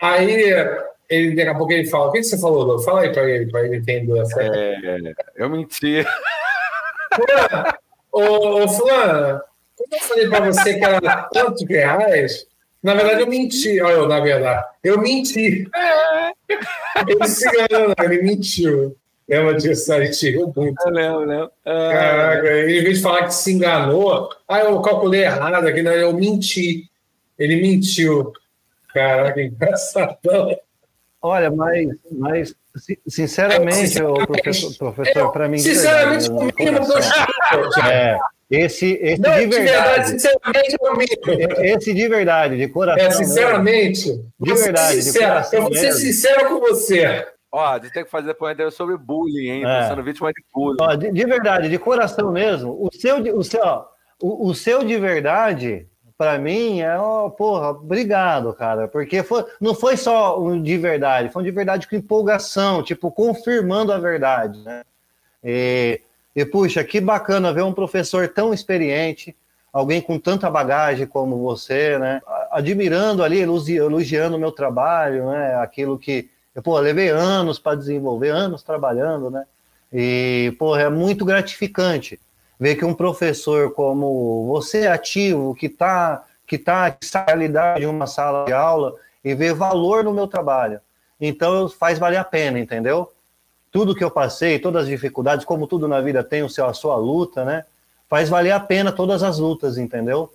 [0.00, 0.54] Aí
[1.08, 2.78] ele, daqui a pouco ele fala: O que você falou, Lô?
[2.78, 4.40] Fala aí para ele, para ele entender essa.
[4.40, 6.04] É, eu menti.
[8.12, 9.40] ô, ô, Fulano,
[9.90, 12.46] eu falei para você que era tantos reais,
[12.82, 13.80] na verdade eu menti.
[13.80, 15.68] Olha, eu, na verdade, eu menti.
[17.06, 18.96] Ele se engana, ele mentiu.
[19.28, 19.92] Lembra disso?
[19.92, 20.82] A gente riu muito.
[20.84, 21.50] Eu lembro, lembro.
[21.64, 25.92] Ah, Caraca, em vez de falar que se enganou, ah, eu calculei errado aqui, não,
[25.92, 26.90] eu menti.
[27.38, 28.32] Ele mentiu.
[28.92, 30.56] Caraca, engraçadão.
[31.22, 32.54] Olha, mas, mas
[33.06, 35.58] sinceramente, é, o professor, professor para mim.
[35.58, 36.98] Sinceramente, o mínimo do
[37.86, 38.18] É.
[38.52, 41.18] Esse, esse não, de, verdade, de verdade, sinceramente,
[41.58, 43.06] é esse de verdade, de coração.
[43.06, 45.58] É, sinceramente, mesmo, de verdade, sincero, de coração.
[45.58, 47.26] Eu vou ser sincero com você.
[47.50, 49.64] Ó, a gente tem que fazer depoimento sobre bullying, hein?
[49.64, 49.88] É.
[49.88, 50.76] Sendo vítima de bullying.
[50.82, 52.72] Ó, de, de, verdade, de coração mesmo.
[52.72, 53.86] O seu, o seu, ó,
[54.20, 55.86] o, o seu de verdade,
[56.18, 58.86] para mim, é, ó, porra, obrigado, cara.
[58.86, 63.10] Porque foi, não foi só um de verdade, foi um de verdade com empolgação, tipo,
[63.10, 64.82] confirmando a verdade, né?
[65.42, 66.02] E,
[66.34, 69.36] e, puxa, que bacana ver um professor tão experiente,
[69.72, 72.20] alguém com tanta bagagem como você, né?
[72.50, 75.56] Admirando ali, elogiando o meu trabalho, né?
[75.56, 79.44] Aquilo que, eu, pô, levei anos para desenvolver, anos trabalhando, né?
[79.92, 82.18] E, pô, é muito gratificante
[82.58, 88.06] ver que um professor como você, ativo, que está que tá na realidade de uma
[88.06, 88.94] sala de aula
[89.24, 90.80] e vê valor no meu trabalho.
[91.20, 93.11] Então, faz valer a pena, entendeu?
[93.72, 96.74] Tudo que eu passei, todas as dificuldades, como tudo na vida tem o seu, a
[96.74, 97.64] sua luta, né?
[98.08, 100.32] Faz valer a pena todas as lutas, entendeu?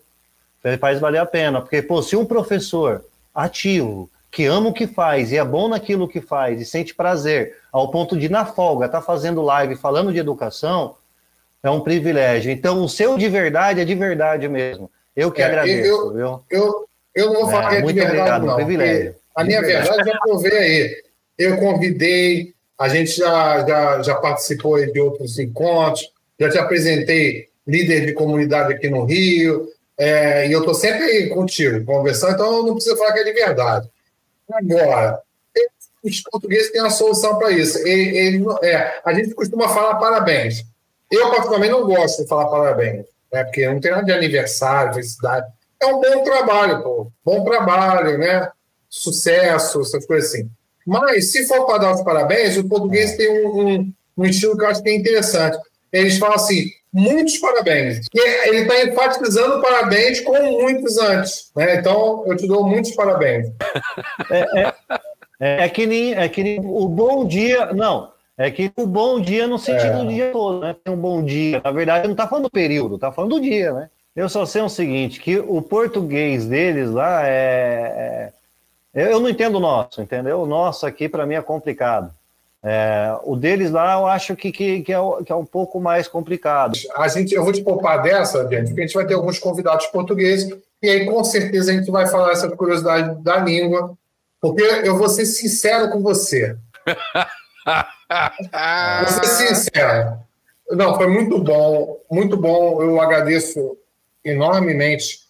[0.80, 5.32] Faz valer a pena, porque, pô, se um professor ativo, que ama o que faz
[5.32, 9.02] e é bom naquilo que faz e sente prazer, ao ponto de, na folga, tá
[9.02, 10.96] fazendo live falando de educação,
[11.62, 12.52] é um privilégio.
[12.52, 14.92] Então, o seu de verdade é de verdade mesmo.
[15.16, 16.44] Eu que é, agradeço, eu, viu?
[16.50, 18.56] Eu, eu não vou falar é, que é de verdade, obrigado, não.
[18.56, 19.16] Privilégio.
[19.36, 21.04] A minha verdade, verdade já provei aí.
[21.38, 28.06] Eu convidei a gente já, já, já participou de outros encontros, já te apresentei líder
[28.06, 29.68] de comunidade aqui no Rio,
[29.98, 33.90] é, e eu estou sempre contigo, conversando, então não preciso falar que é de verdade.
[34.54, 35.20] Agora,
[36.04, 37.80] os portugueses têm uma solução para isso.
[37.80, 40.64] Ele, ele, é, a gente costuma falar parabéns.
[41.12, 45.48] Eu, particularmente, não gosto de falar parabéns, né, porque não tem nada de aniversário, felicidade.
[45.82, 47.12] É um bom trabalho, pô.
[47.24, 48.50] Bom trabalho, né?
[48.90, 50.50] Sucesso, essas coisas assim.
[50.88, 54.64] Mas, se for para dar os parabéns, o português tem um, um, um, estilo que
[54.64, 55.58] eu acho que é interessante.
[55.92, 58.08] Eles falam assim, muitos parabéns.
[58.16, 61.52] E ele está enfatizando parabéns com muitos antes.
[61.54, 61.76] Né?
[61.76, 63.48] Então, eu te dou muitos parabéns.
[64.32, 64.74] É, é,
[65.42, 67.74] é, é, que nem, é que nem o bom dia...
[67.74, 69.98] Não, é que o bom dia no sentido é.
[69.98, 70.74] do dia todo, né?
[70.84, 71.60] Tem um bom dia.
[71.62, 73.90] Na verdade, não está falando do período, está falando do dia, né?
[74.16, 78.34] Eu só sei o seguinte, que o português deles lá é, é
[78.98, 80.42] eu não entendo o nosso, entendeu?
[80.42, 82.12] O nosso aqui, para mim, é complicado.
[82.64, 86.08] É, o deles lá, eu acho que, que, que, é, que é um pouco mais
[86.08, 86.78] complicado.
[86.96, 89.86] A gente, eu vou te poupar dessa, gente, porque a gente vai ter alguns convidados
[89.88, 90.52] portugueses,
[90.82, 93.96] e aí com certeza a gente vai falar essa curiosidade da língua,
[94.42, 96.58] porque eu vou ser sincero com você.
[99.00, 100.18] vou ser sincero.
[100.72, 102.82] Não, foi muito bom, muito bom.
[102.82, 103.78] Eu agradeço
[104.26, 105.27] enormemente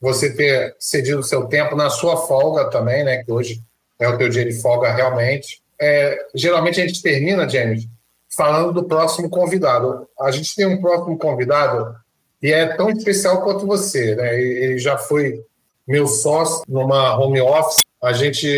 [0.00, 3.22] você ter cedido o seu tempo na sua folga também, né?
[3.22, 3.60] Que hoje
[3.98, 5.60] é o teu dia de folga realmente.
[5.78, 7.86] É, geralmente a gente termina, James,
[8.34, 10.08] falando do próximo convidado.
[10.18, 11.94] A gente tem um próximo convidado
[12.42, 14.40] e é tão especial quanto você, né?
[14.40, 15.44] Ele já foi
[15.86, 17.80] meu sócio numa home office.
[18.02, 18.48] A gente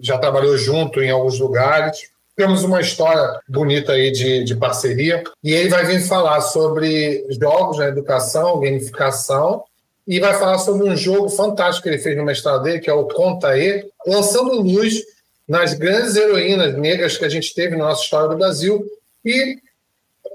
[0.00, 2.10] já trabalhou junto em alguns lugares.
[2.36, 5.24] Temos uma história bonita aí de, de parceria.
[5.42, 9.64] E ele vai vir falar sobre jogos na educação, gamificação
[10.10, 12.92] e vai falar sobre um jogo fantástico que ele fez no mestrado dele, que é
[12.92, 15.04] o Conta E, lançando luz
[15.48, 18.84] nas grandes heroínas negras que a gente teve na nossa história do Brasil
[19.24, 19.58] e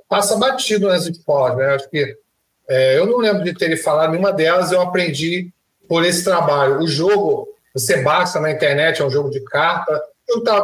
[0.07, 1.57] passa batido nas escolas.
[1.57, 1.65] Né?
[1.75, 2.17] Acho que
[2.69, 5.51] é, eu não lembro de ter falado nenhuma delas, eu aprendi
[5.89, 6.79] por esse trabalho.
[6.79, 10.01] O jogo, você baixa na internet, é um jogo de carta,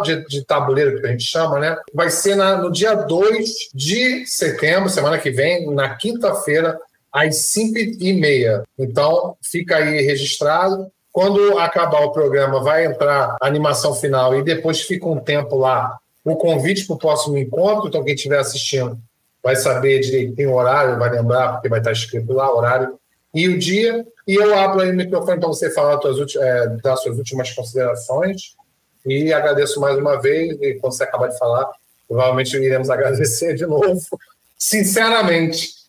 [0.05, 1.75] de, de tabuleiro que a gente chama, né?
[1.93, 6.79] Vai ser na, no dia 2 de setembro, semana que vem, na quinta-feira,
[7.11, 8.63] às 5 e meia.
[8.77, 10.87] Então, fica aí registrado.
[11.11, 15.97] Quando acabar o programa, vai entrar a animação final e depois fica um tempo lá
[16.23, 17.87] o convite para o próximo encontro.
[17.87, 18.97] Então, quem estiver assistindo
[19.43, 22.99] vai saber direitinho o horário, vai lembrar, porque vai estar escrito lá o horário
[23.33, 24.05] e o dia.
[24.27, 28.55] E eu abro aí o microfone para você falar suas, é, suas últimas considerações.
[29.05, 30.57] E agradeço mais uma vez.
[30.61, 31.69] E quando você acabar de falar,
[32.07, 33.99] provavelmente iremos agradecer de novo,
[34.57, 35.80] sinceramente.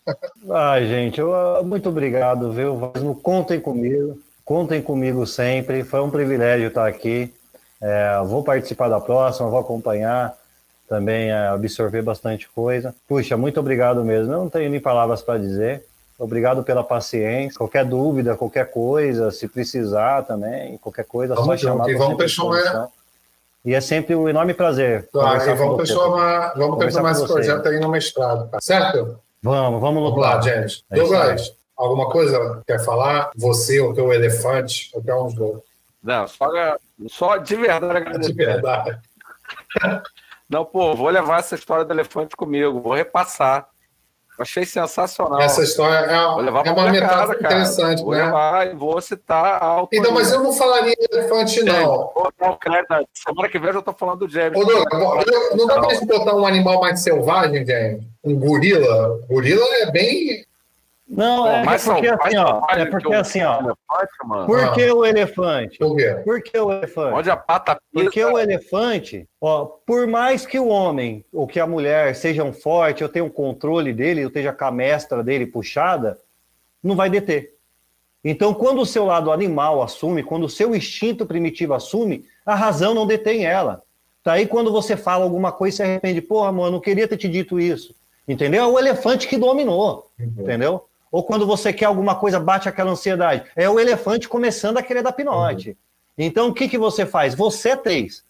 [0.51, 1.33] Ai, gente, eu,
[1.65, 2.91] muito obrigado, viu?
[3.23, 5.85] Contem comigo, contem comigo sempre.
[5.85, 7.33] Foi um privilégio estar aqui.
[7.81, 10.37] É, vou participar da próxima, vou acompanhar
[10.89, 12.95] também, é, absorver bastante coisa.
[13.09, 14.33] Puxa, muito obrigado mesmo.
[14.33, 15.85] Eu não tenho nem palavras para dizer.
[16.19, 17.59] Obrigado pela paciência.
[17.59, 21.89] Qualquer dúvida, qualquer coisa, se precisar também, qualquer coisa, vamos só chamar.
[21.89, 22.89] E vamos fechar,
[23.65, 25.09] E é sempre um enorme prazer.
[25.11, 29.19] Claro, e vamos transformar, vamos transformar esse projeto aí no mestrado, tá certo?
[29.43, 30.41] Vamos, vamos lutar.
[30.41, 30.85] Vamos lá, gente.
[30.91, 33.31] É Douglas, alguma coisa quer falar?
[33.37, 35.63] Você, o teu elefante, qualquer um dos dois.
[36.03, 36.49] Não, só,
[37.09, 38.33] só de verdade agradecer.
[38.33, 38.99] De verdade.
[40.49, 43.69] Não, pô, vou levar essa história do elefante comigo, vou repassar.
[44.43, 45.41] Achei sensacional.
[45.41, 48.25] Essa história é, é uma metáfora interessante, vou né?
[48.25, 52.11] Levar e vou citar a Então, mas eu não falaria elefante, não.
[52.13, 52.93] Vou dar o crédito.
[53.15, 54.59] Semana que vem eu já estou falando do James.
[54.59, 58.05] Ô, Douglas, não dá para botar um animal mais selvagem, James?
[58.25, 59.21] Um gorila?
[59.29, 60.45] Gorila é bem
[61.15, 62.63] não, é, é porque assim, ó.
[62.71, 63.75] É porque assim, ó.
[64.47, 65.79] Por que o elefante?
[65.79, 66.23] Por quê?
[66.25, 67.15] Por que o elefante?
[67.15, 68.05] Onde a pata pisa.
[68.05, 73.03] Porque o elefante, ó, por mais que o homem ou que a mulher sejam forte,
[73.03, 76.19] eu tenha um controle dele, eu esteja com a mestra dele puxada,
[76.83, 77.57] não vai deter.
[78.25, 82.95] Então, quando o seu lado animal assume, quando o seu instinto primitivo assume, a razão
[82.95, 83.83] não detém ela.
[84.25, 87.07] Daí, tá quando você fala alguma coisa e se arrepende, porra, mano, eu não queria
[87.07, 87.95] ter te dito isso.
[88.27, 88.63] Entendeu?
[88.63, 90.11] É o elefante que dominou.
[90.19, 90.33] Uhum.
[90.39, 90.89] Entendeu?
[91.13, 93.45] Ou quando você quer alguma coisa, bate aquela ansiedade.
[93.55, 95.69] É o elefante começando a querer dar pinote.
[95.69, 95.77] Uhum.
[96.17, 97.35] Então, o que, que você faz?
[97.35, 98.25] Você é três.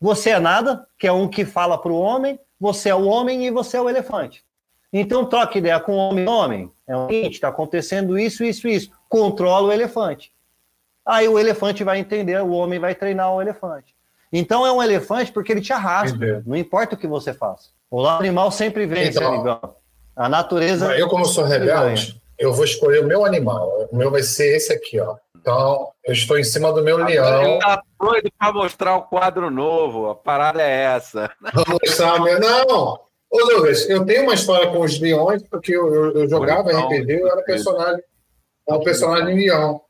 [0.00, 3.46] Você é nada, que é um que fala para o homem, você é o homem
[3.46, 4.44] e você é o elefante.
[4.92, 6.72] Então, troca ideia com o homem-homem.
[6.86, 8.90] É o seguinte, está acontecendo isso, isso, isso.
[9.08, 10.32] Controla o elefante.
[11.06, 13.94] Aí o elefante vai entender, o homem vai treinar o elefante.
[14.32, 16.16] Então, é um elefante porque ele te arrasta.
[16.16, 16.42] Entendi.
[16.46, 17.70] Não importa o que você faça.
[17.90, 19.77] O animal sempre vence, então, amigão.
[20.18, 20.98] A natureza.
[20.98, 23.88] Eu, como sou rebelde, eu vou escolher o meu animal.
[23.90, 25.14] O meu vai ser esse aqui, ó.
[25.36, 27.42] Então, eu estou em cima do meu leão.
[27.42, 30.10] Ele tá doido para mostrar o quadro novo.
[30.10, 31.30] A parada é essa.
[31.54, 32.40] Vou mostrar meu.
[32.40, 33.00] Não!
[33.30, 37.12] Ô, Lucas, eu tenho uma história com os leões, porque eu, eu, eu jogava RPG,
[37.12, 38.02] eu era personagem,
[38.68, 39.80] um personagem leão.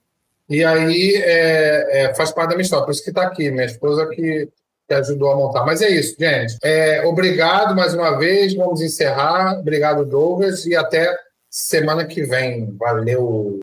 [0.48, 3.50] E aí é, é, faz parte da minha história, por isso que está aqui.
[3.50, 4.48] Minha esposa que
[4.88, 5.64] que ajudou a montar.
[5.66, 6.56] Mas é isso, gente.
[6.62, 8.54] É, obrigado mais uma vez.
[8.54, 9.58] Vamos encerrar.
[9.58, 10.64] Obrigado, Douglas.
[10.64, 11.14] E até
[11.50, 12.74] semana que vem.
[12.78, 13.60] Valeu.